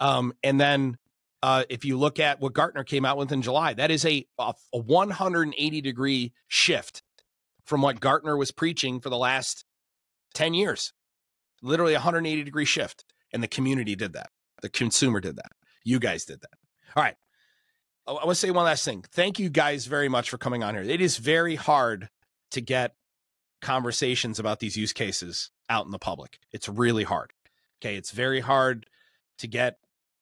Um, 0.00 0.32
and 0.42 0.60
then 0.60 0.96
uh, 1.42 1.64
if 1.68 1.84
you 1.84 1.98
look 1.98 2.18
at 2.18 2.40
what 2.40 2.54
Gartner 2.54 2.84
came 2.84 3.04
out 3.04 3.16
with 3.16 3.30
in 3.30 3.42
July, 3.42 3.74
that 3.74 3.90
is 3.90 4.04
a, 4.04 4.26
a, 4.38 4.54
a 4.72 4.78
180 4.78 5.80
degree 5.80 6.32
shift 6.48 7.02
from 7.64 7.82
what 7.82 8.00
Gartner 8.00 8.36
was 8.36 8.50
preaching 8.50 9.00
for 9.00 9.10
the 9.10 9.18
last 9.18 9.64
10 10.34 10.54
years. 10.54 10.92
Literally 11.62 11.92
180 11.92 12.42
degree 12.42 12.64
shift. 12.64 13.04
And 13.32 13.42
the 13.42 13.48
community 13.48 13.96
did 13.96 14.14
that. 14.14 14.30
The 14.62 14.68
consumer 14.68 15.20
did 15.20 15.36
that. 15.36 15.52
You 15.84 15.98
guys 15.98 16.24
did 16.24 16.40
that. 16.40 16.50
All 16.96 17.02
right. 17.02 17.16
I 18.08 18.12
want 18.12 18.28
to 18.28 18.34
say 18.36 18.50
one 18.50 18.64
last 18.64 18.84
thing. 18.84 19.04
Thank 19.10 19.38
you 19.38 19.48
guys 19.48 19.86
very 19.86 20.08
much 20.08 20.30
for 20.30 20.38
coming 20.38 20.62
on 20.62 20.74
here. 20.74 20.84
It 20.84 21.00
is 21.00 21.16
very 21.16 21.56
hard 21.56 22.08
to 22.52 22.60
get 22.60 22.94
conversations 23.60 24.38
about 24.38 24.60
these 24.60 24.76
use 24.76 24.92
cases 24.92 25.50
out 25.68 25.86
in 25.86 25.92
the 25.92 25.98
public. 25.98 26.38
It's 26.52 26.68
really 26.68 27.04
hard. 27.04 27.32
Okay. 27.80 27.96
It's 27.96 28.12
very 28.12 28.40
hard 28.40 28.86
to 29.38 29.48
get 29.48 29.78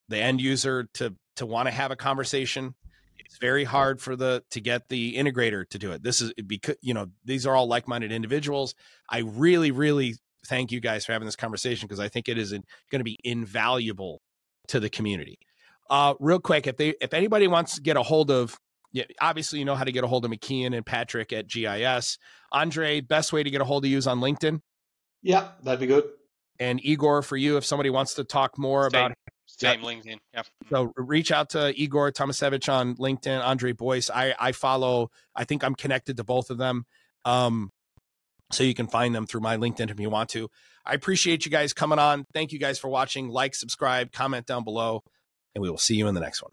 the 0.08 0.18
end 0.18 0.40
user 0.40 0.88
to 0.94 1.14
to 1.36 1.46
want 1.46 1.66
to 1.66 1.72
have 1.72 1.90
a 1.90 1.96
conversation. 1.96 2.74
It's 3.18 3.38
very 3.38 3.64
hard 3.64 4.00
for 4.00 4.16
the 4.16 4.42
to 4.50 4.60
get 4.60 4.88
the 4.88 5.16
integrator 5.16 5.68
to 5.70 5.78
do 5.78 5.92
it. 5.92 6.02
This 6.02 6.20
is 6.20 6.32
because 6.46 6.76
you 6.80 6.94
know 6.94 7.08
these 7.24 7.46
are 7.46 7.54
all 7.54 7.66
like-minded 7.66 8.12
individuals. 8.12 8.74
I 9.08 9.18
really, 9.18 9.70
really 9.70 10.16
thank 10.46 10.72
you 10.72 10.80
guys 10.80 11.04
for 11.04 11.12
having 11.12 11.26
this 11.26 11.36
conversation 11.36 11.86
because 11.86 12.00
I 12.00 12.08
think 12.08 12.28
it 12.28 12.38
is 12.38 12.52
going 12.52 13.00
to 13.00 13.04
be 13.04 13.18
invaluable 13.24 14.20
to 14.68 14.80
the 14.80 14.90
community. 14.90 15.38
Uh, 15.90 16.14
real 16.20 16.40
quick, 16.40 16.66
if 16.66 16.76
they 16.76 16.94
if 17.00 17.12
anybody 17.12 17.46
wants 17.46 17.74
to 17.76 17.82
get 17.82 17.96
a 17.96 18.02
hold 18.02 18.30
of 18.30 18.56
yeah, 18.92 19.04
obviously 19.20 19.58
you 19.58 19.64
know 19.64 19.74
how 19.74 19.84
to 19.84 19.92
get 19.92 20.04
a 20.04 20.06
hold 20.06 20.24
of 20.24 20.30
McKeon 20.30 20.74
and 20.74 20.86
Patrick 20.86 21.32
at 21.32 21.48
GIS. 21.48 22.18
Andre, 22.52 23.00
best 23.00 23.32
way 23.32 23.42
to 23.42 23.50
get 23.50 23.60
a 23.60 23.64
hold 23.64 23.84
of 23.84 23.90
you 23.90 23.98
is 23.98 24.06
on 24.06 24.20
LinkedIn. 24.20 24.60
Yeah, 25.22 25.48
that'd 25.62 25.80
be 25.80 25.86
good. 25.86 26.04
And 26.60 26.84
Igor, 26.84 27.22
for 27.22 27.36
you, 27.36 27.56
if 27.56 27.64
somebody 27.64 27.90
wants 27.90 28.14
to 28.14 28.24
talk 28.24 28.56
more 28.56 28.88
Same. 28.90 29.06
about 29.06 29.16
same 29.46 29.80
LinkedIn. 29.80 30.18
Yeah. 30.32 30.42
So 30.70 30.92
reach 30.96 31.32
out 31.32 31.50
to 31.50 31.72
Igor 31.80 32.12
Tomasevich 32.12 32.72
on 32.72 32.96
LinkedIn, 32.96 33.44
Andre 33.44 33.72
Boyce. 33.72 34.10
I, 34.10 34.34
I 34.38 34.52
follow, 34.52 35.10
I 35.34 35.44
think 35.44 35.64
I'm 35.64 35.74
connected 35.74 36.16
to 36.16 36.24
both 36.24 36.50
of 36.50 36.58
them. 36.58 36.86
Um, 37.24 37.70
so 38.52 38.62
you 38.62 38.74
can 38.74 38.86
find 38.86 39.14
them 39.14 39.26
through 39.26 39.40
my 39.40 39.56
LinkedIn 39.56 39.90
if 39.90 39.98
you 39.98 40.10
want 40.10 40.30
to. 40.30 40.48
I 40.84 40.94
appreciate 40.94 41.44
you 41.44 41.50
guys 41.50 41.72
coming 41.72 41.98
on. 41.98 42.24
Thank 42.34 42.52
you 42.52 42.58
guys 42.58 42.78
for 42.78 42.88
watching. 42.88 43.28
Like, 43.28 43.54
subscribe, 43.54 44.12
comment 44.12 44.46
down 44.46 44.64
below, 44.64 45.02
and 45.54 45.62
we 45.62 45.70
will 45.70 45.78
see 45.78 45.96
you 45.96 46.06
in 46.08 46.14
the 46.14 46.20
next 46.20 46.42
one. 46.42 46.52